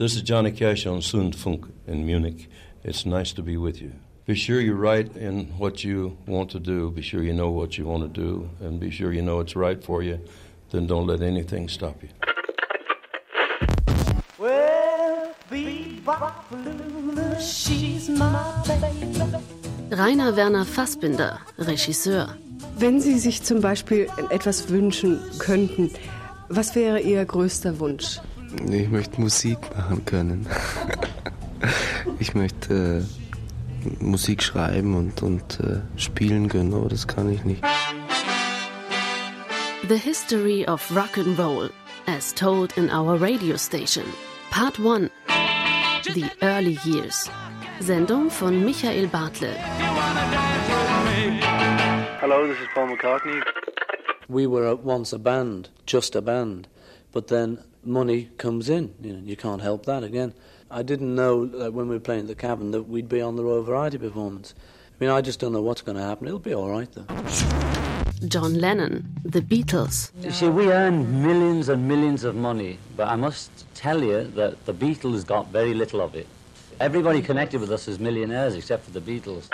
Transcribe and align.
This 0.00 0.16
is 0.16 0.22
Johnny 0.22 0.50
Cash 0.50 0.86
on 0.86 1.00
Zündfunk 1.02 1.68
in 1.86 2.06
Munich. 2.06 2.48
It's 2.82 3.04
nice 3.04 3.34
to 3.34 3.42
be 3.42 3.58
with 3.58 3.82
you. 3.82 3.92
Be 4.24 4.34
sure 4.34 4.58
you're 4.58 4.74
right 4.74 5.14
in 5.14 5.48
what 5.58 5.84
you 5.84 6.16
want 6.26 6.50
to 6.52 6.58
do. 6.58 6.90
Be 6.90 7.02
sure 7.02 7.22
you 7.22 7.34
know 7.34 7.50
what 7.50 7.76
you 7.76 7.84
want 7.84 8.04
to 8.04 8.08
do, 8.08 8.48
and 8.60 8.80
be 8.80 8.90
sure 8.90 9.12
you 9.12 9.20
know 9.20 9.40
it's 9.40 9.54
right 9.54 9.84
for 9.84 10.02
you. 10.02 10.18
Then 10.70 10.86
don't 10.86 11.06
let 11.06 11.20
anything 11.20 11.68
stop 11.68 12.02
you. 12.02 12.08
Well, 14.38 15.34
she's 17.38 18.08
my 18.08 18.54
baby. 18.66 19.94
Rainer 19.94 20.34
Werner 20.34 20.64
Fassbinder, 20.64 21.40
Regisseur. 21.58 22.38
Wenn 22.78 23.00
Sie 23.02 23.18
sich 23.18 23.42
zum 23.42 23.60
Beispiel 23.60 24.08
etwas 24.30 24.70
wünschen 24.70 25.20
könnten, 25.38 25.90
was 26.48 26.74
wäre 26.74 27.00
Ihr 27.00 27.22
größter 27.26 27.78
Wunsch? 27.78 28.18
Ich 28.70 28.88
möchte 28.88 29.20
Musik 29.20 29.58
machen 29.76 30.04
können. 30.04 30.46
ich 32.18 32.34
möchte 32.34 33.04
äh, 33.04 34.04
Musik 34.04 34.42
schreiben 34.42 34.94
und, 34.96 35.22
und 35.22 35.60
äh, 35.60 35.80
spielen 35.96 36.48
können, 36.48 36.74
aber 36.74 36.88
das 36.88 37.06
kann 37.06 37.30
ich 37.32 37.44
nicht. 37.44 37.62
The 39.88 39.96
History 39.96 40.66
of 40.66 40.90
Rock 40.94 41.16
and 41.18 41.38
Roll, 41.38 41.70
as 42.06 42.34
told 42.34 42.76
in 42.76 42.90
our 42.90 43.20
radio 43.20 43.56
station. 43.56 44.04
Part 44.50 44.78
1. 44.78 45.10
The 46.14 46.26
Early 46.42 46.78
Years. 46.84 47.30
Sendung 47.80 48.30
von 48.30 48.64
Michael 48.64 49.06
Bartle. 49.06 49.54
Hello, 52.20 52.46
this 52.46 52.58
is 52.58 52.68
Paul 52.74 52.88
McCartney. 52.88 53.42
We 54.28 54.46
were 54.46 54.74
once 54.74 55.12
a 55.12 55.18
band, 55.18 55.70
just 55.86 56.14
a 56.14 56.20
band, 56.20 56.68
but 57.12 57.28
then 57.28 57.58
money 57.84 58.30
comes 58.38 58.68
in. 58.68 58.94
You 59.00 59.14
know, 59.14 59.22
you 59.24 59.36
can't 59.36 59.62
help 59.62 59.86
that 59.86 60.02
again. 60.02 60.34
I 60.70 60.82
didn't 60.82 61.14
know 61.14 61.46
that 61.46 61.72
when 61.72 61.88
we 61.88 61.96
were 61.96 62.00
playing 62.00 62.22
at 62.22 62.26
the 62.28 62.34
Cavern 62.34 62.70
that 62.70 62.84
we'd 62.84 63.08
be 63.08 63.20
on 63.20 63.36
the 63.36 63.44
Royal 63.44 63.62
Variety 63.62 63.98
performance. 63.98 64.54
I 64.58 65.04
mean, 65.04 65.10
I 65.10 65.20
just 65.20 65.40
don't 65.40 65.52
know 65.52 65.62
what's 65.62 65.82
going 65.82 65.96
to 65.96 66.02
happen. 66.02 66.26
It'll 66.26 66.38
be 66.38 66.54
all 66.54 66.70
right, 66.70 66.88
though. 66.92 67.06
John 68.28 68.54
Lennon, 68.54 69.10
The 69.24 69.40
Beatles. 69.40 70.10
You 70.20 70.30
see, 70.30 70.48
we 70.48 70.70
earned 70.70 71.22
millions 71.22 71.70
and 71.70 71.88
millions 71.88 72.22
of 72.22 72.36
money, 72.36 72.78
but 72.96 73.08
I 73.08 73.16
must 73.16 73.50
tell 73.74 74.04
you 74.04 74.24
that 74.34 74.66
the 74.66 74.74
Beatles 74.74 75.26
got 75.26 75.48
very 75.48 75.72
little 75.72 76.02
of 76.02 76.14
it. 76.14 76.26
Everybody 76.78 77.22
connected 77.22 77.60
with 77.60 77.72
us 77.72 77.88
is 77.88 77.98
millionaires 77.98 78.54
except 78.54 78.84
for 78.84 78.90
the 78.90 79.00
Beatles. 79.00 79.48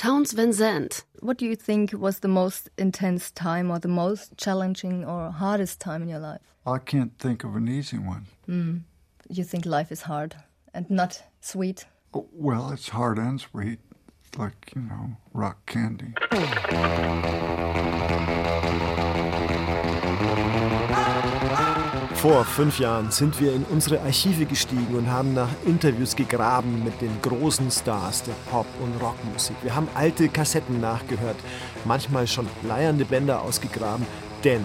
Townes 0.00 0.32
van 0.32 0.50
Zandt. 0.50 1.04
What 1.18 1.36
do 1.36 1.44
you 1.44 1.54
think 1.54 1.92
was 1.92 2.20
the 2.20 2.28
most 2.28 2.70
intense 2.78 3.30
time 3.32 3.70
or 3.70 3.78
the 3.78 3.86
most 3.86 4.34
challenging 4.38 5.04
or 5.04 5.30
hardest 5.30 5.78
time 5.78 6.00
in 6.00 6.08
your 6.08 6.18
life? 6.18 6.40
I 6.64 6.78
can't 6.78 7.18
think 7.18 7.44
of 7.44 7.54
an 7.54 7.68
easy 7.68 7.98
one. 7.98 8.24
Mm. 8.48 8.84
You 9.28 9.44
think 9.44 9.66
life 9.66 9.92
is 9.92 10.00
hard 10.00 10.36
and 10.72 10.88
not 10.88 11.22
sweet? 11.42 11.84
Oh, 12.14 12.26
well, 12.32 12.72
it's 12.72 12.88
hard 12.88 13.18
and 13.18 13.38
sweet, 13.38 13.80
like, 14.38 14.72
you 14.74 14.80
know, 14.80 15.18
rock 15.34 15.66
candy. 15.66 16.14
Vor 22.20 22.44
fünf 22.44 22.78
Jahren 22.78 23.10
sind 23.10 23.40
wir 23.40 23.54
in 23.54 23.64
unsere 23.70 23.98
Archive 24.02 24.44
gestiegen 24.44 24.94
und 24.94 25.10
haben 25.10 25.32
nach 25.32 25.48
Interviews 25.64 26.14
gegraben 26.14 26.84
mit 26.84 27.00
den 27.00 27.10
großen 27.22 27.70
Stars 27.70 28.24
der 28.24 28.34
Pop- 28.50 28.66
und 28.78 28.92
Rockmusik. 29.02 29.56
Wir 29.62 29.74
haben 29.74 29.88
alte 29.94 30.28
Kassetten 30.28 30.82
nachgehört, 30.82 31.38
manchmal 31.86 32.26
schon 32.26 32.46
leiernde 32.62 33.06
Bänder 33.06 33.40
ausgegraben, 33.40 34.06
denn 34.44 34.60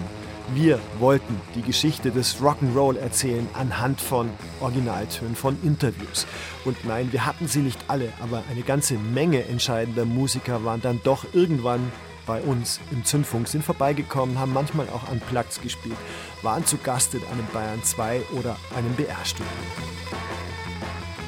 wir 0.54 0.78
wollten 0.98 1.40
die 1.54 1.62
Geschichte 1.62 2.10
des 2.10 2.42
Rock'n'Roll 2.42 2.98
erzählen 2.98 3.48
anhand 3.54 4.02
von 4.02 4.28
Originaltönen, 4.60 5.34
von 5.34 5.56
Interviews. 5.62 6.26
Und 6.66 6.84
nein, 6.84 7.10
wir 7.10 7.24
hatten 7.24 7.48
sie 7.48 7.60
nicht 7.60 7.80
alle, 7.88 8.12
aber 8.20 8.42
eine 8.50 8.64
ganze 8.64 8.98
Menge 8.98 9.46
entscheidender 9.46 10.04
Musiker 10.04 10.62
waren 10.66 10.82
dann 10.82 11.00
doch 11.04 11.24
irgendwann 11.32 11.90
bei 12.26 12.40
uns 12.42 12.80
im 12.90 13.04
Zündfunk, 13.04 13.48
sind 13.48 13.64
vorbeigekommen, 13.64 14.38
haben 14.38 14.52
manchmal 14.52 14.88
auch 14.88 15.08
an 15.08 15.20
Platz 15.30 15.60
gespielt, 15.60 15.96
waren 16.42 16.66
zu 16.66 16.76
Gast 16.78 17.14
in 17.14 17.24
einem 17.24 17.46
Bayern 17.52 17.82
2 17.82 18.22
oder 18.32 18.56
einem 18.76 18.92
BR-Studio. 18.94 19.46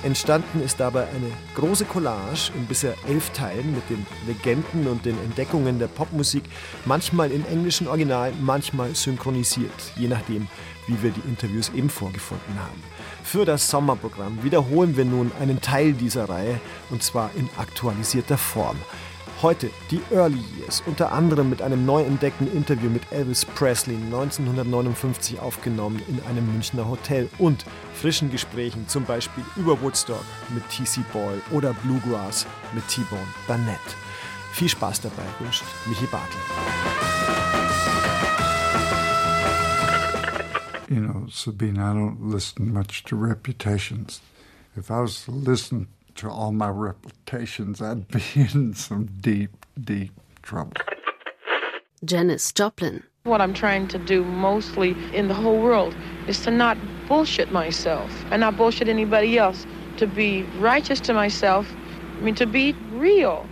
Entstanden 0.04 0.62
ist 0.62 0.78
dabei 0.78 1.08
eine 1.08 1.30
große 1.56 1.84
Collage 1.84 2.52
in 2.54 2.66
bisher 2.66 2.94
elf 3.08 3.30
Teilen 3.30 3.74
mit 3.74 3.90
den 3.90 4.06
Legenden 4.28 4.86
und 4.86 5.04
den 5.04 5.18
Entdeckungen 5.24 5.80
der 5.80 5.88
Popmusik, 5.88 6.44
manchmal 6.84 7.32
im 7.32 7.44
englischen 7.46 7.88
Original, 7.88 8.32
manchmal 8.40 8.94
synchronisiert, 8.94 9.72
je 9.96 10.06
nachdem, 10.06 10.46
wie 10.86 11.02
wir 11.02 11.10
die 11.10 11.28
Interviews 11.28 11.72
eben 11.74 11.90
vorgefunden 11.90 12.54
haben. 12.60 12.80
Für 13.24 13.44
das 13.44 13.68
Sommerprogramm 13.68 14.42
wiederholen 14.44 14.96
wir 14.96 15.04
nun 15.04 15.32
einen 15.40 15.60
Teil 15.60 15.92
dieser 15.92 16.28
Reihe 16.28 16.60
und 16.90 17.02
zwar 17.02 17.30
in 17.36 17.50
aktualisierter 17.58 18.38
Form. 18.38 18.76
Heute 19.40 19.70
die 19.92 20.00
Early 20.10 20.42
Years, 20.58 20.82
unter 20.84 21.12
anderem 21.12 21.48
mit 21.48 21.62
einem 21.62 21.86
neu 21.86 22.02
entdeckten 22.02 22.50
Interview 22.52 22.90
mit 22.90 23.12
Elvis 23.12 23.44
Presley 23.44 23.94
1959 23.94 25.38
aufgenommen 25.38 26.02
in 26.08 26.20
einem 26.28 26.52
Münchner 26.52 26.88
Hotel 26.88 27.28
und 27.38 27.64
frischen 27.94 28.32
Gesprächen, 28.32 28.88
zum 28.88 29.04
Beispiel 29.04 29.44
über 29.54 29.80
Woodstock 29.80 30.24
mit 30.48 30.68
T.C. 30.70 31.02
Boyle 31.12 31.40
oder 31.52 31.72
Bluegrass 31.84 32.48
mit 32.74 32.88
T-Bone 32.88 33.22
Burnett. 33.46 33.78
Viel 34.54 34.68
Spaß 34.68 35.02
dabei 35.02 35.22
wünscht 35.38 35.62
Michi 35.86 36.06
Bartel. 36.06 36.40
You 40.88 41.00
know, 41.00 41.28
Sabine, 41.30 41.78
I 41.78 41.94
don't 41.94 42.32
listen 42.32 42.72
much 42.72 43.04
to 43.04 43.14
reputations. 43.14 44.20
If 44.76 44.90
I 44.90 45.00
was 45.00 45.24
to 45.26 45.32
listen 45.32 45.86
to 46.18 46.28
all 46.28 46.52
my 46.52 46.68
reputations, 46.68 47.80
I'd 47.80 48.06
be 48.08 48.22
in 48.34 48.74
some 48.74 49.06
deep, 49.20 49.64
deep 49.80 50.12
trouble. 50.42 50.72
Janis 52.04 52.52
Joplin. 52.52 53.02
What 53.24 53.40
I'm 53.40 53.52
trying 53.52 53.88
to 53.88 53.98
do 53.98 54.24
mostly 54.24 54.96
in 55.12 55.28
the 55.28 55.34
whole 55.34 55.60
world 55.60 55.94
is 56.28 56.40
to 56.44 56.50
not 56.50 56.78
bullshit 57.08 57.52
myself 57.52 58.10
and 58.30 58.40
not 58.40 58.56
bullshit 58.56 58.88
anybody 58.88 59.38
else, 59.38 59.66
to 59.98 60.06
be 60.06 60.44
righteous 60.58 61.00
to 61.00 61.12
myself, 61.12 61.66
I 62.16 62.20
mean, 62.20 62.34
to 62.36 62.46
be 62.46 62.72
real. 62.92 63.46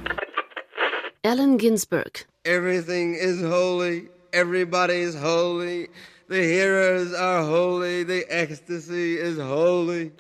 Allen 1.24 1.56
Ginsberg. 1.56 2.24
Everything 2.44 3.14
is 3.14 3.40
holy, 3.40 4.08
everybody's 4.32 5.14
holy, 5.14 5.88
the 6.28 6.42
hearers 6.42 7.12
are 7.12 7.42
holy, 7.42 8.04
the 8.04 8.24
ecstasy 8.28 9.18
is 9.18 9.36
holy. 9.38 10.12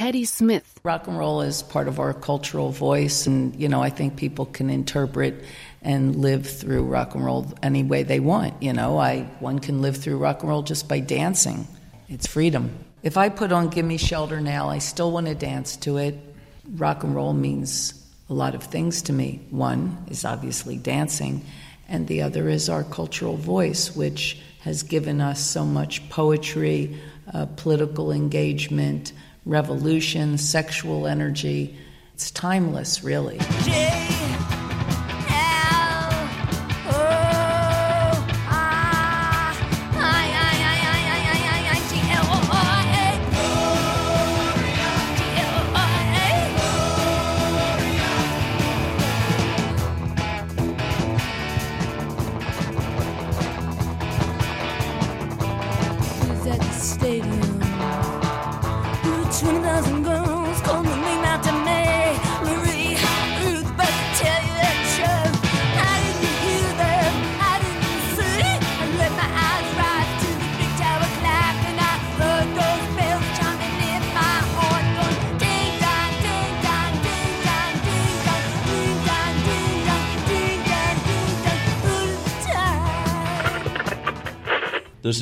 Patti 0.00 0.24
Smith. 0.24 0.80
Rock 0.82 1.08
and 1.08 1.18
roll 1.18 1.42
is 1.42 1.62
part 1.62 1.86
of 1.86 2.00
our 2.00 2.14
cultural 2.14 2.70
voice, 2.70 3.26
and 3.26 3.54
you 3.60 3.68
know, 3.68 3.82
I 3.82 3.90
think 3.90 4.16
people 4.16 4.46
can 4.46 4.70
interpret 4.70 5.44
and 5.82 6.16
live 6.16 6.48
through 6.48 6.84
rock 6.84 7.14
and 7.14 7.22
roll 7.22 7.52
any 7.62 7.82
way 7.82 8.02
they 8.02 8.18
want. 8.18 8.62
You 8.62 8.72
know, 8.72 8.96
I 8.96 9.24
one 9.40 9.58
can 9.58 9.82
live 9.82 9.98
through 9.98 10.16
rock 10.16 10.40
and 10.40 10.48
roll 10.48 10.62
just 10.62 10.88
by 10.88 11.00
dancing. 11.00 11.68
It's 12.08 12.26
freedom. 12.26 12.78
If 13.02 13.18
I 13.18 13.28
put 13.28 13.52
on 13.52 13.68
"Gimme 13.68 13.98
Shelter" 13.98 14.40
now, 14.40 14.70
I 14.70 14.78
still 14.78 15.12
want 15.12 15.26
to 15.26 15.34
dance 15.34 15.76
to 15.84 15.98
it. 15.98 16.16
Rock 16.76 17.04
and 17.04 17.14
roll 17.14 17.34
means 17.34 17.92
a 18.30 18.32
lot 18.32 18.54
of 18.54 18.62
things 18.62 19.02
to 19.02 19.12
me. 19.12 19.42
One 19.50 19.98
is 20.08 20.24
obviously 20.24 20.78
dancing, 20.78 21.44
and 21.90 22.06
the 22.06 22.22
other 22.22 22.48
is 22.48 22.70
our 22.70 22.84
cultural 22.84 23.36
voice, 23.36 23.94
which 23.94 24.40
has 24.60 24.82
given 24.82 25.20
us 25.20 25.44
so 25.44 25.66
much 25.66 26.08
poetry, 26.08 26.98
uh, 27.34 27.44
political 27.56 28.12
engagement 28.12 29.12
revolution, 29.50 30.38
sexual 30.38 31.08
energy. 31.08 31.76
It's 32.14 32.30
timeless, 32.30 33.02
really. 33.02 33.38
This 33.38 33.99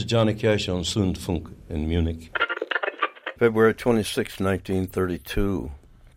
Johnny 0.09 0.33
Cash 0.33 0.71
on 0.71 0.85
Zündfunk 0.85 1.53
in 1.69 1.87
Munich. 1.87 2.35
February 3.39 3.75
26, 3.75 4.41
1932, 4.41 5.71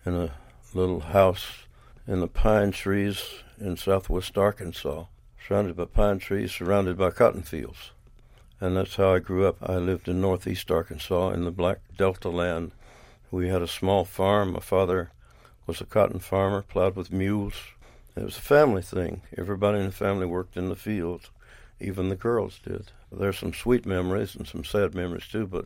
in 0.05 0.15
a 0.15 0.31
little 0.73 1.01
house 1.01 1.65
in 2.07 2.21
the 2.21 2.27
pine 2.29 2.71
trees 2.71 3.21
in 3.59 3.75
southwest 3.75 4.37
Arkansas, 4.37 5.07
surrounded 5.45 5.75
by 5.75 5.83
pine 5.83 6.19
trees, 6.19 6.53
surrounded 6.53 6.97
by 6.97 7.11
cotton 7.11 7.41
fields. 7.41 7.91
And 8.61 8.77
that's 8.77 8.95
how 8.95 9.13
I 9.13 9.19
grew 9.19 9.45
up. 9.45 9.57
I 9.61 9.75
lived 9.75 10.07
in 10.07 10.21
northeast 10.21 10.71
Arkansas 10.71 11.31
in 11.31 11.43
the 11.43 11.51
Black 11.51 11.79
Delta 11.97 12.29
land. 12.29 12.71
We 13.29 13.49
had 13.49 13.61
a 13.61 13.67
small 13.67 14.05
farm. 14.05 14.53
My 14.53 14.61
father 14.61 15.11
was 15.67 15.81
a 15.81 15.85
cotton 15.85 16.19
farmer, 16.19 16.61
plowed 16.61 16.95
with 16.95 17.11
mules. 17.11 17.55
It 18.15 18.23
was 18.23 18.37
a 18.37 18.41
family 18.41 18.83
thing. 18.83 19.23
Everybody 19.37 19.79
in 19.79 19.87
the 19.87 19.91
family 19.91 20.27
worked 20.27 20.55
in 20.55 20.69
the 20.69 20.77
fields, 20.77 21.29
even 21.81 22.09
the 22.09 22.15
girls 22.15 22.59
did. 22.63 22.91
There's 23.11 23.39
some 23.39 23.53
sweet 23.53 23.85
memories 23.85 24.35
and 24.35 24.47
some 24.47 24.63
sad 24.63 24.95
memories 24.95 25.27
too, 25.27 25.47
but 25.47 25.65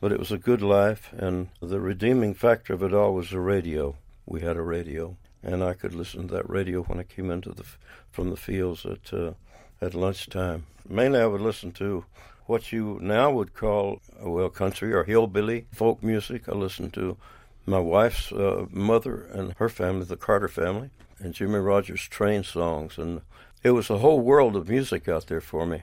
but 0.00 0.12
it 0.12 0.18
was 0.18 0.30
a 0.30 0.38
good 0.38 0.60
life, 0.60 1.12
and 1.16 1.48
the 1.60 1.80
redeeming 1.80 2.34
factor 2.34 2.74
of 2.74 2.82
it 2.82 2.92
all 2.92 3.14
was 3.14 3.30
the 3.30 3.40
radio. 3.40 3.96
We 4.26 4.42
had 4.42 4.56
a 4.56 4.62
radio, 4.62 5.16
and 5.42 5.64
I 5.64 5.72
could 5.72 5.94
listen 5.94 6.28
to 6.28 6.34
that 6.34 6.50
radio 6.50 6.82
when 6.82 7.00
I 7.00 7.04
came 7.04 7.30
into 7.30 7.52
the 7.52 7.64
from 8.10 8.30
the 8.30 8.36
fields 8.36 8.84
at 8.84 9.12
uh, 9.12 9.32
at 9.80 9.94
lunchtime. 9.94 10.66
Mainly, 10.88 11.20
I 11.20 11.26
would 11.26 11.40
listen 11.40 11.72
to 11.72 12.04
what 12.46 12.72
you 12.72 12.98
now 13.00 13.30
would 13.30 13.54
call 13.54 14.00
well 14.20 14.50
country 14.50 14.92
or 14.92 15.04
hillbilly 15.04 15.66
folk 15.72 16.02
music. 16.02 16.48
I 16.48 16.52
listened 16.52 16.92
to 16.94 17.16
my 17.64 17.80
wife's 17.80 18.30
uh, 18.32 18.66
mother 18.70 19.24
and 19.32 19.54
her 19.54 19.68
family, 19.68 20.04
the 20.04 20.16
Carter 20.16 20.48
family, 20.48 20.90
and 21.18 21.34
Jimmie 21.34 21.58
Rodgers 21.58 22.02
train 22.02 22.44
songs, 22.44 22.98
and 22.98 23.22
it 23.66 23.70
was 23.72 23.90
a 23.90 23.98
whole 23.98 24.20
world 24.20 24.54
of 24.54 24.68
music 24.68 25.08
out 25.08 25.26
there 25.26 25.40
for 25.40 25.66
me. 25.66 25.82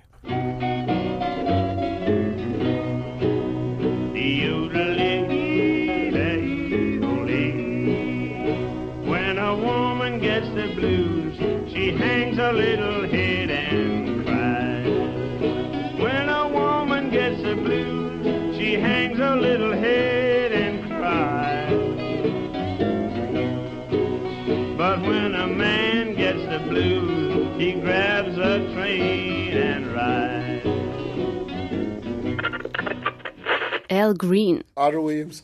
Al 33.93 34.15
Green. 34.15 34.63
Audrey 34.75 35.01
Williams 35.01 35.43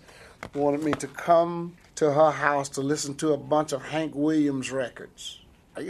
wanted 0.56 0.84
me 0.84 0.92
to 0.94 1.08
come 1.08 1.74
to 1.94 2.12
her 2.12 2.32
house 2.32 2.68
to 2.70 2.82
listen 2.82 3.14
to 3.16 3.34
a 3.34 3.38
bunch 3.38 3.74
of 3.74 3.82
Hank 3.84 4.14
Williams 4.16 4.72
records. 4.72 5.40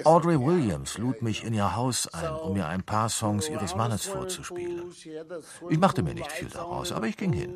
Audrey 0.04 0.36
Williams 0.38 0.98
lud 0.98 1.22
mich 1.22 1.44
in 1.46 1.54
ihr 1.54 1.76
Haus 1.76 2.08
ein, 2.14 2.30
um 2.30 2.54
mir 2.54 2.68
ein 2.68 2.84
paar 2.84 3.10
Songs 3.10 3.50
ihres 3.50 3.76
Mannes 3.76 4.06
vorzuspielen. 4.06 4.92
Ich 5.70 5.80
machte 5.80 6.04
mir 6.04 6.14
nicht 6.14 6.32
viel 6.32 6.50
daraus, 6.50 6.92
aber 6.92 7.08
ich 7.08 7.16
ging 7.16 7.32
hin. 7.34 7.56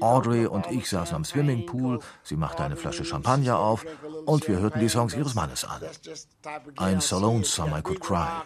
Audrey 0.00 0.46
und 0.46 0.70
ich 0.70 0.88
saßen 0.88 1.16
am 1.16 1.24
Swimmingpool, 1.24 2.00
sie 2.22 2.36
machte 2.36 2.62
eine 2.62 2.76
Flasche 2.76 3.04
Champagner 3.04 3.58
auf 3.58 3.84
und 4.26 4.46
wir 4.46 4.58
hörten 4.58 4.80
die 4.80 4.90
Songs 4.90 5.14
ihres 5.14 5.34
Mannes 5.34 5.64
an. 5.64 5.80
Ein 6.76 7.00
So 7.00 7.18
Lonesome 7.18 7.78
I 7.78 7.82
Could 7.82 8.00
Cry. 8.00 8.42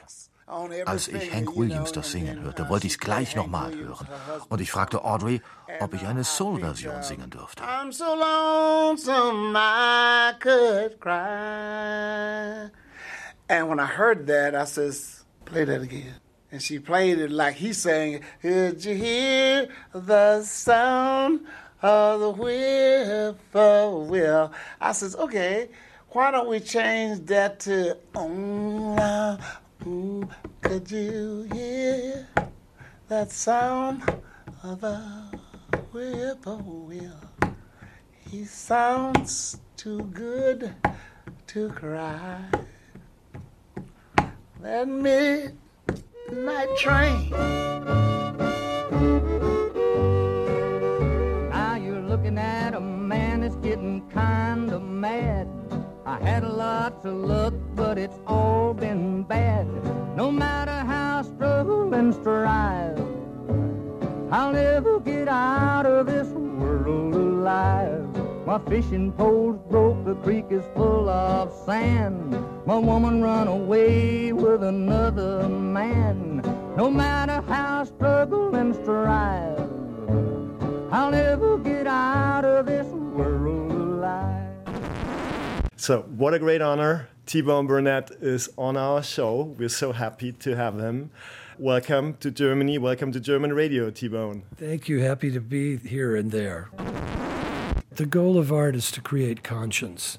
Als 0.85 1.09
ich 1.09 1.33
Hank 1.33 1.57
Williams 1.57 1.93
das 1.93 2.13
singen 2.13 2.43
hörte, 2.43 2.69
wollte 2.69 2.87
ich 2.87 2.95
es 2.95 2.99
gleich 2.99 3.35
nochmal 3.37 3.75
hören. 3.75 4.07
Und 4.49 4.61
ich 4.61 4.71
fragte 4.71 5.03
Audrey, 5.05 5.41
ob 5.81 5.95
ich 5.95 6.07
eine 6.07 6.25
Soul-Version 6.25 7.03
singen 7.03 7.31
dürfte. 7.31 7.63
I'm 7.63 7.91
so 7.91 8.15
lonesome 8.15 9.57
I 9.57 10.33
could 10.39 11.01
cry. 11.01 12.71
And 13.49 13.69
when 13.69 13.79
I 13.81 13.87
heard 13.87 14.27
that, 14.27 14.55
I 14.55 14.65
says, 14.67 15.25
play 15.45 15.65
that 15.65 15.83
again. 15.83 16.17
And 16.51 16.61
she 16.61 16.79
played 16.79 17.19
it 17.19 17.31
like 17.31 17.55
he 17.55 17.73
sang, 17.73 18.21
Did 18.43 18.85
you 18.85 18.95
hear 18.95 19.69
the 19.95 20.43
sound 20.43 21.47
of 21.81 22.21
the 22.21 22.31
whippoorwill? 23.53 24.53
I 24.79 24.93
says, 24.93 25.17
okay, 25.17 25.71
why 26.11 26.31
don't 26.31 26.49
we 26.49 26.61
change 26.61 27.25
that 27.27 27.59
to, 27.61 27.97
Ooh, 29.85 30.29
could 30.61 30.89
you 30.93 31.49
hear 31.53 32.29
that 33.09 33.33
sound 33.33 34.03
of 34.63 34.85
a 34.85 35.29
whippoorwill? 35.91 37.19
He 38.31 38.45
sounds 38.45 39.59
too 39.77 40.03
good 40.13 40.73
to 41.49 41.69
cry. 41.71 42.45
That 44.61 44.87
midnight 44.87 46.69
train. 46.79 47.31
Now 51.51 51.75
you're 51.75 52.03
looking 52.03 52.39
at 52.39 52.75
a 52.75 52.81
man 52.81 53.41
that's 53.41 53.57
getting 53.57 54.09
kind 54.11 54.71
of 54.71 54.83
mad. 54.83 55.62
I 56.05 56.19
had 56.19 56.43
lots 56.43 57.05
of 57.05 57.15
luck, 57.15 57.55
but 57.77 57.97
it's 57.97 58.19
all 58.27 58.75
been 58.75 59.23
bad. 59.23 59.69
No 60.17 60.33
matter 60.33 60.73
how 60.73 61.21
I 61.21 61.23
struggle 61.23 61.95
and 61.95 62.13
strive, 62.13 62.99
I'll 64.33 64.53
never 64.53 64.99
get 64.99 65.29
out 65.29 65.87
of 65.87 66.07
this 66.07 66.27
world 66.27 67.15
alive. 67.15 68.09
My 68.45 68.59
fishing 68.59 69.13
pole's 69.13 69.61
broke, 69.71 70.05
the 70.05 70.17
creek 70.17 70.47
is 70.51 70.65
full 70.75 71.09
of 71.09 71.53
sand. 71.65 72.37
My 72.67 72.77
woman 72.77 73.23
run 73.23 73.47
away 73.47 74.33
with 74.33 74.65
another 74.65 75.49
man. 75.49 76.43
No 76.77 76.91
matter 76.91 77.43
how 77.47 77.83
I 77.83 77.85
struggle 77.85 78.57
and 78.57 78.75
strive, 78.75 79.71
I'll 80.91 81.13
never 81.13 81.59
get 81.59 81.87
out 81.87 82.45
of 82.45 82.67
this 82.67 82.89
world. 82.89 83.62
So, 85.83 86.03
what 86.03 86.33
a 86.33 86.39
great 86.39 86.63
honor. 86.63 87.09
T 87.27 87.41
Bone 87.41 87.67
Burnett 87.67 88.13
is 88.21 88.49
on 88.57 88.77
our 88.77 89.03
show. 89.03 89.57
We're 89.59 89.69
so 89.69 89.91
happy 89.91 90.31
to 90.31 90.55
have 90.55 90.79
him. 90.79 91.11
Welcome 91.59 92.15
to 92.19 92.31
Germany. 92.31 92.79
Welcome 92.79 93.11
to 93.11 93.19
German 93.19 93.53
Radio, 93.53 93.91
T 93.91 94.07
Bone. 94.07 94.45
Thank 94.55 94.89
you. 94.89 95.01
Happy 95.01 95.33
to 95.33 95.41
be 95.41 95.79
here 95.79 96.15
and 96.15 96.31
there. 96.31 96.71
The 97.97 98.07
goal 98.07 98.39
of 98.39 98.53
art 98.53 98.77
is 98.77 98.93
to 98.93 99.01
create 99.01 99.43
conscience. 99.43 100.19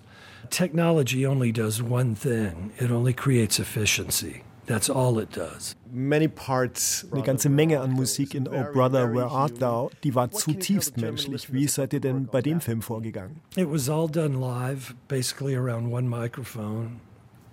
Technology 0.49 1.25
only 1.25 1.53
does 1.53 1.81
one 1.81 2.13
thing 2.13 2.73
it 2.77 2.91
only 2.91 3.13
creates 3.13 3.57
efficiency. 3.57 4.43
That's 4.65 4.89
all 4.89 5.19
it 5.19 5.35
does. 5.35 5.75
Many 5.91 6.27
parts, 6.27 7.05
eine 7.11 7.21
ganze 7.21 7.49
Menge 7.49 7.81
an 7.81 7.91
Musik 7.91 8.33
in 8.33 8.47
Oh 8.47 8.63
Brother, 8.71 9.13
Where 9.13 9.27
Art 9.27 9.61
Thou, 9.61 9.91
die 10.03 10.15
war 10.15 10.31
zutiefst 10.31 10.97
menschlich. 10.97 11.51
Wie 11.51 11.67
seid 11.67 11.93
ihr 11.93 11.99
denn 11.99 12.27
bei 12.27 12.41
dem 12.41 12.61
Film 12.61 12.81
vorgegangen? 12.81 13.41
It 13.55 13.69
was 13.69 13.89
all 13.89 14.09
done 14.09 14.39
live, 14.39 14.95
basically 15.07 15.55
around 15.55 15.91
one 15.91 16.07
microphone. 16.07 17.01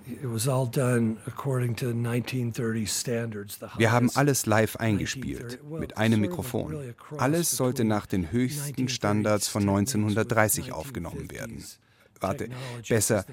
It 0.06 0.24
was 0.24 0.48
all 0.48 0.66
done 0.66 1.18
according 1.26 1.76
to 1.76 1.88
1930 1.88 2.86
standards. 2.86 3.60
Wir 3.76 3.92
haben 3.92 4.10
alles 4.14 4.46
live 4.46 4.76
eingespielt, 4.76 5.60
mit 5.68 5.96
einem 5.98 6.20
Mikrofon. 6.20 6.94
Alles 7.18 7.50
sollte 7.52 7.84
nach 7.84 8.06
den 8.06 8.32
höchsten 8.32 8.88
Standards 8.88 9.48
von 9.48 9.62
1930 9.62 10.72
aufgenommen 10.72 11.30
werden. 11.30 11.64
Warte, 12.20 12.48
besser, 12.88 13.24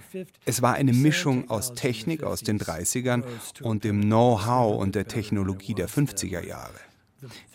es 0.46 0.62
war 0.62 0.76
eine 0.76 0.94
Mischung 0.94 1.50
aus 1.50 1.74
Technik 1.74 2.24
aus 2.24 2.42
den 2.42 2.60
30ern 2.60 3.24
und 3.62 3.84
dem 3.84 4.02
Know-how 4.02 4.82
und 4.82 4.96
der 4.96 5.08
Technologie 5.08 5.74
der 5.74 5.90
50er 5.90 6.46
Jahre. 6.46 6.80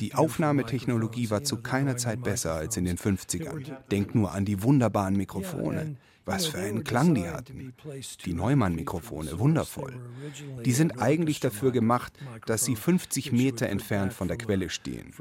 Die 0.01 0.15
Aufnahmetechnologie 0.15 1.31
war 1.31 1.45
zu 1.45 1.59
keiner 1.59 1.97
Zeit 1.97 2.23
besser 2.23 2.55
als 2.55 2.77
in 2.77 2.85
den 2.85 2.99
50ern. 2.99 3.65
Denk 3.91 4.15
nur 4.15 4.33
an 4.33 4.45
die 4.45 4.63
wunderbaren 4.63 5.17
Mikrofone. 5.17 5.97
Was 6.25 6.47
für 6.47 6.59
einen 6.59 6.85
Klang 6.85 7.15
die 7.15 7.29
hatten. 7.29 7.75
Die 8.25 8.33
Neumann-Mikrofone, 8.33 9.39
wundervoll. 9.39 9.95
Die 10.65 10.73
sind 10.73 11.01
eigentlich 11.01 11.41
dafür 11.41 11.73
gemacht, 11.73 12.13
dass 12.47 12.65
sie 12.65 12.77
50 12.77 13.33
Meter 13.33 13.69
entfernt 13.69 14.13
von 14.13 14.29
der 14.29 14.37
Quelle 14.37 14.71
stehen. 14.71 15.13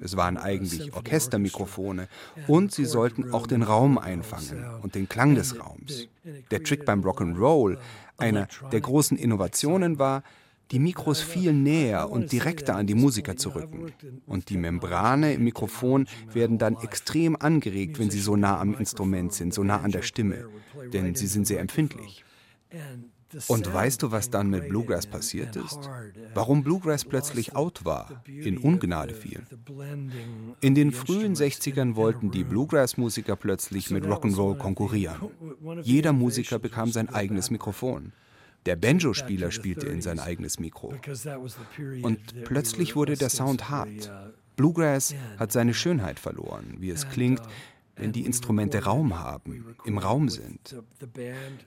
Es 0.00 0.16
waren 0.16 0.36
eigentlich 0.36 0.92
Orchestermikrofone 0.94 2.08
und 2.46 2.72
sie 2.72 2.84
sollten 2.84 3.32
auch 3.32 3.46
den 3.46 3.62
Raum 3.62 3.98
einfangen 3.98 4.64
und 4.82 4.94
den 4.94 5.08
Klang 5.08 5.34
des 5.34 5.58
Raums. 5.60 6.08
Der 6.50 6.62
Trick 6.62 6.84
beim 6.84 7.02
Rock'n'Roll, 7.02 7.78
einer 8.16 8.48
der 8.72 8.80
großen 8.80 9.16
Innovationen 9.16 9.98
war, 9.98 10.22
die 10.70 10.78
Mikros 10.78 11.20
viel 11.20 11.52
näher 11.52 12.10
und 12.10 12.32
direkter 12.32 12.76
an 12.76 12.86
die 12.86 12.94
Musiker 12.94 13.36
zu 13.36 13.50
rücken. 13.50 13.92
Und 14.26 14.50
die 14.50 14.56
Membrane 14.56 15.34
im 15.34 15.44
Mikrofon 15.44 16.06
werden 16.32 16.58
dann 16.58 16.76
extrem 16.82 17.36
angeregt, 17.36 17.98
wenn 17.98 18.10
sie 18.10 18.20
so 18.20 18.36
nah 18.36 18.60
am 18.60 18.74
Instrument 18.74 19.32
sind, 19.32 19.54
so 19.54 19.62
nah 19.64 19.80
an 19.80 19.92
der 19.92 20.02
Stimme. 20.02 20.48
Denn 20.92 21.14
sie 21.14 21.26
sind 21.26 21.46
sehr 21.46 21.60
empfindlich. 21.60 22.24
Und 23.46 23.72
weißt 23.72 24.02
du, 24.02 24.10
was 24.10 24.30
dann 24.30 24.48
mit 24.48 24.68
Bluegrass 24.68 25.06
passiert 25.06 25.54
ist? 25.56 25.78
Warum 26.32 26.62
Bluegrass 26.62 27.04
plötzlich 27.04 27.54
out 27.54 27.84
war, 27.84 28.22
in 28.26 28.56
Ungnade 28.56 29.12
fiel? 29.12 29.42
In 30.60 30.74
den 30.74 30.92
frühen 30.92 31.34
60ern 31.34 31.94
wollten 31.94 32.30
die 32.30 32.44
Bluegrass-Musiker 32.44 33.36
plötzlich 33.36 33.90
mit 33.90 34.04
Rock'n'Roll 34.04 34.56
konkurrieren. 34.56 35.30
Jeder 35.82 36.14
Musiker 36.14 36.58
bekam 36.58 36.90
sein 36.90 37.10
eigenes 37.10 37.50
Mikrofon. 37.50 38.12
Der 38.66 38.76
Banjo-Spieler 38.76 39.50
spielte 39.50 39.86
in 39.86 40.02
sein 40.02 40.18
eigenes 40.18 40.58
Mikro. 40.58 40.94
Und 42.02 42.44
plötzlich 42.44 42.96
wurde 42.96 43.16
der 43.16 43.30
Sound 43.30 43.70
hart. 43.70 44.12
Bluegrass 44.56 45.14
hat 45.38 45.52
seine 45.52 45.72
Schönheit 45.72 46.18
verloren, 46.18 46.76
wie 46.78 46.90
es 46.90 47.08
klingt, 47.08 47.42
wenn 47.96 48.12
die 48.12 48.24
Instrumente 48.24 48.84
Raum 48.84 49.18
haben, 49.18 49.74
im 49.84 49.98
Raum 49.98 50.28
sind. 50.28 50.76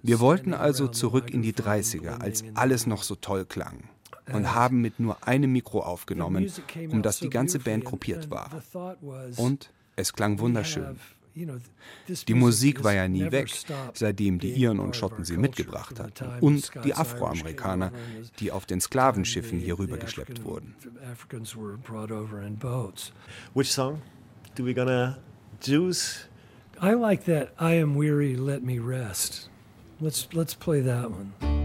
Wir 0.01 0.19
wollten 0.19 0.53
also 0.53 0.87
zurück 0.87 1.31
in 1.31 1.41
die 1.41 1.53
30er, 1.53 2.19
als 2.19 2.43
alles 2.53 2.87
noch 2.87 3.03
so 3.03 3.15
toll 3.15 3.45
klang 3.45 3.89
und 4.31 4.53
haben 4.53 4.81
mit 4.81 4.99
nur 4.99 5.27
einem 5.27 5.51
Mikro 5.51 5.81
aufgenommen, 5.81 6.51
um 6.89 7.01
das 7.01 7.19
die 7.19 7.29
ganze 7.29 7.59
Band 7.59 7.85
gruppiert 7.85 8.29
war. 8.29 8.49
Und 9.37 9.71
es 9.95 10.13
klang 10.13 10.39
wunderschön. 10.39 10.97
Die 11.35 12.33
Musik 12.33 12.83
war 12.83 12.93
ja 12.93 13.07
nie 13.07 13.31
weg, 13.31 13.49
seitdem 13.93 14.39
die 14.39 14.51
Iren 14.51 14.79
und 14.79 14.95
Schotten 14.95 15.23
sie 15.23 15.37
mitgebracht 15.37 15.99
hatten. 15.99 16.39
Und 16.39 16.71
die 16.83 16.93
Afroamerikaner, 16.93 17.91
die 18.39 18.51
auf 18.51 18.65
den 18.65 18.81
Sklavenschiffen 18.81 19.59
hier 19.59 19.79
rübergeschleppt 19.79 20.43
wurden. 20.43 20.75
Which 23.53 23.71
song 23.71 24.01
do 24.55 24.65
we 24.65 24.73
gonna 24.73 25.17
choose? 25.61 26.27
I 26.81 26.93
like 26.93 27.25
that 27.25 27.53
I 27.59 27.79
am 27.79 27.95
weary, 27.95 28.35
let 28.35 28.63
me 28.63 28.79
rest. 28.79 29.49
Let's 29.99 30.27
let's 30.33 30.55
play 30.55 30.81
that 30.81 31.11
one. 31.11 31.60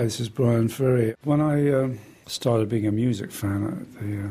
Hi, 0.00 0.04
this 0.04 0.18
is 0.18 0.30
Bryan 0.30 0.68
Ferry. 0.68 1.14
When 1.24 1.42
I 1.42 1.70
um, 1.74 1.98
started 2.26 2.70
being 2.70 2.86
a 2.86 2.90
music 2.90 3.30
fan 3.30 3.66
at 3.66 4.00
the 4.00 4.28
uh, 4.28 4.30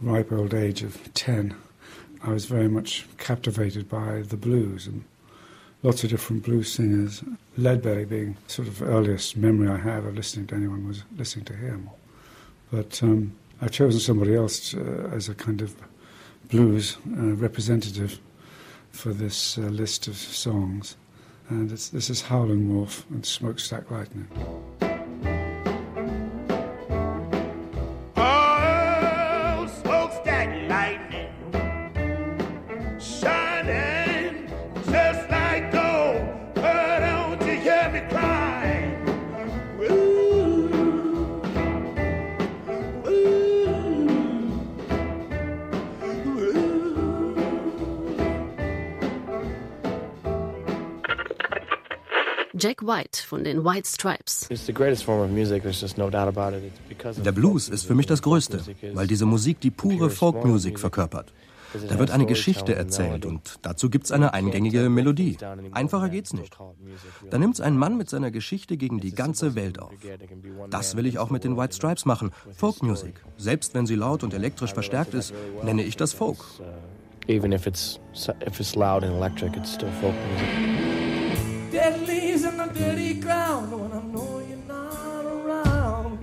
ripe 0.00 0.30
old 0.30 0.54
age 0.54 0.84
of 0.84 1.12
10, 1.12 1.56
I 2.22 2.30
was 2.30 2.44
very 2.44 2.68
much 2.68 3.04
captivated 3.18 3.88
by 3.88 4.22
the 4.22 4.36
blues 4.36 4.86
and 4.86 5.02
lots 5.82 6.04
of 6.04 6.10
different 6.10 6.44
blues 6.44 6.72
singers. 6.72 7.24
Leadbelly 7.58 8.08
being 8.08 8.36
sort 8.46 8.68
of 8.68 8.80
earliest 8.80 9.36
memory 9.36 9.66
I 9.66 9.78
have 9.78 10.04
of 10.04 10.14
listening 10.14 10.46
to 10.46 10.54
anyone 10.54 10.86
was 10.86 11.02
listening 11.16 11.46
to 11.46 11.54
him. 11.54 11.90
But 12.70 13.02
um, 13.02 13.36
I've 13.60 13.72
chosen 13.72 13.98
somebody 13.98 14.36
else 14.36 14.72
uh, 14.72 15.10
as 15.12 15.28
a 15.28 15.34
kind 15.34 15.62
of 15.62 15.74
blues 16.48 16.96
uh, 17.18 17.34
representative 17.34 18.20
for 18.92 19.12
this 19.12 19.58
uh, 19.58 19.62
list 19.62 20.06
of 20.06 20.14
songs. 20.14 20.94
And 21.48 21.70
this 21.70 22.10
is 22.10 22.22
Howlin' 22.22 22.74
Wolf 22.74 23.06
and 23.10 23.24
Smokestack 23.24 23.90
Lightning. 23.90 24.28
Jack 52.58 52.82
White 52.86 53.22
von 53.26 53.44
den 53.44 53.64
White 53.64 53.86
Stripes. 53.86 54.46
It's 54.48 54.64
the 54.64 54.72
greatest 54.72 55.04
form 55.04 55.20
of 55.20 55.30
music, 55.30 55.62
there's 55.62 55.80
just 55.80 55.98
no 55.98 56.08
doubt 56.08 56.28
about 56.28 56.56
it. 56.56 56.64
It's 56.64 56.78
because 56.88 57.18
of 57.18 57.24
Der 57.24 57.32
Blues 57.32 57.68
ist 57.68 57.84
für 57.86 57.94
mich 57.94 58.06
das 58.06 58.22
Größte, 58.22 58.62
weil 58.94 59.06
diese 59.06 59.26
Musik 59.26 59.60
die 59.60 59.70
pure 59.70 60.08
Folkmusik 60.08 60.80
verkörpert. 60.80 61.32
Da 61.88 61.98
wird 61.98 62.10
eine 62.10 62.24
Geschichte 62.24 62.74
erzählt 62.74 63.26
und 63.26 63.58
dazu 63.60 63.90
gibt's 63.90 64.10
eine 64.10 64.32
eingängige 64.32 64.88
Melodie. 64.88 65.36
Einfacher 65.72 66.08
geht's 66.08 66.32
nicht. 66.32 66.56
Da 67.28 67.38
nimmt's 67.38 67.60
ein 67.60 67.76
Mann 67.76 67.98
mit 67.98 68.08
seiner 68.08 68.30
Geschichte 68.30 68.78
gegen 68.78 69.00
die 69.00 69.14
ganze 69.14 69.54
Welt 69.54 69.78
auf. 69.78 69.92
Das 70.70 70.96
will 70.96 71.04
ich 71.04 71.18
auch 71.18 71.28
mit 71.28 71.44
den 71.44 71.58
White 71.58 71.74
Stripes 71.74 72.06
machen. 72.06 72.30
Folkmusik. 72.56 73.22
Selbst 73.36 73.74
wenn 73.74 73.84
sie 73.84 73.96
laut 73.96 74.22
und 74.22 74.32
elektrisch 74.32 74.72
verstärkt 74.72 75.12
ist, 75.12 75.34
nenne 75.62 75.82
ich 75.82 75.96
das 75.96 76.14
Folk. 76.14 76.38
Even 77.28 77.52
if 77.52 77.66
it's 77.66 77.98
if 78.46 78.60
it's 78.60 78.76
loud 78.76 79.02
and 79.02 79.12
electric, 79.12 79.56
it's 79.56 79.74
still 79.74 79.90
folk 80.00 80.14
music. 80.30 80.86
Dead 81.72 82.06
the 82.56 82.66
dirty 82.72 83.14
ground 83.14 83.72
when 83.72 83.92
I 83.92 84.02
know 84.02 84.42
you're 84.48 84.66
not 84.68 85.24
around. 85.24 86.18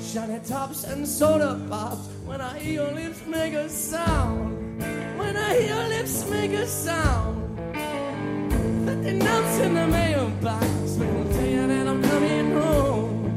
Shiny 0.00 0.40
tops 0.40 0.84
and 0.84 1.06
soda 1.06 1.60
pops 1.68 2.08
when 2.24 2.40
I 2.40 2.58
hear 2.58 2.82
your 2.82 2.92
lips 2.92 3.20
make 3.26 3.54
a 3.54 3.68
sound. 3.68 4.80
When 5.18 5.36
I 5.36 5.54
hear 5.58 5.76
your 5.76 5.88
lips 5.88 6.28
make 6.28 6.52
a 6.52 6.66
sound. 6.66 7.58
The 8.86 9.12
nuts 9.12 9.58
in 9.58 9.74
the 9.74 9.86
mailbox 9.86 10.72
I'm 11.92 12.02
coming 12.02 12.50
home. 12.52 13.36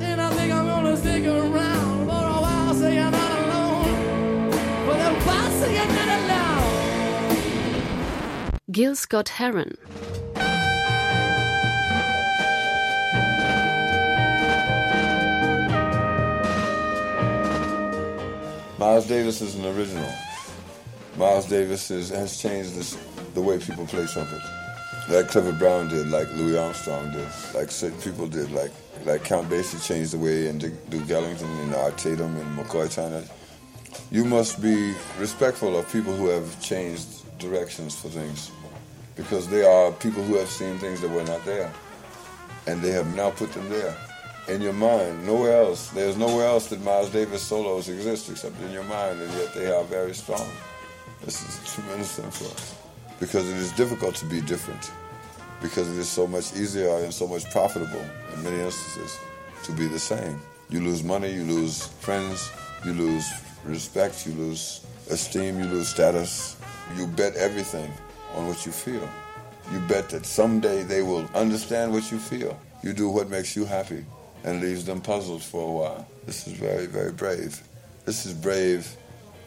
And 0.00 0.20
I 0.20 0.30
think 0.36 0.52
I'm 0.52 0.66
gonna 0.66 0.96
stick 0.96 1.24
around 1.24 2.06
for 2.08 2.24
a 2.36 2.40
while 2.44 2.74
so 2.74 2.88
you're 2.88 3.10
not 3.10 3.32
alone. 3.42 4.52
For 4.86 4.96
while 5.26 5.50
so 5.58 5.66
you're 5.76 5.92
not 5.98 6.08
alone. 6.18 7.42
Gil 8.70 8.94
Scott 8.94 9.28
Heron. 9.28 9.76
Miles 18.82 19.06
Davis 19.06 19.40
is 19.40 19.54
an 19.54 19.64
original. 19.64 20.12
Miles 21.16 21.48
Davis 21.48 21.88
is, 21.92 22.08
has 22.08 22.42
changed 22.42 22.74
this, 22.74 22.98
the 23.32 23.40
way 23.40 23.56
people 23.56 23.86
play 23.86 24.04
trumpet. 24.06 24.40
like 25.08 25.28
Clifford 25.28 25.56
Brown 25.60 25.86
did, 25.86 26.08
like 26.08 26.26
Louis 26.32 26.58
Armstrong 26.58 27.12
did, 27.12 27.28
like 27.54 27.70
certain 27.70 28.00
people 28.00 28.26
did, 28.26 28.50
like 28.50 28.72
like 29.04 29.22
Count 29.22 29.48
Basie 29.48 29.80
changed 29.86 30.14
the 30.14 30.18
way 30.18 30.48
and 30.48 30.58
Duke 30.60 31.08
Ellington 31.08 31.48
and 31.60 31.72
Art 31.76 31.96
Tatum 31.96 32.36
and 32.36 32.58
McCoy 32.58 32.88
Tyner. 32.88 33.24
You 34.10 34.24
must 34.24 34.60
be 34.60 34.94
respectful 35.16 35.78
of 35.78 35.88
people 35.92 36.16
who 36.16 36.26
have 36.26 36.60
changed 36.60 37.38
directions 37.38 37.94
for 37.94 38.08
things 38.08 38.50
because 39.14 39.46
they 39.46 39.64
are 39.64 39.92
people 39.92 40.24
who 40.24 40.34
have 40.34 40.48
seen 40.48 40.76
things 40.78 41.00
that 41.02 41.10
were 41.12 41.22
not 41.22 41.44
there 41.44 41.72
and 42.66 42.82
they 42.82 42.90
have 42.90 43.14
now 43.14 43.30
put 43.30 43.52
them 43.52 43.68
there 43.68 43.96
in 44.48 44.60
your 44.60 44.72
mind. 44.72 45.24
Nowhere 45.26 45.56
else. 45.62 45.88
There's 45.90 46.16
nowhere 46.16 46.46
else 46.46 46.68
that 46.68 46.82
Miles 46.82 47.10
Davis 47.10 47.42
solos 47.42 47.88
exist 47.88 48.30
except 48.30 48.60
in 48.62 48.72
your 48.72 48.84
mind, 48.84 49.20
and 49.20 49.32
yet 49.34 49.54
they 49.54 49.70
are 49.70 49.84
very 49.84 50.14
strong. 50.14 50.48
This 51.24 51.40
is 51.42 51.74
tremendous 51.74 52.18
us 52.18 52.74
because 53.20 53.48
it 53.48 53.56
is 53.56 53.70
difficult 53.72 54.16
to 54.16 54.26
be 54.26 54.40
different 54.40 54.90
because 55.60 55.88
it 55.88 55.96
is 55.96 56.08
so 56.08 56.26
much 56.26 56.52
easier 56.56 56.88
and 56.96 57.14
so 57.14 57.28
much 57.28 57.48
profitable 57.52 58.04
in 58.34 58.42
many 58.42 58.58
instances 58.58 59.16
to 59.62 59.70
be 59.72 59.86
the 59.86 59.98
same. 59.98 60.40
You 60.70 60.80
lose 60.80 61.04
money, 61.04 61.32
you 61.32 61.44
lose 61.44 61.86
friends, 62.00 62.50
you 62.84 62.92
lose 62.94 63.30
respect, 63.64 64.26
you 64.26 64.32
lose 64.32 64.84
esteem, 65.08 65.60
you 65.60 65.66
lose 65.66 65.88
status. 65.88 66.56
You 66.96 67.06
bet 67.06 67.36
everything 67.36 67.92
on 68.34 68.48
what 68.48 68.66
you 68.66 68.72
feel. 68.72 69.08
You 69.72 69.78
bet 69.86 70.08
that 70.08 70.26
someday 70.26 70.82
they 70.82 71.02
will 71.02 71.30
understand 71.34 71.92
what 71.92 72.10
you 72.10 72.18
feel. 72.18 72.58
You 72.82 72.92
do 72.92 73.08
what 73.08 73.30
makes 73.30 73.54
you 73.54 73.64
happy 73.64 74.04
and 74.44 74.60
leaves 74.60 74.84
them 74.84 75.00
puzzled 75.00 75.42
for 75.42 75.68
a 75.68 75.72
while. 75.72 76.08
This 76.26 76.46
is 76.46 76.54
very, 76.54 76.86
very 76.86 77.12
brave. 77.12 77.62
This 78.04 78.26
is 78.26 78.34
brave 78.34 78.96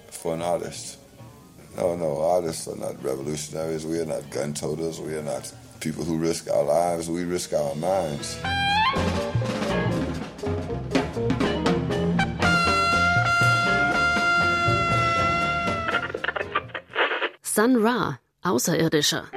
for 0.10 0.34
an 0.34 0.42
artist. 0.42 0.98
No, 1.78 1.96
no, 1.96 2.22
artists 2.22 2.68
are 2.68 2.78
not 2.78 3.04
revolutionaries. 3.04 3.86
We 3.86 4.00
are 4.00 4.06
not 4.06 4.30
gun 4.30 4.54
toters. 4.54 5.00
We 5.00 5.14
are 5.16 5.22
not 5.22 5.52
people 5.82 6.04
who 6.06 6.18
risk 6.18 6.50
our 6.50 6.64
lives. 6.64 7.10
We 7.10 7.24
risk 7.25 7.54
our 7.54 7.75
minds. 7.75 8.40
Sun 17.44 17.82
Ra, 17.82 18.18
Außerirdischer. 18.44 19.32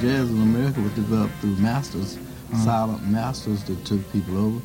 Jazz 0.00 0.30
in 0.30 0.40
America 0.40 0.80
was 0.80 0.92
developed 0.94 1.34
through 1.40 1.56
masters, 1.56 2.16
uh-huh. 2.16 2.64
silent 2.64 3.06
masters 3.06 3.62
that 3.64 3.84
took 3.84 4.00
people 4.12 4.38
over 4.38 4.60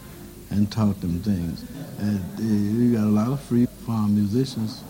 and 0.52 0.72
taught 0.72 1.00
them 1.02 1.20
things. 1.20 1.66
And 2.00 2.20
uh, 2.40 2.42
you 2.42 2.96
got 2.96 3.04
a 3.04 3.10
lot 3.10 3.28
of 3.32 3.42
free 3.42 3.66
farm 3.86 4.16
musicians, 4.16 4.82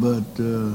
but 0.00 0.24
uh, 0.40 0.72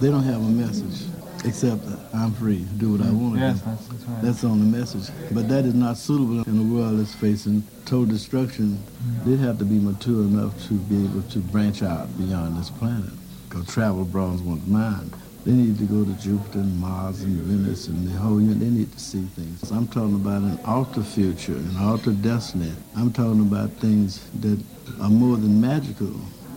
they 0.00 0.10
don't 0.10 0.24
have 0.24 0.42
a 0.42 0.50
message 0.50 1.06
except 1.44 1.82
I'm 2.12 2.32
free, 2.32 2.66
do 2.76 2.92
what 2.92 3.00
I 3.00 3.04
Mm-hmm. 3.04 3.22
want 3.22 3.34
to 3.36 3.40
Yes, 3.40 3.60
do. 3.60 3.70
that's, 3.70 3.86
that's 3.88 4.04
right. 4.04 4.22
That's 4.22 4.44
on 4.44 4.58
the 4.58 4.78
message. 4.78 5.14
But 5.32 5.48
that 5.48 5.64
is 5.64 5.74
not 5.74 5.96
suitable 5.96 6.42
in 6.42 6.58
a 6.58 6.74
world 6.74 6.98
that's 6.98 7.14
facing 7.14 7.62
total 7.84 8.06
destruction. 8.06 8.76
Mm-hmm. 8.76 9.30
They'd 9.30 9.44
have 9.46 9.58
to 9.60 9.64
be 9.64 9.78
mature 9.78 10.22
enough 10.22 10.52
to 10.66 10.74
be 10.74 11.04
able 11.04 11.22
to 11.22 11.38
branch 11.38 11.82
out 11.82 12.08
beyond 12.18 12.58
this 12.58 12.68
planet. 12.70 13.10
Go 13.48 13.62
travel 13.62 14.04
bronze 14.04 14.42
one's 14.42 14.66
mind. 14.66 15.14
They 15.46 15.52
need 15.52 15.78
to 15.78 15.84
go 15.84 16.04
to 16.04 16.12
Jupiter 16.20 16.58
and 16.58 16.76
Mars 16.80 17.22
and 17.22 17.36
Venus 17.42 17.86
and 17.86 18.08
the 18.08 18.18
whole 18.18 18.40
unit. 18.40 18.58
They 18.58 18.68
need 18.68 18.90
to 18.90 18.98
see 18.98 19.22
things. 19.22 19.70
I'm 19.70 19.86
talking 19.86 20.16
about 20.16 20.42
an 20.42 20.58
alter 20.64 21.04
future, 21.04 21.54
an 21.54 21.76
alter 21.76 22.10
destiny. 22.10 22.72
I'm 22.96 23.12
talking 23.12 23.42
about 23.42 23.70
things 23.74 24.28
that 24.40 24.60
are 25.00 25.08
more 25.08 25.36
than 25.36 25.60
magical 25.60 26.12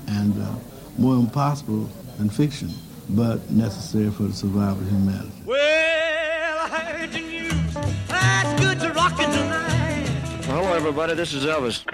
and 0.07 0.33
uh, 0.41 0.55
more 0.97 1.17
impossible 1.17 1.87
than 2.17 2.31
fiction, 2.31 2.71
but 3.09 3.47
necessary 3.51 4.09
for 4.09 4.23
the 4.23 4.33
survival 4.33 4.81
of 4.81 4.89
humanity. 4.89 5.33
Well, 5.45 6.57
I 6.59 6.67
heard 6.69 7.11
the 7.11 7.19
news. 7.19 7.73
That's 8.07 8.59
good 8.59 8.79
to 8.79 8.91
rockin' 8.93 9.29
tonight. 9.29 10.07
Hello, 10.45 10.73
everybody. 10.73 11.13
This 11.13 11.35
is 11.35 11.45
Elvis. 11.45 11.85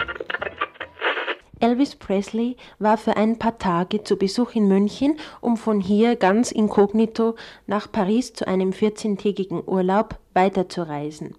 Elvis 1.59 1.95
Presley 1.95 2.57
war 2.79 2.97
für 2.97 3.15
ein 3.15 3.39
paar 3.39 3.57
Tage 3.57 4.03
zu 4.03 4.17
Besuch 4.17 4.55
in 4.55 4.67
München, 4.67 5.17
um 5.41 5.55
von 5.55 5.79
hier 5.79 6.15
ganz 6.15 6.51
inkognito 6.51 7.35
nach 7.65 7.91
Paris 7.91 8.33
zu 8.33 8.47
einem 8.47 8.71
14-tägigen 8.71 9.63
Urlaub 9.65 10.19
weiterzureisen. 10.33 11.35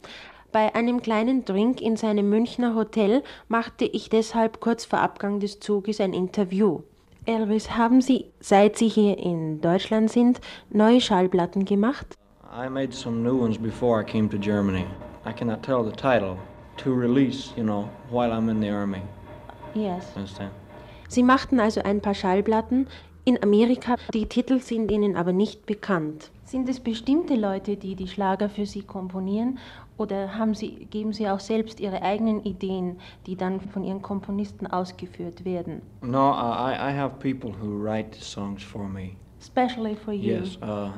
Bei 0.52 0.74
einem 0.74 1.02
kleinen 1.02 1.44
Drink 1.44 1.82
in 1.82 1.96
seinem 1.96 2.30
Münchner 2.30 2.74
Hotel 2.74 3.22
machte 3.48 3.84
ich 3.84 4.08
deshalb 4.08 4.60
kurz 4.60 4.86
vor 4.86 5.00
Abgang 5.00 5.38
des 5.38 5.60
Zuges 5.60 6.00
ein 6.00 6.14
Interview. 6.14 6.80
Elvis, 7.26 7.76
haben 7.76 8.00
Sie, 8.00 8.26
seit 8.40 8.76
Sie 8.78 8.88
hier 8.88 9.18
in 9.18 9.60
Deutschland 9.60 10.10
sind, 10.10 10.40
neue 10.70 11.00
Schallplatten 11.00 11.64
gemacht? 11.64 12.16
I 12.50 12.70
made 12.70 12.94
some 12.94 13.22
new 13.22 13.38
ones 13.42 13.58
before 13.58 14.00
I 14.00 14.04
came 14.04 14.30
to 14.30 14.38
Germany. 14.38 14.86
I 15.26 15.32
cannot 15.32 15.62
tell 15.62 15.84
the 15.84 15.90
title. 15.90 16.38
To 16.78 16.94
release, 16.94 17.52
you 17.56 17.64
know, 17.64 17.90
while 18.10 18.30
I'm 18.30 18.48
in 18.48 18.60
the 18.60 18.70
army. 18.70 19.02
Yes. 19.76 20.04
Understand? 20.16 20.50
Sie 21.08 21.22
machten 21.22 21.60
also 21.60 21.82
ein 21.82 22.00
paar 22.00 22.14
Schallplatten 22.14 22.86
in 23.28 23.42
Amerika, 23.42 23.96
die 24.14 24.26
Titel 24.26 24.60
sind 24.60 24.88
Ihnen 24.88 25.16
aber 25.16 25.32
nicht 25.32 25.66
bekannt. 25.66 26.30
Sind 26.44 26.68
es 26.68 26.78
bestimmte 26.78 27.34
Leute, 27.34 27.76
die 27.76 27.96
die 27.96 28.06
Schlager 28.06 28.48
für 28.48 28.66
Sie 28.66 28.82
komponieren 28.82 29.58
oder 29.98 30.38
haben 30.38 30.54
Sie, 30.54 30.86
geben 30.90 31.12
Sie 31.12 31.28
auch 31.28 31.40
selbst 31.40 31.80
Ihre 31.80 32.02
eigenen 32.02 32.44
Ideen, 32.44 33.00
die 33.26 33.34
dann 33.34 33.60
von 33.60 33.82
Ihren 33.82 34.00
Komponisten 34.00 34.68
ausgeführt 34.68 35.44
werden? 35.44 35.82
No, 36.02 36.30
I, 36.30 36.74
I 36.74 36.96
have 36.96 37.16
people 37.18 37.50
who 37.50 37.82
write 37.82 38.16
songs 38.16 38.62
for 38.62 38.88
me. 38.88 39.16
Especially 39.40 39.96
for 39.96 40.14
you. 40.14 40.36
Yes, 40.36 40.56
uh, 40.62 40.92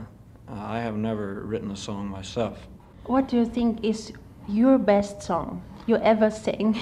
I 0.50 0.78
have 0.82 0.98
never 0.98 1.48
written 1.48 1.70
a 1.70 1.76
song 1.76 2.10
myself. 2.10 2.68
What 3.06 3.32
do 3.32 3.38
you 3.38 3.46
think 3.46 3.82
is 3.82 4.12
your 4.46 4.78
best 4.78 5.22
song 5.22 5.62
you 5.86 5.96
ever 5.96 6.30
sang? 6.30 6.76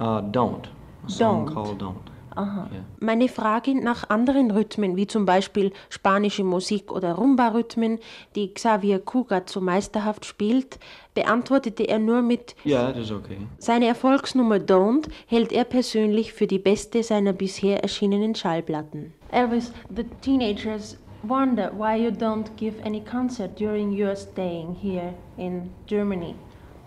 Uh, 0.00 0.20
don't. 0.22 0.68
Song 1.08 1.46
Don't. 1.46 1.54
called 1.54 1.82
Don't. 1.82 2.18
Aha. 2.38 2.68
Meine 3.00 3.28
Frage 3.28 3.74
nach 3.74 4.08
anderen 4.10 4.52
Rhythmen, 4.52 4.96
wie 4.96 5.08
zum 5.08 5.24
Beispiel 5.24 5.72
spanische 5.88 6.44
Musik 6.44 6.92
oder 6.92 7.14
Rumba-Rhythmen, 7.14 7.98
die 8.36 8.54
Xavier 8.54 9.00
Cugat 9.00 9.50
so 9.50 9.60
meisterhaft 9.60 10.24
spielt, 10.24 10.78
beantwortete 11.14 11.88
er 11.88 11.98
nur 11.98 12.22
mit 12.22 12.54
Yeah, 12.64 12.92
that 12.92 12.96
is 12.96 13.10
okay. 13.10 13.38
Seine 13.58 13.86
Erfolgsnummer 13.86 14.58
Don't 14.58 15.08
hält 15.26 15.52
er 15.52 15.64
persönlich 15.64 16.32
für 16.32 16.46
die 16.46 16.60
beste 16.60 17.02
seiner 17.02 17.32
bisher 17.32 17.82
erschienenen 17.82 18.36
Schallplatten. 18.36 19.12
Elvis, 19.32 19.72
the 19.94 20.04
teenagers 20.20 20.96
wonder 21.24 21.72
why 21.76 21.96
you 21.96 22.10
don't 22.10 22.56
give 22.56 22.80
any 22.84 23.00
concert 23.00 23.58
during 23.58 23.90
your 23.90 24.14
staying 24.14 24.76
here 24.80 25.12
in 25.36 25.70
Germany. 25.88 26.36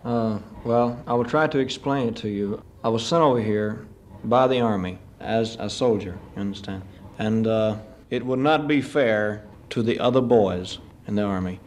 Uh, 0.06 0.38
well, 0.64 0.96
I 1.06 1.14
will 1.14 1.28
try 1.28 1.46
to 1.48 1.60
explain 1.60 2.08
it 2.08 2.16
to 2.22 2.30
you. 2.30 2.62
I 2.84 2.90
was 2.90 3.06
sent 3.06 3.22
over 3.22 3.42
here 3.42 3.86
by 4.24 4.48
the 4.48 4.60
Army 4.60 5.00
as 5.20 5.56
a 5.60 5.70
soldier, 5.70 6.18
you 6.36 6.42
understand? 6.42 6.84
And 7.18 7.48
uh, 7.48 7.78
it 8.10 8.26
would 8.26 8.40
not 8.40 8.68
be 8.68 8.82
fair 8.82 9.46
to 9.70 9.84
the 9.84 10.00
other 10.00 10.22
boys 10.22 10.80
in 11.08 11.16
the 11.16 11.24
Army 11.24 11.60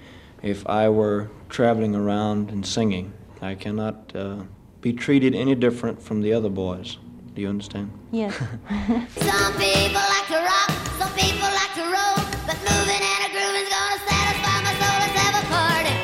if 0.43 0.67
I 0.69 0.89
were 0.89 1.31
traveling 1.49 1.95
around 1.95 2.51
and 2.51 2.67
singing. 2.67 3.13
I 3.41 3.55
cannot 3.55 4.13
uh, 4.15 4.45
be 4.81 4.93
treated 4.93 5.35
any 5.35 5.55
different 5.55 6.03
from 6.03 6.21
the 6.21 6.33
other 6.33 6.49
boys. 6.49 6.99
Do 7.35 7.43
you 7.43 7.49
understand? 7.49 7.91
Yes. 8.13 8.35
Some 8.39 9.53
people 9.55 10.03
like 10.15 10.27
to 10.29 10.39
rock, 10.39 10.71
some 10.99 11.13
people 11.19 11.49
like 11.51 11.75
to 11.75 11.83
roll, 11.83 12.17
but 12.47 12.57
moving 12.63 13.03
and 13.03 13.21
a 13.27 13.31
grooving's 13.35 13.69
gonna 13.69 13.99
satisfy 14.07 14.57
my 14.63 14.73
soul. 14.81 14.97
Let's 15.03 15.19
have 15.19 15.35
a 15.43 15.47
party. 15.51 15.95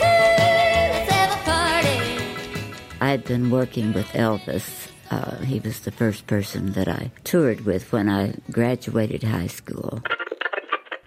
Woo, 0.00 0.16
let's 0.94 1.10
have 1.12 1.30
a 1.38 1.42
party. 1.44 2.96
I'd 3.02 3.24
been 3.24 3.50
working 3.50 3.92
with 3.92 4.06
Elvis. 4.12 4.89
Uh, 5.10 5.38
he 5.38 5.58
was 5.58 5.80
the 5.80 5.90
first 5.90 6.26
person 6.26 6.72
that 6.72 6.88
I 6.88 7.10
toured 7.24 7.62
with 7.62 7.92
when 7.92 8.08
I 8.08 8.34
graduated 8.50 9.24
high 9.24 9.48
school. 9.48 10.02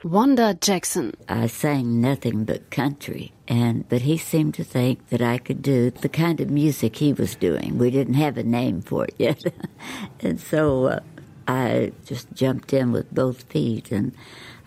Wanda 0.03 0.53
Jackson. 0.59 1.13
I 1.29 1.47
sang 1.47 2.01
nothing 2.01 2.43
but 2.43 2.69
country, 2.69 3.31
and 3.47 3.87
but 3.87 4.01
he 4.01 4.17
seemed 4.17 4.53
to 4.55 4.63
think 4.63 5.07
that 5.07 5.21
I 5.21 5.37
could 5.37 5.61
do 5.61 5.91
the 5.91 6.09
kind 6.09 6.41
of 6.41 6.49
music 6.49 6.97
he 6.97 7.13
was 7.13 7.35
doing. 7.35 7.77
We 7.77 7.89
didn't 7.89 8.15
have 8.15 8.37
a 8.37 8.43
name 8.43 8.81
for 8.81 9.05
it 9.05 9.15
yet, 9.17 9.41
and 10.19 10.41
so 10.41 10.87
uh, 10.87 10.99
I 11.47 11.93
just 12.05 12.33
jumped 12.33 12.73
in 12.73 12.91
with 12.91 13.13
both 13.13 13.43
feet, 13.43 13.93
and 13.93 14.13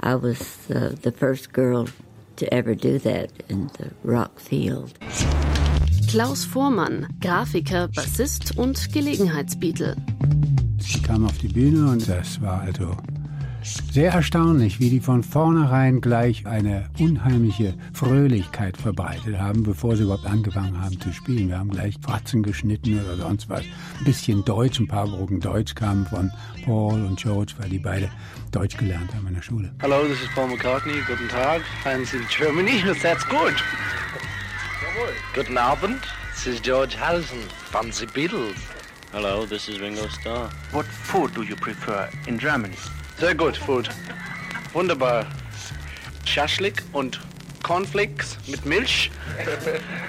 I 0.00 0.14
was 0.14 0.70
uh, 0.70 0.94
the 1.02 1.12
first 1.12 1.52
girl 1.52 1.88
to 2.36 2.54
ever 2.54 2.74
do 2.74 2.98
that 3.00 3.30
in 3.50 3.66
the 3.78 3.90
rock 4.02 4.40
field. 4.40 4.98
Klaus 6.08 6.44
Vormann, 6.44 7.06
Grafiker, 7.20 7.88
Bassist 7.88 8.56
und 8.56 8.92
Gelegenheitsbeatle. 8.92 9.96
Ich 10.78 11.02
kam 11.02 11.24
auf 11.24 11.36
die 11.38 11.48
Bühne 11.48 11.90
und 11.90 12.08
das 12.08 12.40
war 12.40 12.60
also 12.60 12.96
Sehr 13.90 14.12
erstaunlich, 14.12 14.78
wie 14.78 14.90
die 14.90 15.00
von 15.00 15.22
vornherein 15.24 16.00
gleich 16.00 16.46
eine 16.46 16.88
unheimliche 17.00 17.74
Fröhlichkeit 17.92 18.76
verbreitet 18.76 19.38
haben, 19.38 19.64
bevor 19.64 19.96
sie 19.96 20.04
überhaupt 20.04 20.26
angefangen 20.26 20.80
haben 20.80 21.00
zu 21.00 21.12
spielen. 21.12 21.48
Wir 21.48 21.58
haben 21.58 21.70
gleich 21.70 21.96
Fratzen 22.00 22.42
geschnitten 22.44 23.00
oder 23.04 23.16
sonst 23.16 23.48
was. 23.48 23.62
Ein 23.98 24.04
bisschen 24.04 24.44
Deutsch, 24.44 24.78
ein 24.78 24.86
paar 24.86 25.08
Brocken 25.08 25.40
Deutsch 25.40 25.74
kamen 25.74 26.06
von 26.06 26.30
Paul 26.64 27.04
und 27.04 27.18
George, 27.18 27.54
weil 27.58 27.68
die 27.70 27.78
beide 27.80 28.08
Deutsch 28.52 28.76
gelernt 28.76 29.12
haben 29.14 29.26
in 29.26 29.34
der 29.34 29.42
Schule. 29.42 29.74
Hello, 29.80 30.04
this 30.06 30.20
is 30.22 30.28
Paul 30.34 30.46
McCartney. 30.48 31.00
Guten 31.08 31.28
Tag. 31.28 31.62
Fans 31.82 32.14
in 32.14 32.20
Germany. 32.28 32.82
That's 33.02 33.26
good. 33.28 33.54
Guten 35.34 35.58
Abend. 35.58 36.00
This 36.32 36.46
is 36.46 36.60
George 36.60 36.94
Harrison. 36.94 37.40
Fancy 37.70 38.06
Beatles. 38.06 38.56
Hello, 39.12 39.44
this 39.44 39.68
is 39.68 39.78
Ringo 39.78 40.08
Starr. 40.08 40.48
What 40.72 40.86
food 40.86 41.34
do 41.34 41.42
you 41.42 41.54
prefer 41.56 42.08
in 42.26 42.38
Germany? 42.38 42.76
Sehr 43.18 43.34
gut, 43.34 43.56
Food. 43.56 43.90
Wunderbar. 44.72 45.26
Schaschlik 46.24 46.82
und 46.92 47.20
Cornflakes 47.62 48.38
mit 48.46 48.64
Milch. 48.64 49.10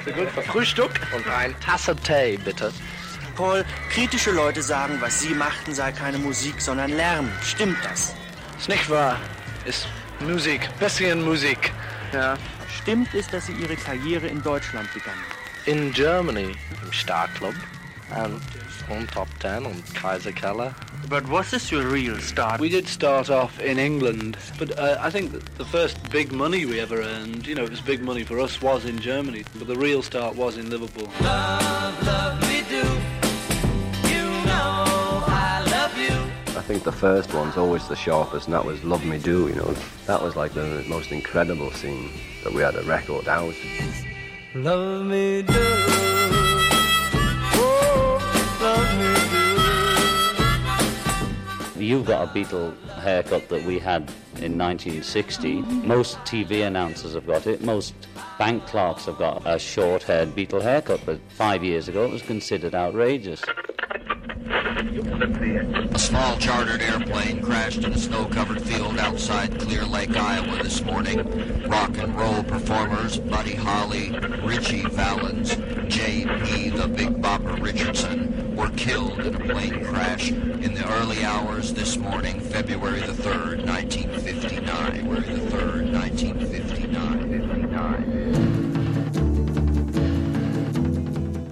Sehr 0.05 0.13
gut 0.13 0.29
für 0.29 0.41
Frühstück. 0.43 1.01
Und 1.13 1.27
ein 1.27 1.53
Tasse 1.59 1.95
Tee, 1.95 2.37
bitte. 2.37 2.71
Paul, 3.35 3.65
kritische 3.89 4.31
Leute 4.31 4.61
sagen, 4.61 4.97
was 5.01 5.19
Sie 5.19 5.33
machten, 5.33 5.73
sei 5.73 5.91
keine 5.91 6.17
Musik, 6.17 6.61
sondern 6.61 6.91
Lärm. 6.91 7.29
Stimmt 7.43 7.77
das? 7.83 8.15
Ist 8.57 8.69
nicht 8.69 8.89
wahr. 8.89 9.17
Ist 9.65 9.85
Musik. 10.21 10.69
Bisschen 10.79 11.23
Musik. 11.23 11.71
Ja. 12.13 12.37
Stimmt 12.69 13.13
es, 13.13 13.27
dass 13.27 13.47
Sie 13.47 13.53
Ihre 13.53 13.75
Karriere 13.75 14.27
in 14.27 14.41
Deutschland 14.41 14.91
begannen? 14.93 15.23
In 15.65 15.91
Germany, 15.93 16.55
im 16.83 16.93
Star 16.93 17.27
Club. 17.29 17.55
And 18.09 18.41
on 18.89 19.05
Top 19.07 19.27
Ten 19.39 19.65
und 19.65 19.83
Kaiser 19.93 20.31
Keller. 20.31 20.73
But 21.09 21.27
was 21.29 21.51
this 21.51 21.71
your 21.71 21.83
real 21.83 22.17
start? 22.19 22.59
We 22.59 22.69
did 22.69 22.87
start 22.87 23.29
off 23.29 23.59
in 23.59 23.77
England, 23.77 24.37
but 24.57 24.77
uh, 24.77 24.97
I 24.99 25.09
think 25.09 25.31
the 25.57 25.65
first 25.65 26.09
big 26.09 26.31
money 26.31 26.65
we 26.65 26.79
ever 26.79 27.01
earned, 27.01 27.45
you 27.45 27.55
know, 27.55 27.63
it 27.63 27.69
was 27.69 27.81
big 27.81 28.01
money 28.01 28.23
for 28.23 28.39
us, 28.39 28.61
was 28.61 28.85
in 28.85 28.99
Germany. 28.99 29.43
But 29.57 29.67
the 29.67 29.75
real 29.75 30.01
start 30.01 30.35
was 30.35 30.57
in 30.57 30.69
Liverpool. 30.69 31.09
Love, 31.21 32.05
love 32.05 32.41
me 32.41 32.46
think 36.67 36.83
the 36.83 36.91
first 36.91 37.33
one's 37.33 37.55
always 37.55 37.87
the 37.87 37.95
sharpest, 37.95 38.47
and 38.47 38.53
that 38.53 38.65
was 38.65 38.83
Love 38.83 39.05
Me 39.05 39.17
Do, 39.17 39.47
you 39.47 39.55
know. 39.55 39.73
That 40.05 40.21
was 40.21 40.35
like 40.35 40.53
the 40.53 40.83
most 40.89 41.13
incredible 41.13 41.71
scene 41.71 42.09
that 42.43 42.51
we 42.51 42.61
had 42.61 42.75
a 42.75 42.83
record 42.83 43.29
out. 43.29 43.53
Love 44.53 45.05
me 45.05 45.43
do. 45.43 45.53
Oh, 47.53 48.19
love 48.61 48.97
me 48.99 49.13
do. 51.79 51.85
You've 51.85 52.05
got 52.05 52.27
a 52.27 52.31
Beatle 52.31 52.77
haircut 52.95 53.47
that 53.47 53.63
we 53.63 53.79
had 53.79 54.11
in 54.41 54.57
1960. 54.57 55.61
Most 55.61 56.17
TV 56.19 56.65
announcers 56.65 57.13
have 57.13 57.25
got 57.27 57.47
it. 57.47 57.61
Most 57.61 57.93
bank 58.37 58.65
clerks 58.67 59.05
have 59.05 59.17
got 59.17 59.41
a 59.45 59.57
short-haired 59.57 60.35
beetle 60.35 60.61
haircut, 60.61 61.01
but 61.05 61.19
five 61.29 61.63
years 61.63 61.87
ago 61.87 62.05
it 62.05 62.11
was 62.11 62.21
considered 62.21 62.75
outrageous. 62.75 63.41
A 64.99 65.99
small 65.99 66.37
chartered 66.37 66.81
airplane 66.81 67.41
crashed 67.41 67.83
in 67.83 67.93
a 67.93 67.97
snow-covered 67.97 68.61
field 68.61 68.97
outside 68.99 69.59
Clear 69.59 69.85
Lake, 69.85 70.15
Iowa 70.15 70.61
this 70.63 70.83
morning. 70.83 71.19
Rock 71.67 71.97
and 71.97 72.15
roll 72.15 72.43
performers 72.43 73.17
Buddy 73.17 73.55
Holly, 73.55 74.11
Richie 74.43 74.83
Valens, 74.89 75.55
J.P. 75.87 76.69
the 76.69 76.87
Big 76.87 77.21
Bopper 77.21 77.61
Richardson 77.61 78.55
were 78.55 78.69
killed 78.69 79.19
in 79.19 79.35
a 79.35 79.39
plane 79.39 79.85
crash 79.85 80.31
in 80.31 80.73
the 80.73 80.87
early 80.99 81.23
hours 81.23 81.73
this 81.73 81.97
morning, 81.97 82.39
February 82.39 83.01
the 83.01 83.13
3rd, 83.13 83.65
1959. 84.27 85.07
February 85.07 85.23
the 85.23 85.39
3rd, 85.55 85.95
1959. 85.95 88.67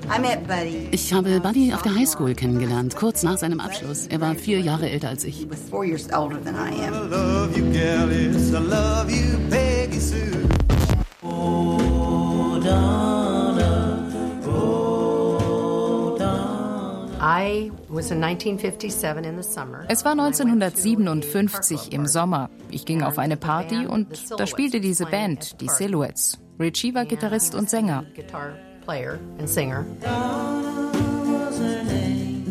59. 0.07 0.89
Ich 0.91 1.13
habe 1.13 1.39
Buddy 1.39 1.73
auf 1.73 1.81
der 1.81 1.95
Highschool 1.95 2.35
kennengelernt, 2.35 2.95
kurz 2.95 3.23
nach 3.23 3.37
seinem 3.37 3.59
Abschluss. 3.59 4.05
Er 4.07 4.21
war 4.21 4.35
vier 4.35 4.59
Jahre 4.59 4.87
älter 4.89 5.09
als 5.09 5.23
ich. 5.23 5.41
I 5.41 5.47
love 7.09 7.57
you, 7.57 7.65
gal, 7.71 8.11
yes, 8.11 8.49
I 8.49 8.57
love 8.57 9.09
you, 9.09 9.39
Peggy 9.49 9.99
Sue. 9.99 10.44
Es 17.97 18.11
war 20.05 20.11
1957 20.11 21.93
im 21.93 22.05
Sommer. 22.07 22.49
Ich 22.69 22.85
ging 22.85 23.03
auf 23.03 23.17
eine 23.17 23.37
Party 23.37 23.85
und 23.87 24.07
da 24.37 24.45
spielte 24.47 24.79
diese 24.81 25.05
Band, 25.05 25.61
die 25.61 25.69
Silhouettes. 25.69 26.39
Richie 26.59 26.93
war 26.93 27.05
Gitarrist 27.05 27.55
und 27.55 27.69
Sänger. 27.69 28.05
Guitar 28.15 28.53
player 28.85 29.19
and 29.39 29.49
singer. 29.49 29.85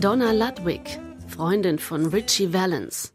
Donna 0.00 0.32
Ludwig, 0.32 0.98
Freundin 1.28 1.78
von 1.78 2.06
Richie 2.06 2.52
Valens. 2.52 3.12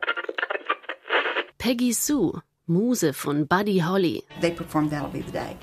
Peggy 1.58 1.92
Sue, 1.94 2.42
Muse 2.68 3.14
von 3.14 3.46
Buddy 3.46 3.80
Holly. 3.80 4.24
They 4.42 4.52
performed 4.52 4.92
That'll 4.92 5.10
Be 5.10 5.22
the 5.22 5.32
Day. 5.32 5.58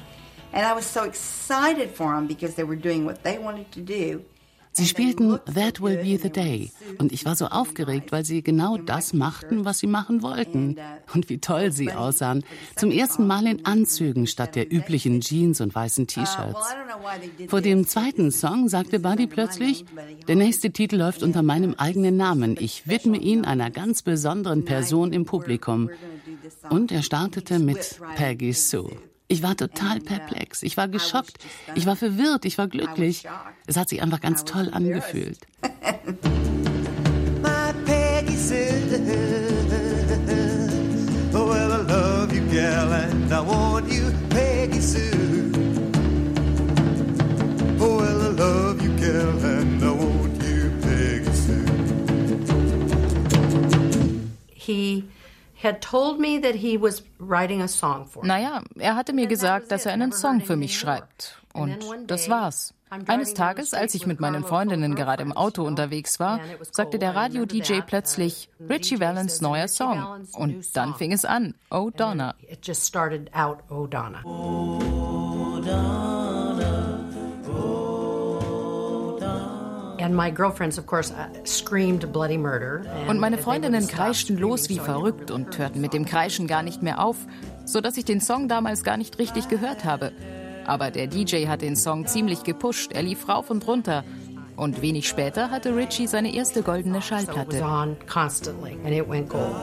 And 0.53 0.65
I 0.65 0.75
was 0.75 0.85
so 0.87 1.05
excited 1.05 1.91
for 1.91 2.15
them 2.15 2.27
because 2.27 2.55
they 2.55 2.65
were 2.65 2.77
doing 2.77 3.05
what 3.05 3.23
they 3.25 3.39
wanted 3.39 3.71
to 3.73 3.81
do. 3.81 4.25
Sie 4.77 4.87
spielten 4.87 5.39
That 5.55 5.81
Will 5.81 5.97
Be 5.97 6.19
the 6.23 6.29
Day 6.29 6.71
und 6.99 7.11
ich 7.11 7.25
war 7.25 7.35
so 7.35 7.47
aufgeregt, 7.47 8.13
weil 8.13 8.27
sie 8.27 8.43
genau 8.43 8.77
das 8.77 9.15
machten, 9.15 9.65
was 9.65 9.79
sie 9.79 9.87
machen 9.87 10.21
wollten. 10.21 10.77
Und 11.15 11.31
wie 11.31 11.39
toll 11.39 11.73
sie 11.73 11.93
aussahen. 11.93 12.45
Zum 12.77 12.91
ersten 12.91 13.27
Mal 13.27 13.47
in 13.47 13.65
Anzügen 13.65 14.27
statt 14.27 14.55
der 14.55 14.71
üblichen 14.71 15.23
Jeans 15.23 15.63
und 15.63 15.75
weißen 15.75 16.07
T-Shirts. 16.07 16.75
Vor 17.49 17.63
dem 17.63 17.87
zweiten 17.87 18.31
Song 18.31 18.69
sagte 18.69 19.01
Buddy 19.01 19.27
plötzlich, 19.27 19.87
der 20.29 20.37
nächste 20.37 20.71
Titel 20.71 20.97
läuft 20.97 21.23
unter 21.23 21.43
meinem 21.43 21.73
eigenen 21.79 22.19
Namen. 22.19 22.57
Ich 22.61 22.87
widme 22.87 23.17
ihn 23.17 23.47
einer 23.47 23.71
ganz 23.71 24.03
besonderen 24.03 24.67
Person 24.67 25.15
im 25.15 25.25
Publikum. 25.25 25.89
Und 26.69 26.93
er 26.93 27.03
startete 27.03 27.59
mit 27.59 27.99
Peggy 28.17 28.53
Sue. 28.53 28.91
Ich 29.29 29.43
war 29.43 29.57
total 29.57 30.01
perplex, 30.01 30.63
ich 30.63 30.77
war 30.77 30.87
geschockt, 30.89 31.39
ich 31.75 31.87
war 31.87 31.97
verwirrt, 31.97 32.45
ich 32.45 32.59
war 32.59 32.69
glücklich. 32.69 33.25
Es 33.67 33.77
hat 33.77 33.89
sich 33.89 34.01
einfach 34.03 34.21
ganz 34.21 34.45
toll 34.45 34.71
angefühlt. 34.73 35.39
He 54.67 55.05
had 55.67 55.81
told 55.81 56.19
me 56.21 56.41
that 56.41 56.55
he 56.55 56.81
was 56.81 57.03
writing 57.19 57.61
a 57.63 57.69
song 57.69 58.07
for 58.07 58.23
me. 58.23 58.29
Naja, 58.29 58.63
er 58.79 58.95
hatte 58.97 59.13
mir 59.13 59.27
gesagt, 59.27 59.71
dass 59.71 59.87
er 59.87 59.93
einen 59.93 60.13
Song 60.13 60.41
für 60.41 60.57
mich 60.57 60.79
schreibt. 60.79 61.41
Und 61.53 61.79
das 62.07 62.29
war's. 62.29 62.73
Eines 62.89 63.35
Tages, 63.35 63.75
als 63.75 63.95
ich 63.95 64.07
mit 64.07 64.21
meinen 64.21 64.45
Freundinnen 64.45 64.95
gerade 64.95 65.23
im 65.23 65.33
Auto 65.33 65.65
unterwegs 65.65 66.21
war, 66.21 66.39
sagte 66.71 66.99
der 67.01 67.17
Radio-DJ 67.17 67.81
plötzlich 67.85 68.49
Richie 68.61 69.01
Valens 69.01 69.41
neuer 69.41 69.67
Song. 69.67 70.25
Und 70.35 70.77
dann 70.77 70.95
fing 70.95 71.13
es 71.13 71.25
an, 71.25 71.55
Oh 71.71 71.91
Donna. 71.91 72.35
It 72.49 72.65
just 72.65 72.87
started 72.87 73.29
out, 73.35 73.59
Oh 73.71 73.87
Donna. 73.87 74.23
Und 83.09 83.19
meine 83.21 83.39
Freundinnen 83.39 83.87
kreischten 83.89 84.39
los 84.39 84.69
wie 84.69 84.79
verrückt 84.79 85.31
und 85.31 85.59
hörten 85.59 85.81
mit 85.81 85.93
dem 85.93 86.05
Kreischen 86.05 86.47
gar 86.47 86.63
nicht 86.63 86.83
mehr 86.83 87.03
auf, 87.03 87.17
sodass 87.65 87.97
ich 87.97 88.05
den 88.05 88.21
Song 88.21 88.49
damals 88.49 88.85
gar 88.85 88.97
nicht 88.97 89.19
richtig 89.19 89.49
gehört 89.49 89.85
habe. 89.85 90.13
Aber 90.67 90.91
der 90.91 91.07
DJ 91.07 91.47
hat 91.47 91.63
den 91.63 91.77
Song 91.77 92.07
ziemlich 92.07 92.43
gepusht, 92.43 92.93
er 92.93 93.03
lief 93.03 93.29
rauf 93.29 93.51
und 93.51 93.67
runter. 93.67 94.05
Und 94.57 94.81
wenig 94.83 95.07
später 95.07 95.51
hatte 95.51 95.77
Richie 95.77 96.07
seine 96.07 96.35
erste 96.35 96.63
goldene 96.63 96.97
So 96.97 97.09
Schallplatte. 97.09 97.63
on 97.63 97.97
constantly, 98.07 98.73
and 98.85 98.93
it 98.95 99.07
went 99.09 99.29
gold. 99.29 99.55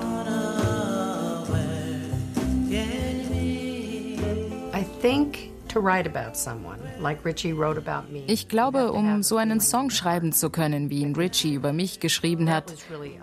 I 4.74 4.84
think 5.02 5.53
to 5.74 5.80
write 5.80 6.08
about 6.08 6.38
someone, 6.38 6.80
like 7.00 7.26
Richie 7.26 7.54
wrote 7.54 7.78
about 7.78 8.12
me. 8.12 8.24
Ich 8.28 8.48
glaube, 8.48 8.92
um 8.92 9.24
so 9.24 9.38
einen 9.38 9.60
Song 9.60 9.90
schreiben 9.90 10.32
zu 10.32 10.50
können, 10.50 10.90
wie 10.90 11.02
ihn 11.02 11.16
Richie 11.16 11.54
über 11.54 11.74
mich 11.74 12.00
geschrieben 12.00 12.50
hat, 12.50 12.74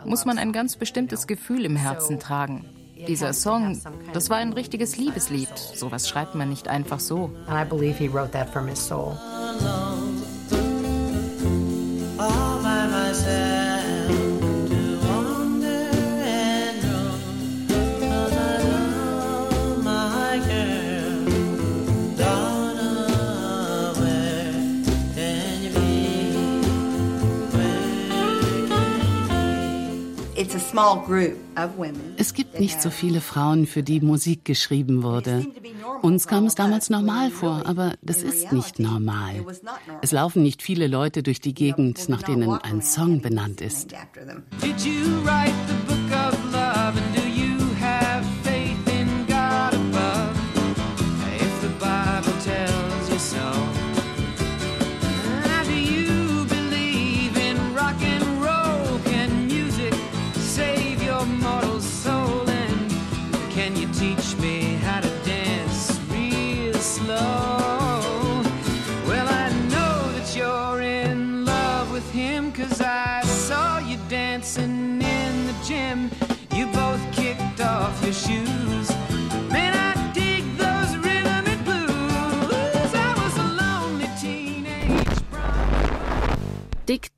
muss 0.05 0.25
man 0.25 0.39
ein 0.39 0.53
ganz 0.53 0.77
bestimmtes 0.77 1.27
Gefühl 1.27 1.65
im 1.65 1.77
Herzen 1.77 2.19
tragen. 2.19 2.65
Dieser 3.09 3.33
Song, 3.33 3.81
das 4.13 4.29
war 4.29 4.37
ein 4.37 4.53
richtiges 4.53 4.97
Liebeslied. 4.97 5.57
Sowas 5.57 6.09
schreibt 6.09 6.35
man 6.35 6.51
nicht 6.51 6.69
einfach 6.69 7.01
so. 7.01 7.31
And 7.47 7.57
I 7.57 7.65
believe 7.65 7.97
he 7.97 8.09
wrote 8.09 8.33
that 8.33 8.51
from 8.51 8.67
his 8.67 8.79
soul. 8.79 9.17
All 12.19 12.61
by 12.63 12.87
myself 12.91 13.60
Es 32.17 32.35
gibt 32.35 32.61
nicht 32.61 32.83
so 32.83 32.91
viele 32.91 33.21
Frauen, 33.21 33.67
für 33.67 33.83
die 33.83 34.01
Musik 34.01 34.45
geschrieben 34.45 35.03
wurde. 35.03 35.47
Uns 36.03 36.27
kam 36.27 36.47
es 36.47 36.55
damals 36.55 36.91
normal 36.91 37.31
vor, 37.31 37.67
aber 37.67 37.95
das 38.03 38.23
ist 38.23 38.53
nicht 38.53 38.79
normal. 38.79 39.45
Es 40.03 40.13
laufen 40.13 40.43
nicht 40.43 40.63
viele 40.63 40.87
Leute 40.87 41.23
durch 41.23 41.41
die 41.41 41.55
Gegend, 41.55 42.09
nach 42.09 42.23
denen 42.23 42.51
ein 42.51 42.83
Song 42.83 43.21
benannt 43.21 43.61
ist. 43.61 43.93
Did 44.61 44.81
you 44.85 45.23
write 45.25 45.53
the 45.69 45.75
book 45.87 46.00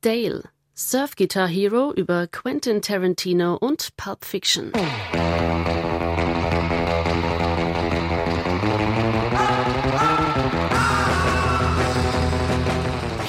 Dale, 0.03 0.43
Surf-Guitar 0.75 1.47
Hero 1.47 1.93
über 1.93 2.27
Quentin 2.27 2.81
Tarantino 2.81 3.55
und 3.55 3.95
Pulp 3.95 4.25
Fiction. 4.25 4.73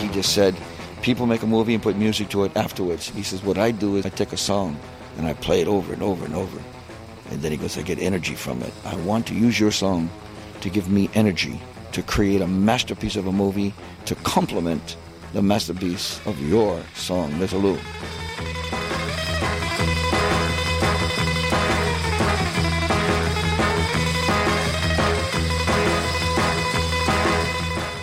He 0.00 0.08
just 0.08 0.34
said, 0.34 0.56
people 1.00 1.26
make 1.26 1.44
a 1.44 1.46
movie 1.46 1.74
and 1.74 1.80
put 1.80 1.94
music 1.96 2.28
to 2.30 2.42
it 2.42 2.56
afterwards. 2.56 3.08
He 3.08 3.22
says, 3.22 3.44
what 3.44 3.56
I 3.56 3.70
do 3.70 3.94
is 3.94 4.04
I 4.04 4.08
take 4.08 4.32
a 4.32 4.36
song 4.36 4.76
and 5.16 5.28
I 5.28 5.34
play 5.34 5.60
it 5.60 5.68
over 5.68 5.92
and 5.92 6.02
over 6.02 6.24
and 6.24 6.34
over. 6.34 6.58
And 7.30 7.40
then 7.40 7.52
he 7.52 7.56
goes, 7.56 7.78
I 7.78 7.82
get 7.82 8.00
energy 8.00 8.34
from 8.34 8.60
it. 8.62 8.72
I 8.84 8.96
want 8.96 9.28
to 9.28 9.34
use 9.36 9.60
your 9.60 9.70
song 9.70 10.10
to 10.60 10.68
give 10.68 10.90
me 10.90 11.08
energy, 11.14 11.60
to 11.92 12.02
create 12.02 12.40
a 12.40 12.48
masterpiece 12.48 13.14
of 13.14 13.28
a 13.28 13.32
movie, 13.32 13.72
to 14.06 14.16
complement 14.16 14.96
the 15.34 15.42
masterpiece 15.42 16.24
of 16.26 16.40
your 16.48 16.80
song, 16.94 17.28
Misirlou. 17.32 17.74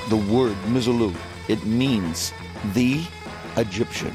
The 0.10 0.18
word 0.30 0.58
Misirlou, 0.68 1.16
it 1.48 1.64
means 1.66 2.34
the 2.74 3.02
Egyptian. 3.56 4.12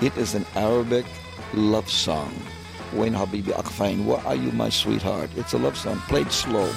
It 0.00 0.16
is 0.16 0.34
an 0.34 0.46
Arabic 0.56 1.04
love 1.52 1.90
song. 1.90 2.32
When 2.92 3.12
Habibi 3.12 3.52
Akfain, 3.52 4.06
where 4.06 4.20
are 4.20 4.36
you, 4.36 4.50
my 4.52 4.70
sweetheart? 4.70 5.28
It's 5.36 5.52
a 5.52 5.58
love 5.58 5.76
song 5.76 5.98
played 6.08 6.32
slow. 6.32 6.72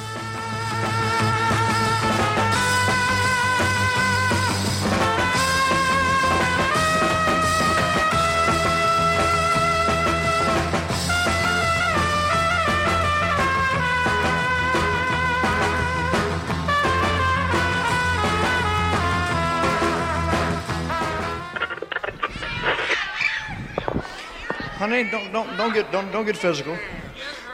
Honey, 24.78 25.10
don't 25.10 25.32
don't 25.34 25.58
don't 25.58 25.74
get 25.74 25.92
don't 25.92 26.12
don't 26.12 26.24
get 26.24 26.38
physical. 26.38 26.78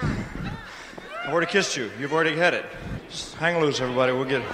I've 0.01 1.29
already 1.29 1.49
kissed 1.49 1.77
you. 1.77 1.89
You've 1.97 2.11
already 2.11 2.35
had 2.35 2.53
it. 2.53 2.65
Just 3.09 3.35
hang 3.35 3.61
loose, 3.61 3.79
everybody. 3.79 4.11
We'll 4.11 4.25
get 4.25 4.41
it. 4.41 4.47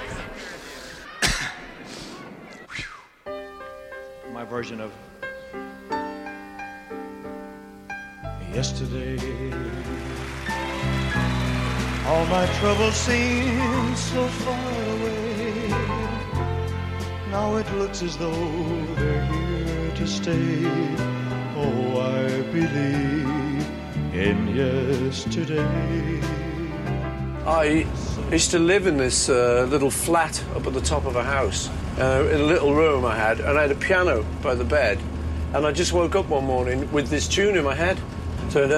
my 4.31 4.45
version 4.45 4.79
of 4.79 4.91
yesterday. 8.53 9.17
All 12.05 12.25
my 12.27 12.45
troubles 12.59 12.93
seem 12.93 13.95
so 13.95 14.27
far 14.27 14.71
away. 14.95 15.69
Now 17.31 17.55
it 17.55 17.67
looks 17.79 18.03
as 18.03 18.15
though 18.15 18.85
they're 18.93 19.25
here 19.25 19.91
to 19.95 20.05
stay. 20.05 21.18
Oh, 21.61 21.99
I 21.99 22.41
believe 22.53 23.67
in 24.13 24.47
yesterday. 24.55 26.21
I 27.45 27.85
used 28.31 28.51
to 28.51 28.59
live 28.59 28.87
in 28.87 28.95
this 28.95 29.27
uh, 29.27 29.67
little 29.69 29.91
flat 29.91 30.41
up 30.55 30.65
at 30.67 30.73
the 30.73 30.79
top 30.79 31.05
of 31.05 31.17
a 31.17 31.23
house, 31.23 31.67
uh, 31.99 32.29
in 32.31 32.39
a 32.39 32.45
little 32.45 32.73
room 32.73 33.03
I 33.03 33.13
had, 33.13 33.41
and 33.41 33.57
I 33.57 33.63
had 33.63 33.71
a 33.71 33.75
piano 33.75 34.25
by 34.41 34.55
the 34.55 34.63
bed. 34.63 34.99
And 35.53 35.65
I 35.65 35.73
just 35.73 35.91
woke 35.91 36.15
up 36.15 36.29
one 36.29 36.45
morning 36.45 36.89
with 36.93 37.09
this 37.09 37.27
tune 37.27 37.57
in 37.57 37.65
my 37.65 37.75
head. 37.75 37.99
So 38.51 38.63
I 38.63 38.69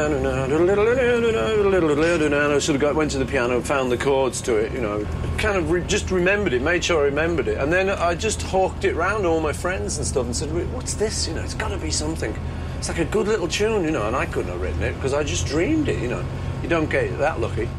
sort 2.59 2.75
of 2.75 2.81
got, 2.81 2.95
went 2.95 3.11
to 3.11 3.19
the 3.19 3.25
piano, 3.25 3.57
and 3.57 3.67
found 3.67 3.91
the 3.91 3.97
chords 3.97 4.41
to 4.41 4.55
it, 4.55 4.71
you 4.73 4.81
know, 4.81 5.05
kind 5.37 5.55
of 5.55 5.69
re- 5.69 5.83
just 5.85 6.09
remembered 6.09 6.53
it, 6.53 6.63
made 6.63 6.83
sure 6.83 7.01
I 7.01 7.05
remembered 7.05 7.47
it. 7.47 7.59
And 7.59 7.71
then 7.71 7.89
I 7.91 8.15
just 8.15 8.41
hawked 8.41 8.85
it 8.85 8.95
round 8.95 9.27
all 9.27 9.39
my 9.39 9.53
friends 9.53 9.97
and 9.97 10.07
stuff 10.07 10.25
and 10.25 10.35
said, 10.35 10.49
what's 10.73 10.95
this? 10.95 11.27
You 11.27 11.35
know, 11.35 11.43
it's 11.43 11.53
got 11.53 11.69
to 11.69 11.77
be 11.77 11.91
something. 11.91 12.35
It's 12.81 12.89
like 12.89 12.97
a 12.97 13.05
good 13.05 13.27
little 13.27 13.47
tune, 13.47 13.83
you 13.83 13.91
know, 13.91 14.07
and 14.07 14.15
I 14.15 14.25
couldn't 14.25 14.51
have 14.51 14.59
written 14.59 14.81
it 14.81 14.95
because 14.95 15.13
I 15.13 15.23
just 15.23 15.45
dreamed 15.45 15.87
it, 15.87 16.01
you 16.01 16.07
know. 16.07 16.25
You 16.63 16.67
don't 16.67 16.89
get 16.89 17.15
that 17.19 17.39
lucky. 17.39 17.69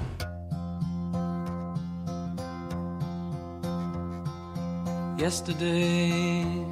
yesterday. 5.22 6.66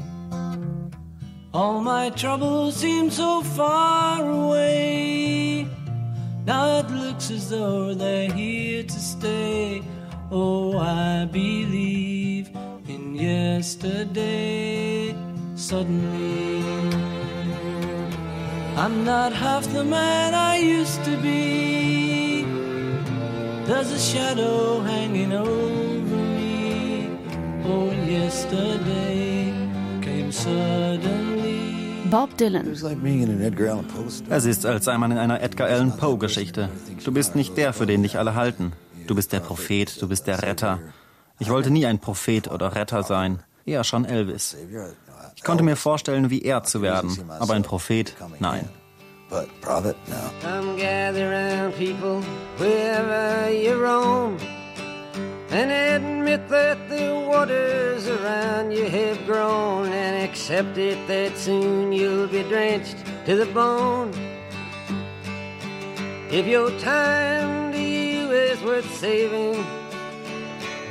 All 1.53 1.81
my 1.81 2.11
troubles 2.11 2.77
seem 2.77 3.11
so 3.11 3.43
far 3.43 4.29
away. 4.29 5.69
Now 6.45 6.79
it 6.79 6.91
looks 6.91 7.31
as 7.31 7.51
though 7.51 7.95
they're 7.95 8.33
here 8.33 8.83
to 8.83 9.01
stay. 9.01 9.83
Oh, 10.31 10.79
I 10.79 11.27
believe 11.27 12.51
in 12.89 13.15
yesterday. 13.15 15.15
Suddenly, 15.55 17.10
I'm 18.77 19.05
not 19.05 19.33
half 19.33 19.65
the 19.73 19.85
man 19.85 20.35
I 20.35 20.59
used 20.59 21.05
to 21.05 21.17
be. 21.19 22.45
There's 23.67 23.93
a 23.93 23.99
shadow 23.99 24.81
hanging 24.81 25.33
over 25.33 26.17
me. 26.37 27.09
Oh, 27.65 27.91
yesterday 28.09 29.53
came 30.03 30.33
suddenly. 30.33 31.31
Bob 32.11 32.37
Dylan. 32.37 32.67
Es 34.31 34.45
ist, 34.45 34.67
als 34.67 34.85
sei 34.85 34.99
man 34.99 35.13
in 35.13 35.19
einer 35.19 35.41
Edgar 35.41 35.69
Allan 35.69 35.97
Poe-Geschichte. 35.97 36.69
Du 37.05 37.13
bist 37.13 37.37
nicht 37.37 37.57
der, 37.57 37.73
für 37.73 37.87
den 37.87 38.03
dich 38.03 38.19
alle 38.19 38.35
halten. 38.35 38.73
Du 39.07 39.15
bist 39.15 39.33
der 39.33 39.41
Prophet, 39.41 40.01
du 40.03 40.09
bist 40.09 40.27
der 40.27 40.43
Retter. 40.43 40.81
Ich 41.39 41.51
wollte 41.51 41.71
nie 41.71 41.87
ein 41.87 41.99
Prophet 41.99 42.51
oder 42.51 42.75
Retter 42.75 43.03
sein. 43.03 43.41
Eher 43.67 43.85
schon 43.85 44.05
Elvis. 44.05 44.57
Ich 45.37 45.43
konnte 45.43 45.63
mir 45.63 45.77
vorstellen, 45.77 46.31
wie 46.31 46.43
er 46.43 46.63
zu 46.65 46.83
werden. 46.83 47.17
Aber 47.39 47.55
ein 47.55 47.63
Prophet, 47.63 48.15
nein. 48.39 48.69
But 49.31 49.49
prophet, 49.61 49.95
no. 50.09 50.17
Come 50.43 50.77
gather 50.77 51.31
round, 51.31 51.77
people, 51.77 52.21
wherever 52.59 53.49
you 53.49 53.81
roam, 53.81 54.37
and 55.53 55.71
admit 55.71 56.49
that 56.49 56.77
the 56.89 57.15
waters 57.29 58.09
around 58.09 58.73
you 58.73 58.87
have 58.87 59.25
grown, 59.27 59.87
and 59.93 60.29
accept 60.29 60.77
it 60.79 60.99
that 61.07 61.39
soon 61.39 61.93
you'll 61.93 62.27
be 62.27 62.43
drenched 62.43 62.97
to 63.25 63.37
the 63.37 63.47
bone. 63.55 64.11
If 66.33 66.49
your 66.49 66.71
time 66.81 67.71
to 67.71 67.79
you 67.79 68.33
is 68.33 68.61
worth 68.65 68.93
saving, 68.99 69.65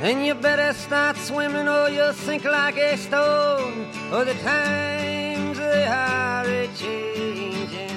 then 0.00 0.24
you 0.24 0.34
better 0.34 0.72
start 0.72 1.16
swimming 1.16 1.68
or 1.68 1.88
you'll 1.90 2.12
sink 2.12 2.44
like 2.44 2.76
a 2.76 2.96
stone, 2.96 3.86
or 4.12 4.24
the 4.24 4.34
times 4.42 5.58
they 5.58 5.86
are 5.86 6.46
a 6.46 6.68
changing. 6.76 7.90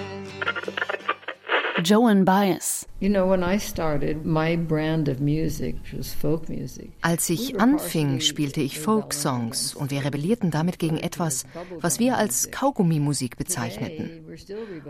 Joan 1.84 2.24
Baez. 2.24 2.86
You 3.02 3.10
know, 3.10 3.28
when 3.28 3.44
I 3.44 3.58
started, 3.58 4.26
my 4.26 4.56
brand 4.56 5.10
of 5.10 5.20
music 5.20 5.76
was 5.92 6.14
folk 6.14 6.48
music. 6.48 6.92
Als 7.02 7.30
ich 7.30 7.60
anfing, 7.60 8.22
spielte 8.22 8.62
ich 8.62 8.80
Folksongs 8.80 9.76
und 9.76 9.92
wir 9.92 10.06
rebellierten 10.06 10.52
damit 10.52 10.80
gegen 10.80 10.98
etwas, 10.98 11.46
was 11.82 12.00
wir 12.00 12.18
als 12.18 12.52
Kaugummimusik 12.52 13.36
bezeichneten. 13.36 14.24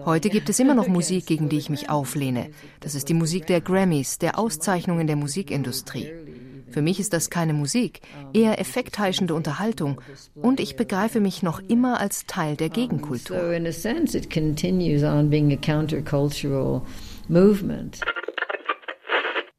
Heute 0.05 0.29
gibt 0.29 0.49
es 0.49 0.59
immer 0.59 0.75
noch 0.75 0.87
Musik, 0.99 1.25
gegen 1.25 1.49
die 1.49 1.57
ich 1.57 1.71
mich 1.71 1.89
auflehne. 1.89 2.51
Das 2.81 2.93
ist 2.93 3.09
die 3.09 3.15
Musik 3.15 3.47
der 3.47 3.61
Grammys, 3.61 4.19
der 4.19 4.37
Auszeichnungen 4.37 5.07
der 5.07 5.15
Musikindustrie. 5.15 6.11
Für 6.73 6.81
mich 6.81 6.99
ist 6.99 7.13
das 7.13 7.29
keine 7.29 7.53
Musik, 7.53 8.01
eher 8.33 8.59
effektheischende 8.59 9.35
Unterhaltung 9.35 10.01
und 10.33 10.59
ich 10.59 10.75
begreife 10.75 11.19
mich 11.19 11.43
noch 11.43 11.59
immer 11.59 11.99
als 11.99 12.25
Teil 12.25 12.55
der 12.55 12.69
Gegenkultur. 12.69 13.39
So 13.39 13.51
in 13.51 13.67
a 13.67 13.71
sense, 13.71 14.17
it 14.17 14.31
continues 14.33 15.03
on 15.03 15.29
being 15.29 15.53
a 15.53 15.55
countercultural 15.55 16.81
movement. 17.27 18.01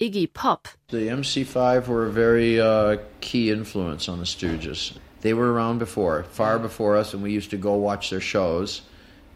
Iggy 0.00 0.27
Pop. 0.27 0.66
The 0.88 1.07
MC5 1.07 1.87
were 1.87 2.07
a 2.07 2.11
very 2.11 2.61
uh, 2.61 2.96
key 3.20 3.53
influence 3.53 4.09
on 4.09 4.18
the 4.18 4.27
Stooges. 4.27 4.98
They 5.20 5.35
were 5.35 5.53
around 5.53 5.79
before, 5.79 6.24
far 6.24 6.59
before 6.59 6.96
us, 6.96 7.14
and 7.14 7.22
we 7.22 7.31
used 7.31 7.50
to 7.50 7.57
go 7.57 7.74
watch 7.77 8.11
their 8.11 8.20
shows. 8.20 8.83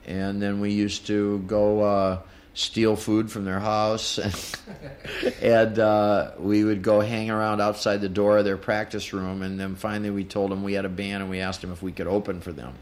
And 0.04 0.42
then 0.42 0.60
we 0.60 0.72
used 0.72 1.06
to 1.06 1.38
go 1.46 1.82
uh, 1.82 2.18
steal 2.58 2.96
food 2.96 3.30
from 3.30 3.44
their 3.44 3.60
house. 3.60 4.18
and 5.42 5.78
uh, 5.78 6.32
we 6.38 6.64
would 6.64 6.82
go 6.82 7.00
hang 7.00 7.30
around 7.30 7.60
outside 7.60 8.00
the 8.00 8.08
door 8.08 8.38
of 8.38 8.44
their 8.44 8.56
practice 8.56 9.12
room. 9.12 9.42
And 9.42 9.60
then 9.60 9.76
finally 9.76 10.10
we 10.10 10.24
told 10.24 10.50
them 10.50 10.64
we 10.64 10.72
had 10.72 10.84
a 10.84 10.88
band 10.88 11.22
and 11.22 11.30
we 11.30 11.38
asked 11.38 11.60
them 11.60 11.70
if 11.70 11.82
we 11.82 11.92
could 11.92 12.08
open 12.08 12.40
for 12.40 12.52
them. 12.52 12.74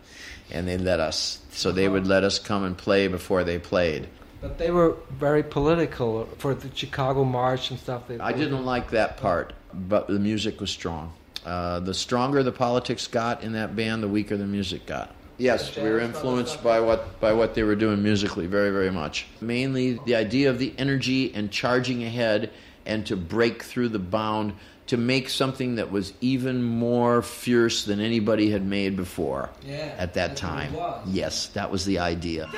And 0.50 0.66
they 0.66 0.78
let 0.78 0.98
us. 0.98 1.40
So 1.50 1.72
they 1.72 1.88
would 1.88 2.06
let 2.06 2.24
us 2.24 2.38
come 2.38 2.64
and 2.64 2.76
play 2.76 3.08
before 3.08 3.44
they 3.44 3.58
played. 3.58 4.08
But 4.40 4.58
they 4.58 4.70
were 4.70 4.96
very 5.10 5.42
political 5.42 6.24
for 6.38 6.54
the 6.54 6.74
Chicago 6.74 7.24
March 7.24 7.70
and 7.70 7.78
stuff. 7.78 8.08
They 8.08 8.18
I 8.18 8.32
didn't 8.32 8.64
like 8.64 8.90
that 8.90 9.16
part, 9.16 9.52
but 9.74 10.06
the 10.06 10.18
music 10.18 10.60
was 10.60 10.70
strong. 10.70 11.12
Uh, 11.44 11.80
the 11.80 11.94
stronger 11.94 12.42
the 12.42 12.52
politics 12.52 13.06
got 13.08 13.42
in 13.42 13.52
that 13.52 13.74
band, 13.76 14.02
the 14.02 14.08
weaker 14.08 14.36
the 14.36 14.46
music 14.46 14.86
got. 14.86 15.15
Yes, 15.38 15.76
we 15.76 15.82
were 15.82 16.00
influenced 16.00 16.62
by 16.62 16.80
what 16.80 17.20
by 17.20 17.32
what 17.32 17.54
they 17.54 17.62
were 17.62 17.76
doing 17.76 18.02
musically 18.02 18.46
very 18.46 18.70
very 18.70 18.90
much. 18.90 19.26
Mainly 19.40 19.98
the 20.04 20.16
idea 20.16 20.50
of 20.50 20.58
the 20.58 20.72
energy 20.78 21.34
and 21.34 21.50
charging 21.50 22.04
ahead 22.04 22.50
and 22.86 23.04
to 23.06 23.16
break 23.16 23.62
through 23.62 23.90
the 23.90 23.98
bound 23.98 24.54
to 24.86 24.96
make 24.96 25.28
something 25.28 25.74
that 25.74 25.90
was 25.90 26.12
even 26.20 26.62
more 26.62 27.20
fierce 27.20 27.84
than 27.84 28.00
anybody 28.00 28.50
had 28.50 28.64
made 28.64 28.96
before 28.96 29.50
Yeah, 29.66 29.94
at 29.98 30.14
that 30.14 30.36
time. 30.36 30.74
Yes, 31.06 31.48
that 31.48 31.70
was 31.70 31.84
the 31.84 31.98
idea. 31.98 32.48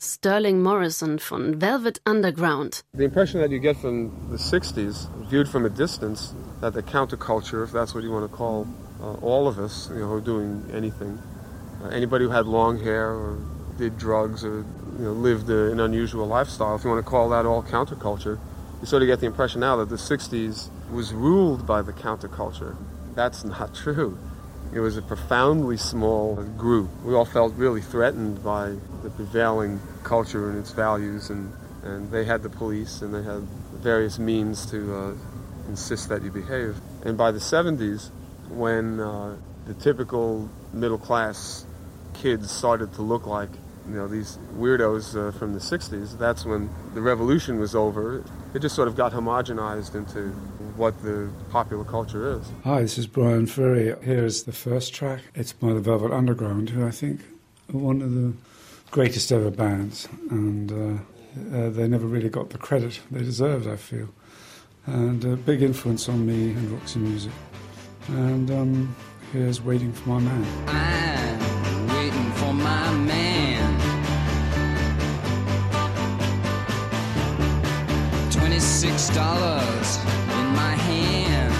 Sterling 0.00 0.60
Morrison 0.62 1.18
von 1.18 1.54
Velvet 1.58 2.00
Underground. 2.04 2.82
The 2.92 3.04
impression 3.04 3.40
that 3.40 3.50
you 3.50 3.60
get 3.60 3.76
from 3.76 4.30
the 4.30 4.36
60s, 4.36 5.08
viewed 5.30 5.48
from 5.48 5.64
a 5.64 5.70
distance, 5.70 6.34
that 6.60 6.74
the 6.74 6.82
counterculture, 6.82 7.62
if 7.62 7.70
that's 7.70 7.94
what 7.94 8.02
you 8.02 8.10
want 8.10 8.28
to 8.28 8.36
call 8.36 8.66
uh, 9.00 9.14
all 9.22 9.46
of 9.46 9.60
us, 9.60 9.88
you 9.90 10.00
know, 10.00 10.08
who 10.08 10.14
are 10.14 10.20
doing 10.20 10.68
anything, 10.72 11.18
uh, 11.84 11.88
anybody 11.90 12.24
who 12.24 12.30
had 12.30 12.46
long 12.46 12.82
hair 12.82 13.10
or 13.12 13.38
did 13.76 13.96
drugs 13.96 14.44
or 14.44 14.64
you 14.98 15.04
know, 15.04 15.12
lived 15.12 15.48
a, 15.48 15.70
an 15.70 15.80
unusual 15.80 16.26
lifestyle, 16.26 16.74
if 16.74 16.84
you 16.84 16.90
want 16.90 17.04
to 17.04 17.08
call 17.08 17.28
that 17.30 17.46
all 17.46 17.62
counterculture, 17.62 18.38
you 18.80 18.86
sort 18.86 19.02
of 19.02 19.06
get 19.06 19.20
the 19.20 19.26
impression 19.26 19.60
now 19.60 19.76
that 19.76 19.88
the 19.88 19.96
60s 19.96 20.70
was 20.90 21.12
ruled 21.12 21.66
by 21.66 21.82
the 21.82 21.92
counterculture. 21.92 22.76
That's 23.14 23.44
not 23.44 23.74
true. 23.84 24.18
It 24.74 24.80
was 24.80 24.96
a 24.96 25.02
profoundly 25.02 25.76
small 25.76 26.36
group. 26.36 26.90
We 27.02 27.14
all 27.14 27.24
felt 27.24 27.54
really 27.54 27.80
threatened 27.80 28.44
by 28.44 28.74
the 29.02 29.10
prevailing 29.10 29.80
culture 30.02 30.50
and 30.50 30.58
its 30.58 30.72
values, 30.72 31.30
and, 31.30 31.52
and 31.84 32.10
they 32.10 32.24
had 32.24 32.42
the 32.42 32.50
police 32.50 33.00
and 33.00 33.14
they 33.14 33.22
had 33.22 33.42
various 33.80 34.18
means 34.18 34.66
to 34.70 34.94
uh, 34.94 35.14
insist 35.68 36.08
that 36.10 36.22
you 36.22 36.30
behave. 36.30 36.76
And 37.04 37.16
by 37.16 37.30
the 37.30 37.38
70s, 37.38 38.10
when 38.50 39.00
uh, 39.00 39.36
the 39.66 39.74
typical 39.74 40.50
middle 40.72 40.98
class 40.98 41.64
kids 42.14 42.50
started 42.50 42.92
to 42.94 43.02
look 43.02 43.26
like 43.26 43.50
you 43.88 43.94
know 43.94 44.06
these 44.06 44.38
weirdos 44.56 45.16
uh, 45.16 45.32
from 45.32 45.54
the 45.54 45.58
60s, 45.58 46.18
that's 46.18 46.44
when 46.44 46.68
the 46.94 47.00
revolution 47.00 47.58
was 47.58 47.74
over. 47.74 48.22
It 48.54 48.60
just 48.60 48.74
sort 48.74 48.88
of 48.88 48.96
got 48.96 49.12
homogenized 49.12 49.94
into 49.94 50.28
what 50.76 51.00
the 51.02 51.30
popular 51.50 51.84
culture 51.84 52.38
is. 52.38 52.46
Hi, 52.64 52.82
this 52.82 52.98
is 52.98 53.06
Brian 53.06 53.46
Ferry. 53.46 53.94
Here's 54.02 54.44
the 54.44 54.52
first 54.52 54.94
track. 54.94 55.22
It's 55.34 55.52
by 55.52 55.72
the 55.72 55.80
Velvet 55.80 56.12
Underground, 56.12 56.70
who 56.70 56.86
I 56.86 56.90
think 56.90 57.20
are 57.74 57.78
one 57.78 58.02
of 58.02 58.14
the 58.14 58.34
greatest 58.90 59.32
ever 59.32 59.50
bands, 59.50 60.08
and 60.30 60.72
uh, 60.72 61.56
uh, 61.56 61.70
they 61.70 61.88
never 61.88 62.06
really 62.06 62.28
got 62.30 62.50
the 62.50 62.58
credit 62.58 63.00
they 63.10 63.20
deserved, 63.20 63.66
I 63.66 63.76
feel. 63.76 64.08
And 64.86 65.24
a 65.24 65.36
big 65.36 65.62
influence 65.62 66.08
on 66.08 66.26
me 66.26 66.52
and 66.52 66.70
Roxy 66.70 66.98
Music. 66.98 67.32
And 68.08 68.50
um, 68.50 68.96
here's 69.32 69.60
Waiting 69.60 69.92
for 69.92 70.08
My 70.08 70.20
Man. 70.20 70.68
I'm 70.68 71.88
waiting 71.88 72.32
for 72.32 72.54
my 72.54 72.92
man. 72.92 73.37
Dollars 79.14 79.98
in 80.38 80.46
my 80.54 80.74
hand. 80.76 81.52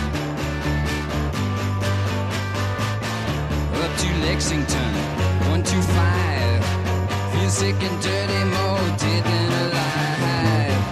Up 3.74 3.92
to 3.96 4.08
Lexington, 4.26 4.92
one 5.50 5.62
two 5.62 5.82
five. 5.82 6.62
Feel 7.32 7.50
sick 7.50 7.82
and 7.82 8.00
dirty, 8.02 8.44
more 8.44 8.96
dead 8.98 9.24
than 9.24 9.52
alive. 9.64 10.84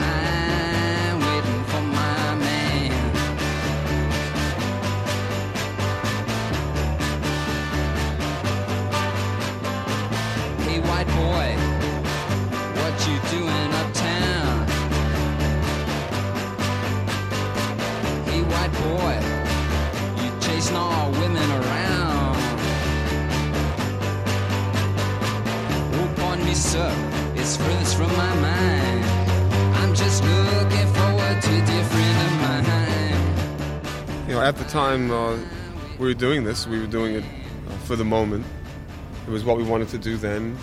I'm 0.00 1.16
waiting 1.20 1.64
for 1.70 1.82
my 1.82 2.34
man. 2.34 2.92
Hey, 10.64 10.78
white 10.80 11.10
boy, 11.22 11.48
what 12.80 12.94
you 13.06 13.16
doing 13.30 13.70
uptown? 13.74 13.85
Boy, 18.82 19.18
You're 20.22 20.40
chasing 20.40 20.76
all 20.76 21.10
women 21.12 21.50
around. 21.50 22.36
Oh, 25.94 26.12
pardon 26.16 26.44
me, 26.44 26.54
sir, 26.54 26.90
it's 27.34 27.56
furthest 27.56 27.96
from 27.96 28.12
my 28.16 28.34
mind. 28.36 29.04
I'm 29.76 29.94
just 29.94 30.22
looking 30.24 30.88
forward 30.94 31.42
to 31.42 31.50
a 31.50 31.66
dear 31.66 31.84
friend 31.84 32.18
of 32.26 32.32
mine. 32.42 34.28
You 34.28 34.34
know, 34.34 34.42
at 34.42 34.56
the 34.56 34.64
time 34.64 35.10
uh, 35.10 35.36
we 35.98 36.06
were 36.06 36.14
doing 36.14 36.44
this, 36.44 36.66
we 36.66 36.78
were 36.80 36.86
doing 36.86 37.14
it 37.14 37.24
uh, 37.24 37.72
for 37.86 37.96
the 37.96 38.04
moment. 38.04 38.44
It 39.26 39.30
was 39.30 39.44
what 39.44 39.56
we 39.56 39.64
wanted 39.64 39.88
to 39.88 39.98
do 39.98 40.16
then, 40.16 40.56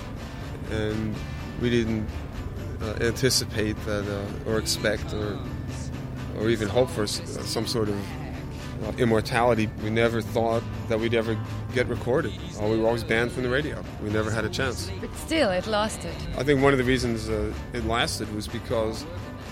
and 0.72 1.16
we 1.62 1.70
didn't 1.70 2.08
uh, 2.82 2.96
anticipate 3.02 3.78
that 3.86 4.06
uh, 4.08 4.50
or 4.50 4.58
expect 4.58 5.14
or 5.14 5.40
or 6.40 6.50
even 6.50 6.68
hope 6.68 6.90
for 6.90 7.04
uh, 7.04 7.08
some 7.08 7.68
sort 7.68 7.90
of 7.90 7.98
uh, 8.84 8.92
immortality. 8.98 9.70
We 9.84 9.90
never 9.90 10.22
thought 10.22 10.64
that 10.90 11.00
we'd 11.00 11.14
ever 11.14 11.38
get 11.74 11.88
recorded. 11.88 12.34
Uh, 12.62 12.68
we 12.68 12.80
were 12.80 12.88
always 12.88 13.04
banned 13.04 13.32
from 13.32 13.44
the 13.44 13.50
radio. 13.50 13.84
We 14.02 14.10
never 14.10 14.30
had 14.30 14.46
a 14.46 14.50
chance. 14.50 14.92
But 15.00 15.16
still, 15.16 15.52
it 15.52 15.68
lasted. 15.68 16.14
I 16.38 16.44
think 16.44 16.62
one 16.62 16.74
of 16.74 16.80
the 16.80 16.84
reasons 16.84 17.30
uh, 17.30 17.54
it 17.74 17.86
lasted 17.86 18.34
was 18.36 18.48
because 18.48 19.06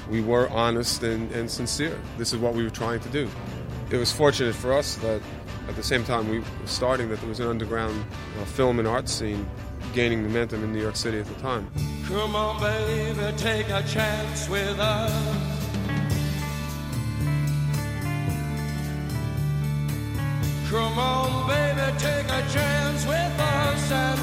we 0.09 0.21
were 0.21 0.49
honest 0.49 1.03
and, 1.03 1.31
and 1.31 1.49
sincere. 1.49 1.97
This 2.17 2.33
is 2.33 2.39
what 2.39 2.53
we 2.53 2.63
were 2.63 2.69
trying 2.69 2.99
to 3.01 3.09
do. 3.09 3.29
It 3.89 3.97
was 3.97 4.11
fortunate 4.11 4.55
for 4.55 4.73
us 4.73 4.95
that 4.95 5.21
at 5.67 5.75
the 5.75 5.83
same 5.83 6.03
time 6.03 6.29
we 6.29 6.39
were 6.39 6.45
starting 6.65 7.09
that 7.09 7.19
there 7.19 7.29
was 7.29 7.39
an 7.39 7.47
underground 7.47 8.03
uh, 8.39 8.45
film 8.45 8.79
and 8.79 8.87
art 8.87 9.07
scene 9.07 9.49
gaining 9.93 10.23
momentum 10.23 10.63
in 10.63 10.71
New 10.73 10.81
York 10.81 10.95
City 10.95 11.19
at 11.19 11.25
the 11.25 11.41
time. 11.41 11.69
Come 12.07 12.35
on, 12.35 12.61
baby, 12.61 13.37
take 13.37 13.69
a 13.69 13.83
chance 13.83 14.47
with 14.49 14.79
us. 14.79 15.50
Come 20.71 20.97
on, 20.99 21.49
baby, 21.49 21.81
take 21.97 22.27
a 22.27 22.41
chance 22.49 23.05
with 23.05 23.39
us 23.39 23.91
and 23.91 24.17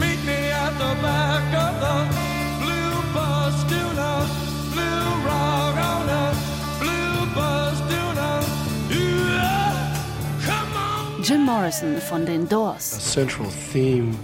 meet 0.00 0.18
me 0.24 0.50
at 0.50 0.72
the 0.72 1.00
back 1.00 1.44
of 1.54 1.74
the 1.78 2.64
blue 2.64 3.14
bus 3.14 3.62
tuna, 3.70 4.26
blue 4.72 5.24
rock 5.24 5.76
on 5.76 6.08
a 6.08 6.34
blue 6.80 7.34
bus 7.36 7.78
tuna. 7.88 8.42
Yeah, 8.90 10.40
come 10.42 10.76
on. 10.76 11.22
Jim 11.22 11.42
Morrison 11.42 12.00
von 12.00 12.24
den 12.24 12.48
a 12.52 12.80
central 12.80 13.48
theme 13.48 14.18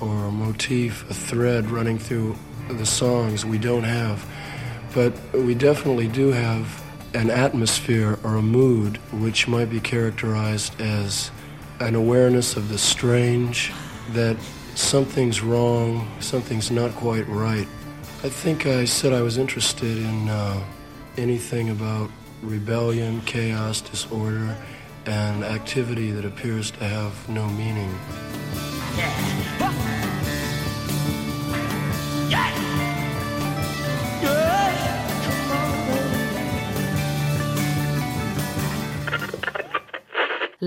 or 0.00 0.24
a 0.24 0.30
motif, 0.30 1.04
a 1.10 1.14
thread 1.14 1.70
running 1.70 1.98
through 1.98 2.36
the 2.70 2.86
songs 2.86 3.44
we 3.44 3.58
don't 3.58 3.84
have. 3.84 4.24
But 4.94 5.12
we 5.34 5.54
definitely 5.54 6.08
do 6.08 6.32
have 6.32 6.81
an 7.14 7.30
atmosphere 7.30 8.18
or 8.24 8.36
a 8.36 8.42
mood 8.42 8.96
which 9.12 9.46
might 9.46 9.68
be 9.70 9.80
characterized 9.80 10.80
as 10.80 11.30
an 11.80 11.94
awareness 11.94 12.56
of 12.56 12.68
the 12.68 12.78
strange, 12.78 13.72
that 14.10 14.36
something's 14.74 15.42
wrong, 15.42 16.08
something's 16.20 16.70
not 16.70 16.90
quite 16.92 17.28
right. 17.28 17.68
I 18.24 18.28
think 18.28 18.66
I 18.66 18.84
said 18.84 19.12
I 19.12 19.20
was 19.22 19.36
interested 19.36 19.98
in 19.98 20.28
uh, 20.28 20.62
anything 21.16 21.70
about 21.70 22.10
rebellion, 22.42 23.20
chaos, 23.22 23.80
disorder, 23.80 24.56
and 25.06 25.44
activity 25.44 26.12
that 26.12 26.24
appears 26.24 26.70
to 26.72 26.84
have 26.84 27.28
no 27.28 27.46
meaning. 27.48 27.92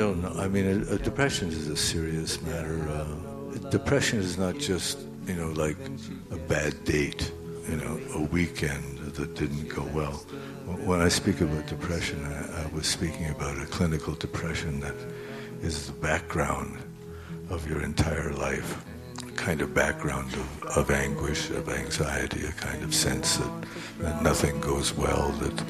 Don't 0.00 0.22
know. 0.22 0.32
I 0.40 0.48
mean, 0.48 0.66
a, 0.66 0.94
a 0.94 0.98
depression 0.98 1.50
is 1.50 1.68
a 1.68 1.76
serious 1.76 2.40
matter. 2.40 2.78
Uh, 2.88 3.68
depression 3.68 4.18
is 4.18 4.38
not 4.38 4.56
just, 4.56 4.98
you 5.26 5.34
know, 5.34 5.50
like 5.64 5.76
a 6.30 6.38
bad 6.38 6.72
date, 6.84 7.30
you 7.68 7.76
know, 7.76 8.00
a 8.14 8.22
weekend 8.22 8.98
that 9.16 9.34
didn't 9.34 9.68
go 9.68 9.82
well. 9.92 10.14
When 10.88 11.02
I 11.02 11.08
speak 11.08 11.42
about 11.42 11.66
depression, 11.66 12.24
I, 12.24 12.62
I 12.62 12.66
was 12.74 12.86
speaking 12.86 13.28
about 13.28 13.58
a 13.58 13.66
clinical 13.66 14.14
depression 14.14 14.80
that 14.80 14.96
is 15.60 15.88
the 15.88 15.92
background 15.92 16.78
of 17.50 17.68
your 17.68 17.82
entire 17.82 18.32
life, 18.32 18.82
a 19.28 19.32
kind 19.32 19.60
of 19.60 19.74
background 19.74 20.32
of, 20.32 20.62
of 20.78 20.90
anguish, 20.90 21.50
of 21.50 21.68
anxiety, 21.68 22.46
a 22.46 22.52
kind 22.52 22.82
of 22.82 22.94
sense 22.94 23.36
that, 23.36 23.52
that 23.98 24.22
nothing 24.22 24.62
goes 24.62 24.94
well, 24.94 25.28
that 25.42 25.62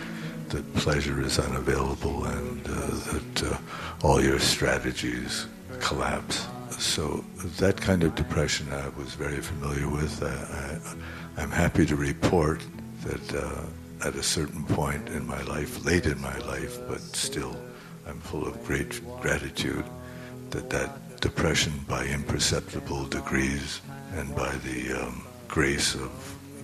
that 0.51 0.75
pleasure 0.75 1.21
is 1.21 1.39
unavailable, 1.39 2.25
and 2.25 2.67
uh, 2.67 2.73
that 3.13 3.53
uh, 3.53 4.07
all 4.07 4.23
your 4.23 4.39
strategies 4.39 5.47
collapse. 5.81 6.47
So 6.79 7.25
that 7.59 7.81
kind 7.81 8.03
of 8.03 8.15
depression 8.15 8.73
I 8.73 8.89
was 8.91 9.15
very 9.15 9.41
familiar 9.41 9.89
with. 9.89 10.23
I, 10.23 10.79
I'm 11.41 11.51
happy 11.51 11.87
to 11.87 11.97
report 11.97 12.63
that 13.05 13.35
uh, 13.35 14.07
at 14.07 14.15
a 14.15 14.23
certain 14.23 14.65
point 14.65 15.09
in 15.09 15.27
my 15.27 15.43
life, 15.43 15.85
late 15.85 16.07
in 16.07 16.21
my 16.21 16.37
life, 16.39 16.79
but 16.89 17.01
still, 17.01 17.57
I'm 18.07 18.21
full 18.21 18.47
of 18.47 18.65
great 18.65 19.01
gratitude 19.21 19.85
that 20.51 20.71
that 20.71 21.21
depression, 21.21 21.73
by 21.87 22.07
imperceptible 22.07 23.05
degrees, 23.07 23.81
and 24.15 24.35
by 24.35 24.51
the 24.69 24.93
um, 25.01 25.23
grace 25.49 25.95
of 25.95 26.11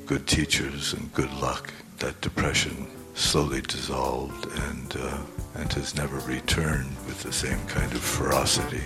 good 0.06 0.26
teachers 0.26 0.92
and 0.94 1.12
good 1.12 1.32
luck, 1.34 1.72
that 1.98 2.20
depression 2.20 2.86
slowly 3.16 3.62
dissolved 3.62 4.46
and 4.68 4.96
uh, 4.98 5.18
and 5.56 5.72
has 5.72 5.94
never 5.94 6.18
returned 6.20 6.94
with 7.06 7.22
the 7.22 7.32
same 7.32 7.58
kind 7.66 7.90
of 7.92 8.00
ferocity. 8.00 8.82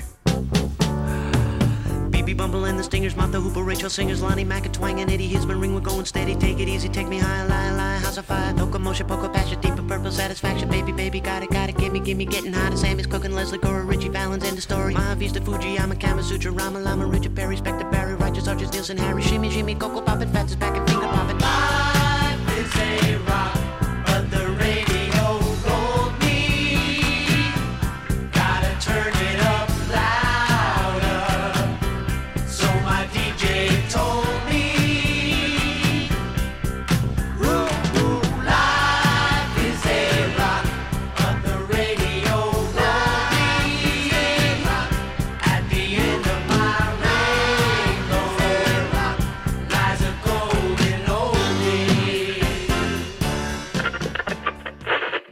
BB 2.11 2.37
Bumble 2.37 2.65
and 2.67 2.79
the 2.79 2.85
Stingers, 2.85 3.17
Martha 3.17 3.41
Hooper, 3.41 3.63
Rachel 3.63 3.91
Singers, 3.91 4.23
Lonnie 4.23 4.45
Mack, 4.45 4.71
Twang 4.73 5.01
and 5.01 5.11
Eddie 5.11 5.29
Hisman, 5.29 5.61
ring, 5.61 5.75
we're 5.75 5.81
going 5.81 6.05
steady, 6.05 6.37
take 6.37 6.61
it 6.61 6.69
easy, 6.69 6.89
take 6.89 7.09
me 7.09 7.19
high, 7.19 7.45
lie, 7.47 7.73
lie, 7.73 7.99
house 7.99 8.19
of 8.19 8.27
fire, 8.27 8.53
locomotion, 8.55 9.07
poker, 9.07 9.29
passion, 9.29 9.61
deep 9.61 9.75
purple 9.89 10.13
satisfaction, 10.13 10.69
baby, 10.69 10.93
baby, 10.93 11.19
got 11.19 11.43
it, 11.43 11.51
got 11.51 11.69
it, 11.69 11.77
gimme, 11.79 11.99
gimme, 11.99 12.25
getting 12.25 12.53
hotter, 12.53 12.77
Sammy's 12.77 13.07
cooking, 13.07 13.33
Leslie 13.33 13.59
Cora, 13.59 13.85
Richie 13.85 14.11
Valens, 14.11 14.45
end 14.45 14.57
the 14.57 14.63
story, 14.63 14.95
Mahavista, 14.95 15.45
Fuji, 15.45 15.79
I'm 15.79 15.91
a 15.91 15.97
Kama 15.97 16.23
Sutra, 16.23 16.53
Rama 16.53 16.79
Lama, 16.79 17.07
Richard 17.07 17.35
Perry, 17.35 17.57
Spectre 17.57 17.89
Barry, 17.91 18.15
Righteous 18.15 18.47
Arches, 18.47 18.73
Nielsen, 18.73 18.99
Harry, 18.99 19.23
Shimmy, 19.23 19.51
Shimmy, 19.51 19.75
Coco 19.75 20.01
Poppin', 20.01 20.31
Fats 20.31 20.51
is 20.51 20.57
back 20.57 20.77
and 20.77 20.89
finger 20.89 21.07
poppin'. 21.07 21.80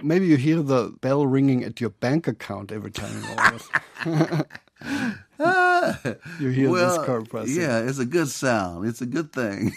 Maybe 0.08 0.26
you 0.26 0.38
hear 0.38 0.62
the 0.62 0.96
bell 1.02 1.26
ringing 1.26 1.62
at 1.64 1.82
your 1.82 1.90
bank 1.90 2.26
account 2.26 2.72
every 2.72 2.90
time 2.90 3.12
you 3.14 3.22
almost. 3.36 3.70
you 6.40 6.48
hear 6.48 6.70
well, 6.70 6.96
this 6.96 7.06
chord 7.06 7.28
pressing. 7.28 7.60
Yeah, 7.60 7.80
it's 7.80 7.98
a 7.98 8.06
good 8.06 8.28
sound. 8.28 8.88
It's 8.88 9.02
a 9.02 9.06
good 9.06 9.34
thing. 9.34 9.74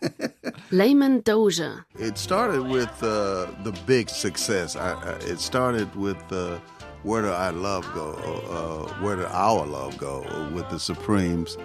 Layman 0.70 1.20
Doja. 1.20 1.84
it 1.98 2.16
started 2.16 2.62
with 2.62 2.88
uh, 3.02 3.44
the 3.62 3.78
big 3.84 4.08
success. 4.08 4.74
I, 4.74 4.94
I, 4.94 5.10
it 5.16 5.38
started 5.38 5.94
with 5.96 6.32
uh, 6.32 6.58
Where 7.02 7.20
Did 7.20 7.32
I 7.32 7.50
Love 7.50 7.84
Go? 7.92 8.14
Uh, 8.14 8.88
Where 9.02 9.16
Did 9.16 9.26
Our 9.26 9.66
Love 9.66 9.98
Go? 9.98 10.22
with 10.54 10.66
the 10.70 10.78
Supremes. 10.78 11.58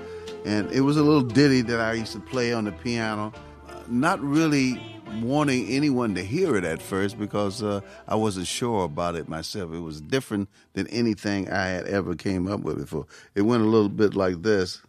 And 0.44 0.70
it 0.74 0.82
was 0.82 0.98
a 0.98 1.04
little 1.04 1.22
ditty 1.22 1.62
that 1.62 1.80
I 1.80 1.94
used 1.94 2.12
to 2.12 2.20
play 2.20 2.52
on 2.52 2.66
the 2.66 2.74
piano. 2.74 3.32
Uh, 3.70 3.76
Not 3.88 4.20
really 4.20 4.99
wanting 5.22 5.68
anyone 5.68 6.16
to 6.16 6.24
hear 6.24 6.56
it 6.56 6.64
at 6.64 6.82
first 6.82 7.18
because 7.20 7.62
uh, 7.64 7.82
I 8.08 8.16
wasn't 8.16 8.48
sure 8.48 8.86
about 8.86 9.16
it 9.16 9.28
myself. 9.28 9.74
It 9.74 9.80
was 9.80 10.02
different 10.02 10.50
than 10.74 10.88
anything 10.88 11.50
I 11.50 11.68
had 11.68 11.88
ever 11.88 12.16
came 12.16 12.48
up 12.48 12.62
with 12.62 12.78
before. 12.78 13.06
It 13.36 13.42
went 13.42 13.64
a 13.64 13.68
little 13.68 13.90
bit 13.90 14.16
like 14.16 14.42
this. 14.42 14.82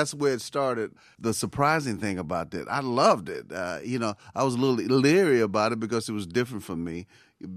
That's 0.00 0.14
where 0.14 0.32
it 0.32 0.40
started. 0.40 0.90
The 1.18 1.32
surprising 1.34 1.98
thing 1.98 2.18
about 2.18 2.50
that, 2.52 2.66
I 2.70 2.80
loved 2.80 3.28
it. 3.28 3.52
Uh, 3.52 3.78
you 3.84 3.98
know, 3.98 4.14
I 4.34 4.42
was 4.44 4.54
a 4.54 4.58
little 4.58 4.98
leery 4.98 5.40
about 5.40 5.72
it 5.72 5.80
because 5.80 6.08
it 6.08 6.12
was 6.12 6.26
different 6.26 6.64
from 6.64 6.82
me. 6.84 7.06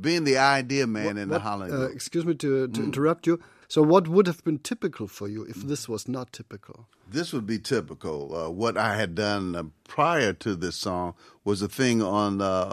Being 0.01 0.23
the 0.23 0.37
idea 0.37 0.85
man 0.87 1.17
in 1.17 1.27
the 1.29 1.33
What- 1.35 1.41
Holland. 1.41 1.73
uh, 1.73 1.89
excuse 1.97 2.25
me 2.25 2.33
to, 2.35 2.67
to 2.67 2.79
Mm. 2.81 2.85
interrupt 2.85 3.27
you. 3.27 3.39
So, 3.67 3.81
what 3.81 4.07
would 4.07 4.27
have 4.27 4.43
been 4.43 4.59
typical 4.59 5.07
for 5.07 5.27
you 5.27 5.41
if 5.53 5.57
this 5.71 5.89
was 5.89 6.07
not 6.07 6.31
typical? 6.31 6.77
This 7.09 7.33
would 7.33 7.47
be 7.47 7.59
typical. 7.59 8.17
Uh, 8.35 8.49
what 8.61 8.77
I 8.77 8.95
had 9.01 9.15
done 9.15 9.55
uh, 9.55 9.63
prior 9.97 10.31
to 10.45 10.55
this 10.55 10.75
song 10.75 11.15
was 11.43 11.61
a 11.61 11.67
thing 11.67 12.01
on 12.01 12.39
uh, 12.41 12.69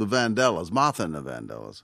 the 0.00 0.06
Vandellas, 0.06 0.70
Martha 0.70 1.02
and 1.04 1.14
the 1.14 1.22
Vandellas. 1.22 1.82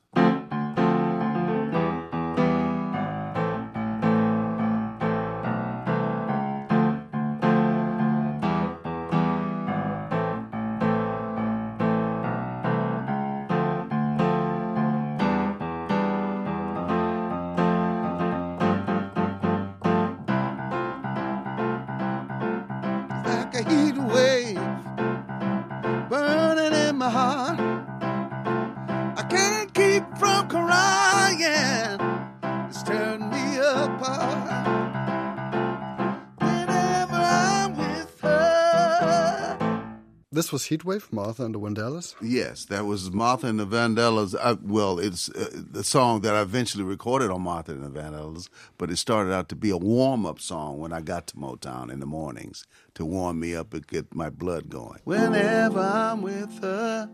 This 40.32 40.52
was 40.52 40.62
Heatwave, 40.66 41.12
Martha 41.12 41.44
and 41.44 41.52
the 41.52 41.58
Vandellas. 41.58 42.14
Yes, 42.22 42.64
that 42.66 42.86
was 42.86 43.10
Martha 43.10 43.48
and 43.48 43.58
the 43.58 43.66
Vandellas. 43.66 44.36
Uh, 44.38 44.54
well, 44.62 45.00
it's 45.00 45.28
uh, 45.30 45.50
the 45.52 45.82
song 45.82 46.20
that 46.20 46.36
I 46.36 46.42
eventually 46.42 46.84
recorded 46.84 47.32
on 47.32 47.42
Martha 47.42 47.72
and 47.72 47.82
the 47.82 48.00
Vandellas, 48.00 48.48
but 48.78 48.92
it 48.92 48.96
started 48.98 49.32
out 49.32 49.48
to 49.48 49.56
be 49.56 49.70
a 49.70 49.76
warm 49.76 50.24
up 50.24 50.38
song 50.38 50.78
when 50.78 50.92
I 50.92 51.00
got 51.00 51.26
to 51.28 51.36
Motown 51.36 51.90
in 51.90 51.98
the 51.98 52.06
mornings 52.06 52.64
to 52.94 53.04
warm 53.04 53.40
me 53.40 53.56
up 53.56 53.74
and 53.74 53.84
get 53.84 54.14
my 54.14 54.30
blood 54.30 54.68
going. 54.68 55.00
Whenever 55.02 55.80
I'm 55.80 56.22
with 56.22 56.62
her, 56.62 57.10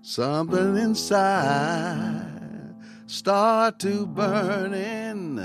something 0.00 0.78
inside 0.78 2.34
start 3.06 3.78
to 3.80 4.06
burning, 4.06 5.38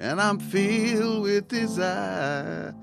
and 0.00 0.20
I'm 0.20 0.38
filled 0.38 1.22
with 1.22 1.48
desire. 1.48 2.74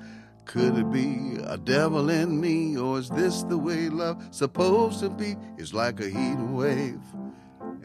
Could 0.45 0.77
it 0.77 0.91
be 0.91 1.37
a 1.43 1.57
devil 1.57 2.09
in 2.09 2.39
me, 2.39 2.77
or 2.77 2.99
is 2.99 3.09
this 3.09 3.43
the 3.43 3.57
way 3.57 3.89
love 3.89 4.23
supposed 4.31 4.99
to 5.01 5.09
be? 5.09 5.35
It's 5.57 5.73
like 5.73 5.99
a 5.99 6.07
heat 6.07 6.37
wave. 6.37 7.01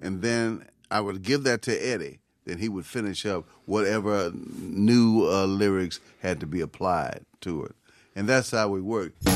And 0.02 0.22
then 0.22 0.66
I 0.90 1.00
would 1.00 1.22
give 1.22 1.42
that 1.44 1.62
to 1.62 1.76
Eddie. 1.76 2.20
Then 2.44 2.58
he 2.58 2.68
would 2.68 2.86
finish 2.86 3.26
up 3.26 3.46
whatever 3.64 4.32
new 4.34 5.26
uh, 5.26 5.46
lyrics 5.46 6.00
had 6.20 6.40
to 6.40 6.46
be 6.46 6.60
applied 6.60 7.24
to 7.42 7.64
it. 7.64 7.74
And 8.14 8.28
that's 8.28 8.50
how 8.50 8.68
we 8.68 8.80
worked. 8.80 9.26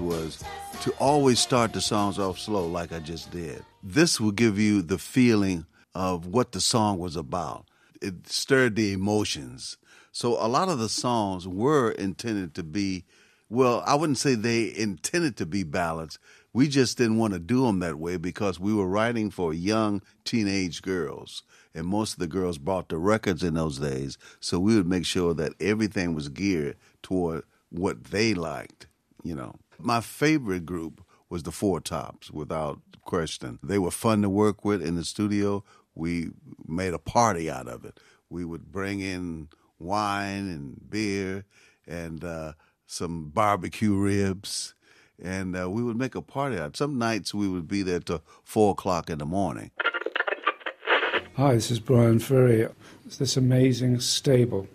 Was 0.00 0.42
to 0.82 0.90
always 0.98 1.38
start 1.38 1.72
the 1.72 1.80
songs 1.80 2.18
off 2.18 2.38
slow, 2.38 2.66
like 2.66 2.92
I 2.92 2.98
just 2.98 3.30
did. 3.30 3.64
This 3.82 4.20
will 4.20 4.32
give 4.32 4.58
you 4.58 4.82
the 4.82 4.98
feeling 4.98 5.66
of 5.94 6.26
what 6.26 6.52
the 6.52 6.60
song 6.60 6.98
was 6.98 7.16
about. 7.16 7.66
It 8.00 8.28
stirred 8.28 8.76
the 8.76 8.92
emotions. 8.92 9.76
So 10.10 10.32
a 10.44 10.48
lot 10.48 10.68
of 10.68 10.78
the 10.78 10.88
songs 10.88 11.46
were 11.46 11.90
intended 11.92 12.54
to 12.54 12.62
be, 12.62 13.04
well, 13.48 13.82
I 13.86 13.94
wouldn't 13.94 14.18
say 14.18 14.34
they 14.34 14.74
intended 14.74 15.36
to 15.38 15.46
be 15.46 15.62
ballads. 15.62 16.18
We 16.52 16.68
just 16.68 16.98
didn't 16.98 17.18
want 17.18 17.32
to 17.32 17.38
do 17.38 17.64
them 17.66 17.78
that 17.78 17.98
way 17.98 18.16
because 18.16 18.60
we 18.60 18.74
were 18.74 18.86
writing 18.86 19.30
for 19.30 19.54
young 19.54 20.02
teenage 20.24 20.82
girls. 20.82 21.42
And 21.74 21.86
most 21.86 22.14
of 22.14 22.18
the 22.18 22.26
girls 22.26 22.58
bought 22.58 22.88
the 22.88 22.98
records 22.98 23.42
in 23.42 23.54
those 23.54 23.78
days. 23.78 24.18
So 24.40 24.58
we 24.58 24.76
would 24.76 24.86
make 24.86 25.06
sure 25.06 25.32
that 25.34 25.54
everything 25.60 26.14
was 26.14 26.28
geared 26.28 26.76
toward 27.02 27.44
what 27.70 28.04
they 28.04 28.34
liked, 28.34 28.86
you 29.22 29.34
know. 29.34 29.54
My 29.82 30.00
favorite 30.00 30.64
group 30.64 31.04
was 31.28 31.42
the 31.42 31.50
Four 31.50 31.80
Tops, 31.80 32.30
without 32.30 32.80
question. 33.04 33.58
They 33.62 33.78
were 33.78 33.90
fun 33.90 34.22
to 34.22 34.28
work 34.28 34.64
with 34.64 34.82
in 34.82 34.96
the 34.96 35.04
studio. 35.04 35.64
We 35.94 36.30
made 36.66 36.94
a 36.94 36.98
party 36.98 37.50
out 37.50 37.68
of 37.68 37.84
it. 37.84 37.98
We 38.30 38.44
would 38.44 38.70
bring 38.70 39.00
in 39.00 39.48
wine 39.78 40.48
and 40.48 40.90
beer 40.90 41.44
and 41.86 42.24
uh, 42.24 42.52
some 42.86 43.30
barbecue 43.30 43.94
ribs, 43.94 44.74
and 45.20 45.56
uh, 45.56 45.68
we 45.68 45.82
would 45.82 45.96
make 45.96 46.14
a 46.14 46.22
party 46.22 46.58
out. 46.58 46.76
Some 46.76 46.98
nights 46.98 47.34
we 47.34 47.48
would 47.48 47.66
be 47.66 47.82
there 47.82 48.00
till 48.00 48.22
four 48.44 48.72
o'clock 48.72 49.10
in 49.10 49.18
the 49.18 49.26
morning. 49.26 49.70
Hi, 51.36 51.54
this 51.54 51.70
is 51.70 51.80
Brian 51.80 52.18
Ferry. 52.18 52.68
It's 53.06 53.16
this 53.16 53.36
amazing 53.36 54.00
stable 54.00 54.68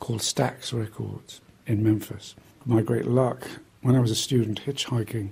called 0.00 0.20
Stax 0.20 0.72
Records 0.72 1.40
in 1.66 1.82
Memphis. 1.82 2.34
My 2.64 2.82
great 2.82 3.06
luck, 3.06 3.46
when 3.82 3.96
I 3.96 4.00
was 4.00 4.10
a 4.10 4.16
student 4.16 4.62
hitchhiking 4.64 5.30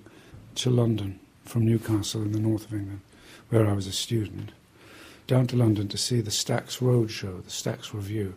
to 0.57 0.70
London 0.70 1.18
from 1.44 1.64
Newcastle 1.64 2.22
in 2.22 2.32
the 2.32 2.40
north 2.40 2.66
of 2.66 2.74
England, 2.74 3.01
where 3.49 3.66
I 3.66 3.72
was 3.72 3.86
a 3.86 3.92
student, 3.92 4.53
down 5.26 5.47
to 5.49 5.57
London 5.57 5.88
to 5.88 5.99
see 5.99 6.20
the 6.20 6.30
Stax 6.30 6.78
Roadshow, 6.78 7.42
the 7.42 7.51
Stax 7.51 7.92
Review, 7.92 8.34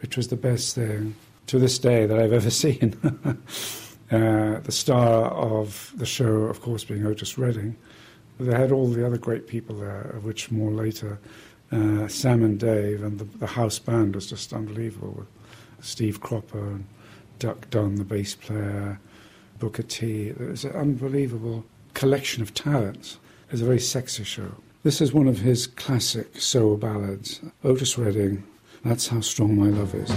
which 0.00 0.16
was 0.16 0.28
the 0.28 0.36
best 0.36 0.74
thing 0.74 1.14
to 1.46 1.58
this 1.58 1.78
day 1.78 2.06
that 2.06 2.18
I've 2.18 2.32
ever 2.40 2.50
seen. 2.50 2.96
uh, 4.10 4.60
the 4.60 4.72
star 4.72 5.26
of 5.26 5.92
the 5.96 6.06
show, 6.06 6.44
of 6.44 6.60
course, 6.62 6.84
being 6.84 7.06
Otis 7.06 7.36
Redding. 7.38 7.76
They 8.38 8.56
had 8.56 8.72
all 8.72 8.88
the 8.88 9.06
other 9.06 9.18
great 9.18 9.46
people 9.46 9.76
there, 9.76 10.12
of 10.14 10.24
which 10.24 10.50
more 10.50 10.70
later. 10.70 11.18
Uh, 11.70 12.08
Sam 12.08 12.42
and 12.42 12.58
Dave, 12.58 13.02
and 13.02 13.18
the, 13.18 13.24
the 13.24 13.46
house 13.46 13.78
band 13.78 14.14
was 14.14 14.26
just 14.26 14.52
unbelievable 14.52 15.14
with 15.18 15.28
Steve 15.84 16.20
Cropper 16.20 16.58
and 16.58 16.86
Duck 17.38 17.70
Dunn, 17.70 17.96
the 17.96 18.04
bass 18.04 18.34
player, 18.34 18.98
Booker 19.60 19.82
T. 19.82 20.28
It 20.28 20.40
was 20.40 20.64
an 20.64 20.72
unbelievable 20.72 21.64
collection 21.94 22.42
of 22.42 22.54
talents. 22.54 23.18
It 23.48 23.52
was 23.52 23.62
a 23.62 23.66
very 23.66 23.78
sexy 23.78 24.24
show. 24.24 24.54
This 24.82 25.00
is 25.02 25.12
one 25.12 25.28
of 25.28 25.40
his 25.40 25.66
classic 25.66 26.40
soul 26.40 26.78
ballads, 26.78 27.40
Otis 27.62 27.98
Redding, 27.98 28.42
That's 28.82 29.08
How 29.08 29.20
Strong 29.20 29.56
My 29.56 29.68
Love 29.68 29.94
Is. 29.94 30.10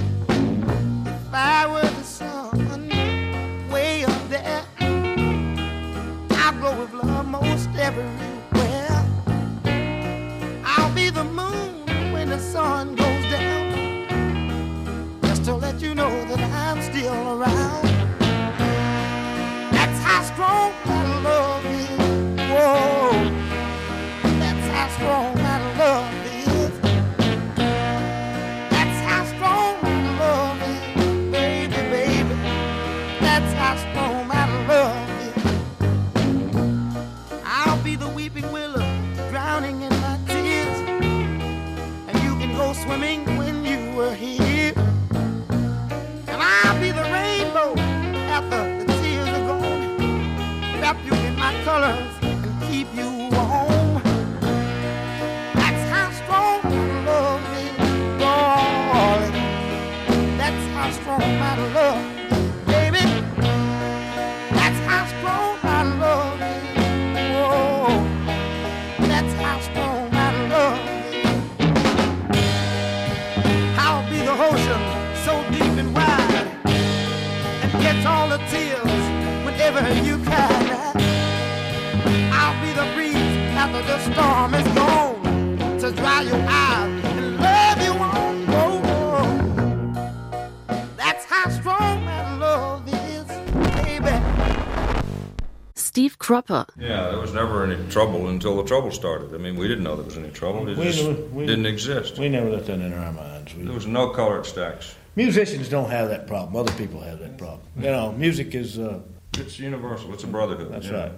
Steve 96.33 96.45
Cropper. 96.47 96.73
Yeah, 96.79 97.09
there 97.09 97.19
was 97.19 97.33
never 97.33 97.63
any 97.63 97.89
trouble 97.89 98.27
until 98.29 98.57
the 98.57 98.63
trouble 98.63 98.91
started. 98.91 99.33
I 99.33 99.37
mean, 99.37 99.55
we 99.55 99.67
didn't 99.67 99.83
know 99.83 99.95
there 99.95 100.05
was 100.05 100.17
any 100.17 100.29
trouble. 100.31 100.67
It 100.67 100.77
We 100.77 100.85
just 100.85 101.03
never- 101.05 101.21
we- 101.31 101.45
didn't 101.45 101.65
exist. 101.65 102.17
We 102.17 102.29
never 102.29 102.49
let 102.49 102.65
that 102.65 102.79
enter 102.79 102.97
our 102.97 103.11
minds. 103.11 103.53
We, 103.55 103.63
There 103.63 103.73
was 103.73 103.87
no 103.87 104.09
colored 104.09 104.45
stacks. 104.45 104.95
musicians 105.15 105.69
don't 105.69 105.89
have 105.91 106.09
that 106.09 106.27
problem. 106.27 106.55
Other 106.55 106.71
people 106.73 106.99
have 107.01 107.19
that 107.19 107.37
problem. 107.37 107.61
You 107.77 107.91
know, 107.91 108.11
music 108.13 108.55
is. 108.55 108.79
Uh, 108.79 108.99
It's 109.37 109.59
universal. 109.59 110.13
It's 110.13 110.23
a 110.23 110.27
brotherhood. 110.27 110.71
That's 110.71 110.85
you 110.85 110.91
know. 110.91 110.99
right. 110.99 111.11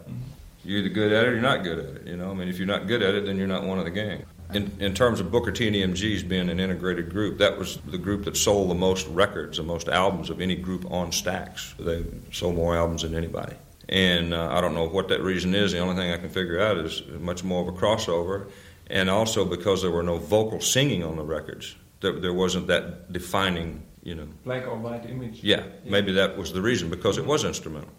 You're 0.63 0.79
either 0.79 0.89
good 0.89 1.11
at 1.11 1.25
it 1.25 1.27
or 1.27 1.31
you're 1.33 1.41
not 1.41 1.63
good 1.63 1.79
at 1.79 1.85
it. 1.97 2.07
You 2.07 2.17
know, 2.17 2.31
I 2.31 2.33
mean, 2.33 2.47
if 2.47 2.57
you're 2.57 2.67
not 2.67 2.87
good 2.87 3.03
at 3.03 3.13
it, 3.13 3.25
then 3.25 3.37
you're 3.37 3.47
not 3.47 3.63
one 3.65 3.77
of 3.77 3.85
the 3.85 3.91
gang. 3.91 4.23
In, 4.53 4.71
in 4.79 4.93
terms 4.93 5.19
of 5.19 5.31
Booker 5.31 5.51
T 5.51 5.67
and 5.67 5.75
EMG's 5.75 6.23
being 6.23 6.49
an 6.49 6.59
integrated 6.59 7.09
group, 7.09 7.39
that 7.39 7.57
was 7.57 7.77
the 7.87 7.97
group 7.97 8.23
that 8.25 8.37
sold 8.37 8.69
the 8.69 8.75
most 8.75 9.07
records, 9.07 9.57
the 9.57 9.63
most 9.63 9.87
albums 9.89 10.29
of 10.29 10.39
any 10.39 10.55
group 10.55 10.89
on 10.91 11.11
Stax. 11.11 11.75
They 11.77 12.05
sold 12.31 12.55
more 12.55 12.75
albums 12.75 13.01
than 13.01 13.15
anybody. 13.15 13.53
And 13.89 14.33
uh, 14.33 14.49
I 14.51 14.61
don't 14.61 14.73
know 14.73 14.87
what 14.87 15.07
that 15.09 15.21
reason 15.21 15.53
is. 15.53 15.71
The 15.71 15.79
only 15.79 15.95
thing 15.95 16.11
I 16.11 16.17
can 16.17 16.29
figure 16.29 16.59
out 16.59 16.77
is 16.77 17.03
much 17.19 17.43
more 17.43 17.61
of 17.61 17.67
a 17.67 17.77
crossover. 17.77 18.49
And 18.87 19.09
also 19.09 19.45
because 19.45 19.81
there 19.81 19.91
were 19.91 20.03
no 20.03 20.17
vocal 20.17 20.59
singing 20.61 21.03
on 21.03 21.15
the 21.17 21.23
records, 21.23 21.75
there, 22.01 22.19
there 22.19 22.33
wasn't 22.33 22.67
that 22.67 23.11
defining, 23.11 23.83
you 24.03 24.15
know, 24.15 24.27
Black 24.43 24.67
or 24.67 24.75
white 24.77 25.05
image. 25.09 25.43
yeah, 25.43 25.63
maybe 25.83 26.11
that 26.13 26.37
was 26.37 26.53
the 26.53 26.61
reason 26.61 26.89
because 26.89 27.17
it 27.17 27.25
was 27.25 27.43
instrumental. 27.43 27.89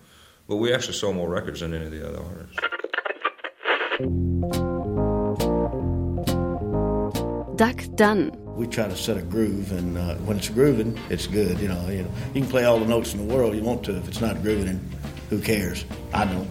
But 0.48 0.56
we 0.56 0.72
actually 0.72 0.94
sold 0.94 1.16
more 1.16 1.28
records 1.28 1.60
than 1.60 1.74
any 1.74 1.86
of 1.86 1.90
the 1.90 2.08
other 2.08 2.22
artists. 2.22 2.56
Duck 7.56 7.82
Dunn. 7.94 8.30
we 8.54 8.66
try 8.66 8.86
to 8.86 8.96
set 8.96 9.16
a 9.16 9.22
groove, 9.22 9.72
and 9.72 9.96
uh, 9.96 10.14
when 10.26 10.36
it's 10.36 10.50
grooving, 10.50 10.98
it's 11.08 11.26
good. 11.26 11.58
You 11.58 11.68
know, 11.68 11.88
you 11.88 12.02
know, 12.02 12.10
you 12.34 12.42
can 12.42 12.50
play 12.50 12.64
all 12.64 12.78
the 12.78 12.86
notes 12.86 13.14
in 13.14 13.26
the 13.26 13.34
world 13.34 13.54
you 13.56 13.62
want 13.62 13.82
to. 13.84 13.96
If 13.96 14.06
it's 14.08 14.20
not 14.20 14.42
grooving, 14.42 14.66
then 14.66 14.90
who 15.30 15.40
cares? 15.40 15.84
I 16.12 16.24
don't. 16.24 16.46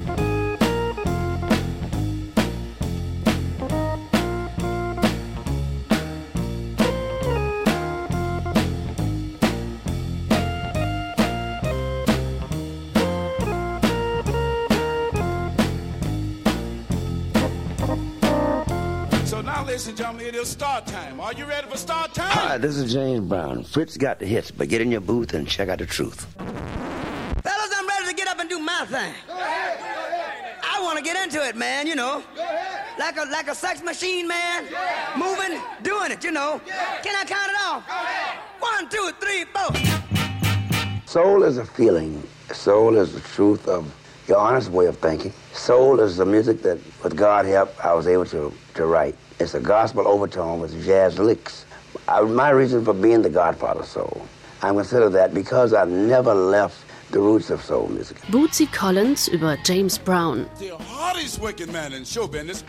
So 19.26 19.42
now, 19.42 19.66
ladies 19.66 19.88
and 19.88 19.98
gentlemen, 19.98 20.26
it 20.28 20.36
is 20.36 20.48
start 20.50 20.86
time. 20.86 21.20
Are 21.20 21.34
you 21.34 21.46
ready 21.46 21.68
for 21.68 21.78
start 21.78 22.14
time? 22.14 22.32
Hi, 22.32 22.58
this 22.58 22.78
is 22.78 22.94
James 22.94 23.28
Brown. 23.28 23.64
Fritz 23.64 23.98
got 23.98 24.20
the 24.20 24.26
hits, 24.26 24.52
but 24.52 24.70
get 24.70 24.82
in 24.82 24.92
your 24.92 25.02
booth 25.02 25.34
and 25.34 25.48
check 25.48 25.70
out 25.70 25.80
the 25.80 25.86
truth. 25.86 26.28
Thing. 28.96 29.14
I 29.30 30.80
want 30.82 30.98
to 30.98 31.04
get 31.04 31.22
into 31.22 31.46
it, 31.46 31.56
man, 31.58 31.86
you 31.86 31.96
know. 31.96 32.24
Like 32.98 33.18
a 33.18 33.26
like 33.30 33.50
a 33.50 33.56
sex 33.56 33.84
machine, 33.84 34.26
man. 34.26 34.64
Moving, 35.18 35.60
doing 35.84 36.12
it, 36.12 36.24
you 36.24 36.32
know. 36.32 36.62
Can 37.04 37.14
I 37.14 37.26
count 37.26 37.50
it 37.54 37.58
off? 37.68 37.84
One, 38.60 38.88
two, 38.90 39.12
three, 39.20 39.44
four. 39.54 39.72
Soul 41.06 41.44
is 41.44 41.58
a 41.58 41.66
feeling. 41.66 42.24
Soul 42.54 42.96
is 42.96 43.14
the 43.14 43.20
truth 43.36 43.68
of 43.68 43.84
your 44.30 44.38
honest 44.38 44.72
way 44.72 44.86
of 44.86 44.98
thinking. 44.98 45.34
Soul 45.52 46.00
is 46.00 46.16
the 46.16 46.26
music 46.26 46.62
that, 46.62 46.80
with 47.04 47.18
God 47.18 47.46
help, 47.46 47.70
I 47.86 47.94
was 47.94 48.08
able 48.08 48.26
to, 48.28 48.54
to 48.76 48.86
write. 48.86 49.16
It's 49.40 49.56
a 49.56 49.60
gospel 49.60 50.08
overtone 50.08 50.62
with 50.62 50.72
jazz 50.86 51.20
licks. 51.20 51.66
I, 52.08 52.22
my 52.22 52.50
reason 52.50 52.86
for 52.86 52.94
being 52.94 53.22
the 53.22 53.30
godfather 53.30 53.82
of 53.82 53.88
soul, 53.88 54.26
I 54.62 54.70
consider 54.70 55.10
that 55.10 55.34
because 55.34 55.74
I've 55.74 55.90
never 55.90 56.34
left 56.34 56.86
the 57.12 57.20
roots 57.20 57.50
of 57.50 57.62
soul 57.62 57.88
music. 57.88 58.18
Bootsy 58.32 58.72
Collins 58.72 59.28
über 59.28 59.58
James 59.64 59.98
Brown. 59.98 60.50
The 60.60 60.76
hardest 60.78 61.40
working 61.40 61.72
man 61.72 61.94
in 61.94 62.04
show 62.06 62.28
business. 62.28 62.64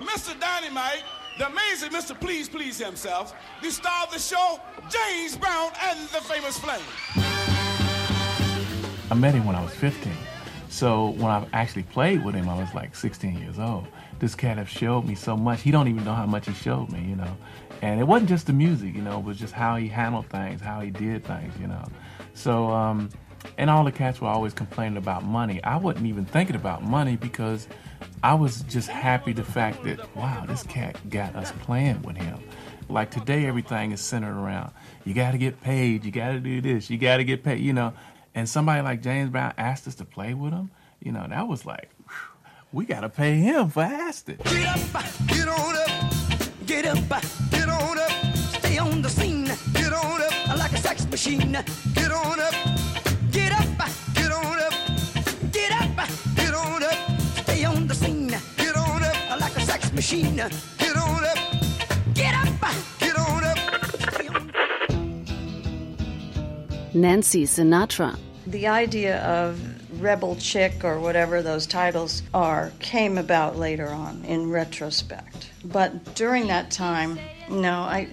Mr. 0.00 0.38
Dynamite, 0.40 1.04
the 1.38 1.46
amazing 1.46 1.90
Mr. 1.90 2.18
Please 2.18 2.48
Please 2.48 2.78
himself, 2.78 3.34
the 3.62 3.70
star 3.70 4.04
of 4.04 4.12
the 4.12 4.18
show, 4.18 4.60
James 4.88 5.36
Brown 5.36 5.70
and 5.84 5.98
the 6.08 6.20
famous 6.22 6.58
Flame. 6.58 6.80
I 9.10 9.14
met 9.14 9.34
him 9.34 9.44
when 9.46 9.54
I 9.54 9.62
was 9.62 9.74
15. 9.74 10.12
So 10.68 11.10
when 11.10 11.30
I 11.30 11.46
actually 11.52 11.84
played 11.84 12.24
with 12.24 12.34
him, 12.34 12.48
I 12.48 12.58
was 12.58 12.72
like 12.74 12.96
16 12.96 13.38
years 13.38 13.58
old. 13.58 13.86
This 14.18 14.34
cat 14.34 14.56
have 14.58 14.68
showed 14.68 15.04
me 15.04 15.14
so 15.14 15.36
much. 15.36 15.62
He 15.62 15.70
don't 15.70 15.88
even 15.88 16.04
know 16.04 16.14
how 16.14 16.26
much 16.26 16.46
he 16.46 16.54
showed 16.54 16.90
me, 16.90 17.02
you 17.02 17.16
know. 17.16 17.36
And 17.82 18.00
it 18.00 18.04
wasn't 18.04 18.30
just 18.30 18.46
the 18.46 18.52
music, 18.52 18.94
you 18.94 19.02
know, 19.02 19.18
it 19.18 19.24
was 19.24 19.38
just 19.38 19.52
how 19.52 19.76
he 19.76 19.88
handled 19.88 20.26
things, 20.26 20.60
how 20.60 20.80
he 20.80 20.90
did 20.90 21.24
things, 21.24 21.54
you 21.60 21.66
know. 21.66 21.84
So, 22.36 22.70
um, 22.70 23.10
and 23.58 23.68
all 23.70 23.84
the 23.84 23.92
cats 23.92 24.20
were 24.20 24.28
always 24.28 24.52
complaining 24.52 24.98
about 24.98 25.24
money. 25.24 25.62
I 25.64 25.76
wasn't 25.76 26.06
even 26.06 26.24
thinking 26.24 26.54
about 26.54 26.84
money 26.84 27.16
because 27.16 27.66
I 28.22 28.34
was 28.34 28.60
just 28.62 28.88
happy 28.88 29.32
the 29.32 29.42
fact 29.42 29.82
that, 29.84 30.14
wow, 30.14 30.44
this 30.46 30.62
cat 30.62 30.96
got 31.10 31.34
us 31.34 31.52
playing 31.60 32.02
with 32.02 32.16
him. 32.16 32.38
Like 32.88 33.10
today, 33.10 33.46
everything 33.46 33.90
is 33.90 34.00
centered 34.00 34.38
around 34.38 34.72
you 35.06 35.14
got 35.14 35.30
to 35.30 35.38
get 35.38 35.60
paid, 35.60 36.04
you 36.04 36.10
got 36.10 36.32
to 36.32 36.40
do 36.40 36.60
this, 36.60 36.90
you 36.90 36.98
got 36.98 37.18
to 37.18 37.24
get 37.24 37.44
paid, 37.44 37.60
you 37.60 37.72
know. 37.72 37.94
And 38.34 38.48
somebody 38.48 38.82
like 38.82 39.02
James 39.02 39.30
Brown 39.30 39.54
asked 39.56 39.86
us 39.86 39.94
to 39.96 40.04
play 40.04 40.34
with 40.34 40.52
him, 40.52 40.70
you 41.00 41.12
know, 41.12 41.24
that 41.26 41.46
was 41.48 41.64
like, 41.64 41.90
whew, 42.06 42.16
we 42.72 42.84
got 42.84 43.00
to 43.00 43.08
pay 43.08 43.36
him 43.36 43.70
for 43.70 43.82
asking. 43.82 44.38
Get 44.44 44.66
up, 44.66 45.04
get 45.28 45.48
on 45.48 45.76
up, 45.76 46.66
get 46.66 46.86
up, 46.86 47.22
get 47.50 47.68
on 47.68 47.98
up, 47.98 48.36
stay 48.36 48.78
on 48.78 49.00
the 49.00 49.08
scene, 49.08 49.35
machine, 51.16 51.52
get 51.94 52.12
on 52.12 52.38
up, 52.38 52.52
get 53.32 53.50
up, 53.50 53.64
get 54.12 54.30
on 54.30 54.58
up, 54.58 54.74
get 55.50 55.72
up, 55.72 56.08
get 56.36 56.52
on 56.52 56.82
up, 56.82 57.20
stay 57.42 57.64
on 57.64 57.86
the 57.86 57.94
scene, 57.94 58.28
get 58.58 58.76
on 58.76 59.02
up. 59.02 59.40
Like 59.40 59.56
a 59.56 59.60
sex 59.62 59.90
machine, 59.94 60.36
get 60.36 60.94
on 60.94 61.24
up, 61.24 61.38
get 62.12 62.34
up, 62.34 62.60
get 62.98 63.16
on 63.16 63.44
up. 63.44 63.58
Nancy 66.92 67.44
Sinatra. 67.44 68.18
The 68.46 68.66
idea 68.66 69.22
of 69.22 69.58
rebel 70.02 70.36
chick 70.36 70.84
or 70.84 71.00
whatever 71.00 71.40
those 71.40 71.66
titles 71.66 72.22
are 72.34 72.72
came 72.78 73.16
about 73.16 73.56
later 73.56 73.88
on 73.88 74.22
in 74.26 74.50
retrospect. 74.50 75.48
But 75.64 76.14
during 76.14 76.48
that 76.48 76.70
time, 76.70 77.18
no, 77.48 77.80
I 77.80 78.06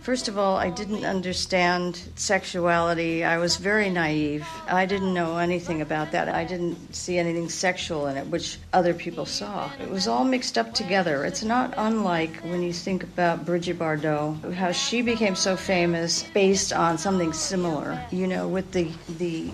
first 0.00 0.28
of 0.28 0.38
all, 0.38 0.56
I 0.56 0.70
didn't 0.70 1.04
understand 1.04 2.00
sexuality. 2.16 3.24
I 3.24 3.38
was 3.38 3.56
very 3.56 3.90
naive. 3.90 4.46
I 4.66 4.86
didn't 4.86 5.14
know 5.14 5.38
anything 5.38 5.80
about 5.82 6.12
that. 6.12 6.28
I 6.28 6.44
didn't 6.44 6.94
see 6.94 7.18
anything 7.18 7.48
sexual 7.48 8.06
in 8.06 8.16
it, 8.16 8.26
which 8.26 8.58
other 8.72 8.94
people 8.94 9.26
saw. 9.26 9.70
It 9.80 9.90
was 9.90 10.08
all 10.08 10.24
mixed 10.24 10.58
up 10.58 10.74
together. 10.74 11.24
It's 11.24 11.42
not 11.42 11.74
unlike 11.76 12.36
when 12.42 12.62
you 12.62 12.72
think 12.72 13.02
about 13.02 13.44
Brigitte 13.44 13.78
Bardot, 13.78 14.54
how 14.54 14.72
she 14.72 15.02
became 15.02 15.34
so 15.34 15.56
famous 15.56 16.24
based 16.34 16.72
on 16.72 16.98
something 16.98 17.32
similar, 17.32 18.02
you 18.10 18.26
know, 18.26 18.48
with 18.48 18.72
the 18.72 18.90
the 19.18 19.50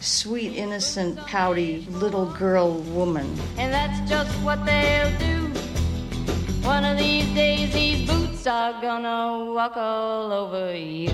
sweet, 0.00 0.54
innocent, 0.54 1.18
pouty 1.26 1.86
little 1.90 2.26
girl 2.26 2.74
woman. 2.82 3.26
And 3.56 3.72
that's 3.72 4.08
just 4.08 4.30
what 4.42 4.64
they'll 4.66 5.18
do. 5.18 5.46
One 6.66 6.84
of 6.84 6.98
these 6.98 7.32
days, 7.34 7.72
these 7.72 8.08
boots 8.08 8.35
are 8.46 8.80
gonna 8.80 9.52
walk 9.52 9.76
all 9.76 10.30
over 10.30 10.76
you. 10.76 11.10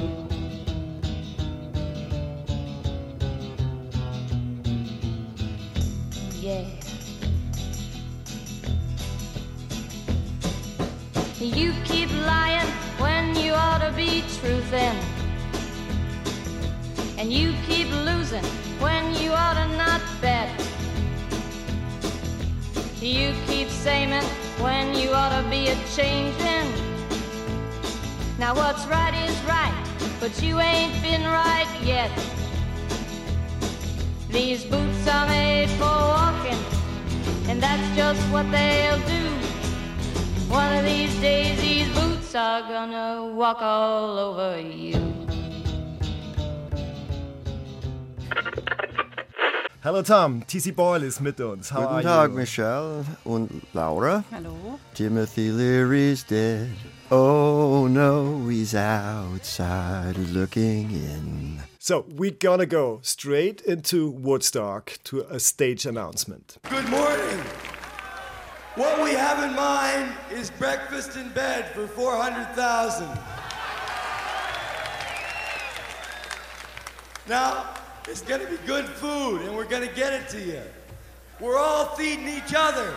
Yeah. 6.41 6.67
You 11.39 11.73
keep 11.85 12.11
lying 12.27 12.67
when 12.99 13.35
you 13.37 13.53
ought 13.53 13.79
to 13.79 13.93
be 13.97 14.23
truthing. 14.37 14.97
And 17.17 17.33
you 17.33 17.55
keep 17.67 17.89
losing 17.91 18.45
when 18.79 19.15
you 19.15 19.31
ought 19.33 19.55
to 19.55 19.69
not 19.77 20.03
bet. 20.21 20.51
You 23.01 23.35
keep 23.47 23.69
saying 23.69 24.23
when 24.61 24.95
you 24.95 25.11
ought 25.13 25.43
to 25.43 25.49
be 25.49 25.69
a 25.69 25.77
changing. 25.97 26.92
Now 28.43 28.57
what's 28.57 28.85
right 28.87 29.15
is 29.31 29.41
right, 29.45 29.73
but 30.19 30.43
you 30.43 30.59
ain't 30.59 31.01
been 31.01 31.23
right 31.23 31.69
yet. 31.85 32.11
These 34.31 34.65
boots 34.65 35.07
are 35.07 35.29
made 35.29 35.71
for 35.79 35.85
walking, 35.85 36.59
and 37.49 37.63
that's 37.63 37.97
just 37.97 38.21
what 38.33 38.51
they'll 38.51 38.99
do. 39.07 39.29
One 40.51 40.77
of 40.77 40.85
these 40.85 41.15
days, 41.21 41.61
these 41.61 41.89
boots 41.95 42.35
are 42.35 42.63
gonna 42.63 43.33
walk 43.33 43.63
all 43.63 44.19
over 44.19 44.61
you. 44.61 44.99
Hello 49.85 50.03
Tom, 50.03 50.43
TC 50.49 50.73
Boyle 50.75 51.05
ist 51.05 51.21
mit 51.21 51.39
uns. 51.39 51.71
How 51.71 51.83
Guten 51.83 51.95
are 51.95 52.03
Tag, 52.03 52.31
you? 52.31 52.39
Michelle 52.39 53.05
und 53.25 53.63
Laura. 53.73 54.25
Hallo. 54.33 54.81
Timothy 54.95 55.53
Leary's 55.53 56.25
dead. 56.25 56.71
Oh 57.15 57.89
no, 57.89 58.49
he's 58.49 58.75
outside 58.75 60.17
looking 60.17 60.93
in. 60.93 61.63
So 61.79 62.07
we're 62.09 62.31
gonna 62.31 62.65
go 62.65 63.01
straight 63.03 63.61
into 63.61 64.09
Woodstock 64.09 64.99
to 65.05 65.21
a 65.29 65.39
stage 65.39 65.85
announcement. 65.85 66.57
Good 66.71 66.89
morning. 66.89 67.45
What 68.77 69.05
we 69.05 69.11
have 69.11 69.45
in 69.45 69.55
mind 69.55 70.11
is 70.31 70.49
breakfast 70.53 71.19
in 71.19 71.29
bed 71.35 71.75
for 71.75 71.87
400,000. 71.87 73.07
Now, 77.29 77.75
it's 78.09 78.23
going 78.23 78.41
to 78.41 78.51
be 78.51 78.57
good 78.67 78.87
food, 78.87 79.43
and 79.43 79.55
we're 79.55 79.69
going 79.69 79.87
to 79.87 79.95
get 79.95 80.15
it 80.15 80.31
to 80.31 80.41
you. 80.41 80.63
We're 81.41 81.59
all 81.59 81.95
feeding 81.95 82.27
each 82.27 82.55
other. 82.57 82.97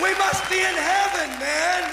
We 0.00 0.14
must 0.14 0.48
be 0.48 0.56
in 0.56 0.74
heaven, 0.74 1.28
man. 1.38 1.92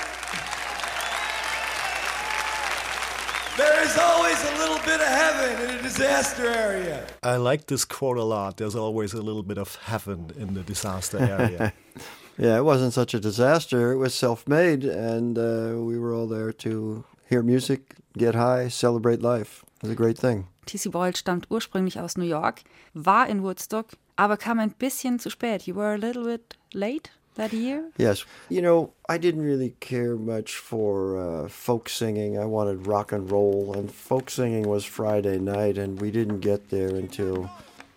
There 3.57 3.83
is 3.83 3.97
always 3.97 4.41
a 4.41 4.57
little 4.57 4.77
bit 4.85 5.01
of 5.01 5.07
heaven 5.07 5.69
in 5.69 5.79
a 5.79 5.81
disaster 5.81 6.47
area. 6.47 7.05
I 7.23 7.35
like 7.35 7.65
this 7.65 7.83
quote 7.83 8.17
a 8.17 8.23
lot. 8.23 8.55
There's 8.55 8.75
always 8.75 9.13
a 9.13 9.21
little 9.21 9.43
bit 9.43 9.57
of 9.57 9.75
heaven 9.75 10.31
in 10.37 10.53
the 10.53 10.63
disaster 10.63 11.17
area. 11.19 11.73
yeah, 12.37 12.57
it 12.57 12.63
wasn't 12.63 12.93
such 12.93 13.13
a 13.13 13.19
disaster. 13.19 13.91
It 13.91 13.97
was 13.97 14.15
self 14.15 14.47
made, 14.47 14.85
and 14.85 15.37
uh, 15.37 15.75
we 15.83 15.99
were 15.99 16.13
all 16.13 16.27
there 16.27 16.53
to 16.53 17.03
hear 17.27 17.43
music, 17.43 17.95
get 18.17 18.33
high, 18.33 18.69
celebrate 18.69 19.21
life. 19.21 19.65
It 19.77 19.83
was 19.83 19.91
a 19.91 19.95
great 19.95 20.17
thing. 20.17 20.47
TC 20.65 20.89
Boyle 20.89 21.15
stammt 21.15 21.51
ursprünglich 21.51 21.99
aus 21.99 22.15
New 22.15 22.29
York, 22.29 22.61
war 22.93 23.27
in 23.27 23.43
Woodstock, 23.43 23.87
aber 24.15 24.37
kam 24.37 24.59
ein 24.59 24.71
bisschen 24.71 25.19
zu 25.19 25.29
spät. 25.29 25.67
You 25.67 25.75
were 25.75 25.93
a 25.93 25.97
little 25.97 26.23
bit 26.23 26.55
late 26.73 27.09
that 27.35 27.53
year? 27.53 27.89
Yes. 27.97 28.25
You 28.49 28.61
know, 28.61 28.93
I 29.07 29.17
didn't 29.17 29.43
really 29.43 29.75
care 29.79 30.15
much 30.15 30.55
for 30.55 31.17
uh, 31.17 31.49
folk 31.49 31.89
singing. 31.89 32.37
I 32.37 32.45
wanted 32.45 32.87
rock 32.87 33.11
and 33.11 33.29
roll, 33.29 33.73
and 33.77 33.91
folk 33.91 34.29
singing 34.29 34.67
was 34.67 34.85
Friday 34.85 35.37
night, 35.39 35.77
and 35.77 35.99
we 36.01 36.11
didn't 36.11 36.39
get 36.39 36.69
there 36.69 36.89
until 36.89 37.49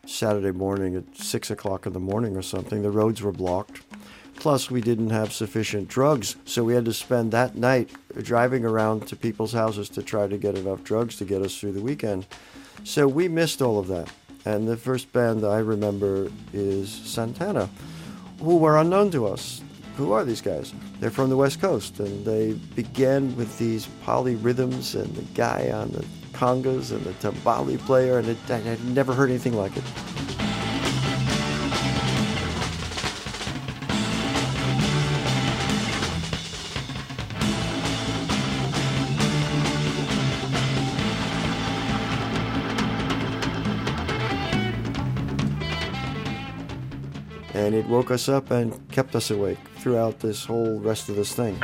Saturday 0.07 0.53
morning 0.53 0.97
at 0.97 1.17
6 1.17 1.51
o'clock 1.51 1.87
in 1.87 1.93
the 1.93 2.01
morning 2.01 2.37
or 2.37 2.43
something. 2.43 2.83
The 2.83 2.91
roads 2.91 3.23
were 3.23 3.33
blocked. 3.33 3.83
Plus, 4.37 4.71
we 4.71 4.81
didn't 4.81 5.11
have 5.11 5.33
sufficient 5.33 5.89
drugs, 5.89 6.35
so 6.45 6.65
we 6.65 6.75
had 6.75 6.85
to 6.87 6.93
spend 6.93 7.31
that 7.31 7.55
night 7.55 7.91
driving 8.23 8.65
around 8.65 9.07
to 9.07 9.15
people's 9.15 9.53
houses 9.53 9.89
to 9.91 10.03
try 10.03 10.27
to 10.27 10.37
get 10.37 10.57
enough 10.57 10.83
drugs 10.83 11.17
to 11.17 11.25
get 11.25 11.43
us 11.43 11.57
through 11.57 11.73
the 11.73 11.81
weekend. 11.81 12.27
So 12.83 13.07
we 13.07 13.29
missed 13.29 13.63
all 13.63 13.79
of 13.79 13.87
that. 13.89 14.11
And 14.45 14.67
the 14.67 14.77
first 14.77 15.13
band 15.13 15.45
I 15.45 15.59
remember 15.59 16.29
is 16.53 16.91
Santana, 16.91 17.71
who 18.43 18.57
were 18.57 18.79
unknown 18.79 19.11
to 19.13 19.27
us. 19.27 19.63
Who 19.97 20.13
are 20.13 20.25
these 20.25 20.41
guys? 20.41 20.73
They're 21.01 21.11
from 21.11 21.31
the 21.31 21.37
West 21.37 21.61
Coast, 21.61 22.01
and 22.01 22.25
they 22.25 22.53
began 22.75 23.37
with 23.37 23.59
these 23.59 23.87
polyrhythms 24.05 25.01
and 25.01 25.15
the 25.15 25.23
guy 25.35 25.71
on 25.71 25.91
the 25.93 26.05
congas 26.33 26.91
and 26.91 27.05
the 27.05 27.13
tambali 27.15 27.79
player, 27.79 28.19
and 28.19 28.29
it, 28.29 28.39
I 28.49 28.59
had 28.59 28.83
never 28.85 29.13
heard 29.13 29.31
anything 29.31 29.55
like 29.55 29.77
it. 29.77 29.85
And 47.73 47.83
it 47.83 47.89
woke 47.89 48.11
us 48.11 48.29
up 48.29 48.51
and 48.51 48.71
kept 48.91 49.17
us 49.17 49.31
awake 49.31 49.57
throughout 49.79 50.21
this 50.21 50.45
whole 50.45 50.79
rest 50.81 51.09
of 51.09 51.17
this 51.17 51.33
thing. 51.33 51.57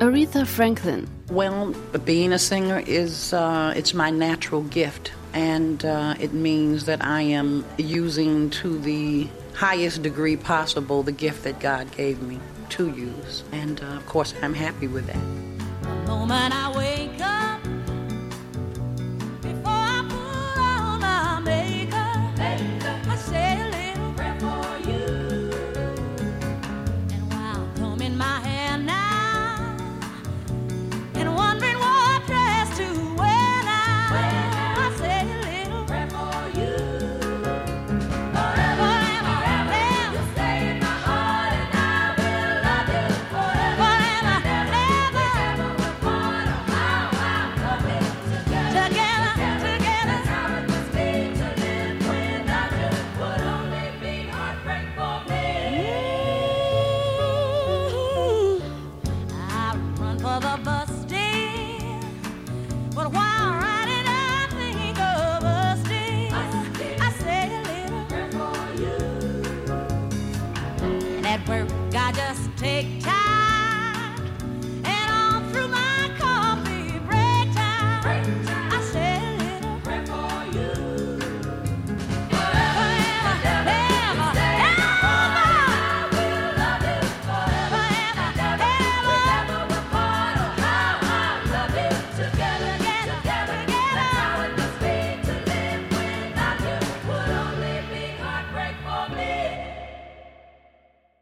Aretha 0.00 0.46
Franklin. 0.46 1.06
Well, 1.30 1.74
being 2.06 2.32
a 2.32 2.38
singer 2.38 2.82
is 2.86 3.34
uh, 3.34 3.74
it's 3.76 3.92
my 3.92 4.08
natural 4.08 4.62
gift, 4.62 5.12
and 5.34 5.84
uh, 5.84 6.14
it 6.18 6.32
means 6.32 6.86
that 6.86 7.04
I 7.04 7.20
am 7.20 7.66
using 7.76 8.48
to 8.50 8.78
the 8.78 9.28
highest 9.54 10.00
degree 10.02 10.36
possible 10.36 11.02
the 11.02 11.12
gift 11.12 11.44
that 11.44 11.58
God 11.60 11.90
gave 11.92 12.22
me 12.22 12.40
to 12.70 12.88
use, 12.90 13.44
and 13.52 13.82
uh, 13.82 13.96
of 13.96 14.06
course 14.06 14.32
I'm 14.40 14.54
happy 14.54 14.86
with 14.86 15.06
that. 15.08 16.08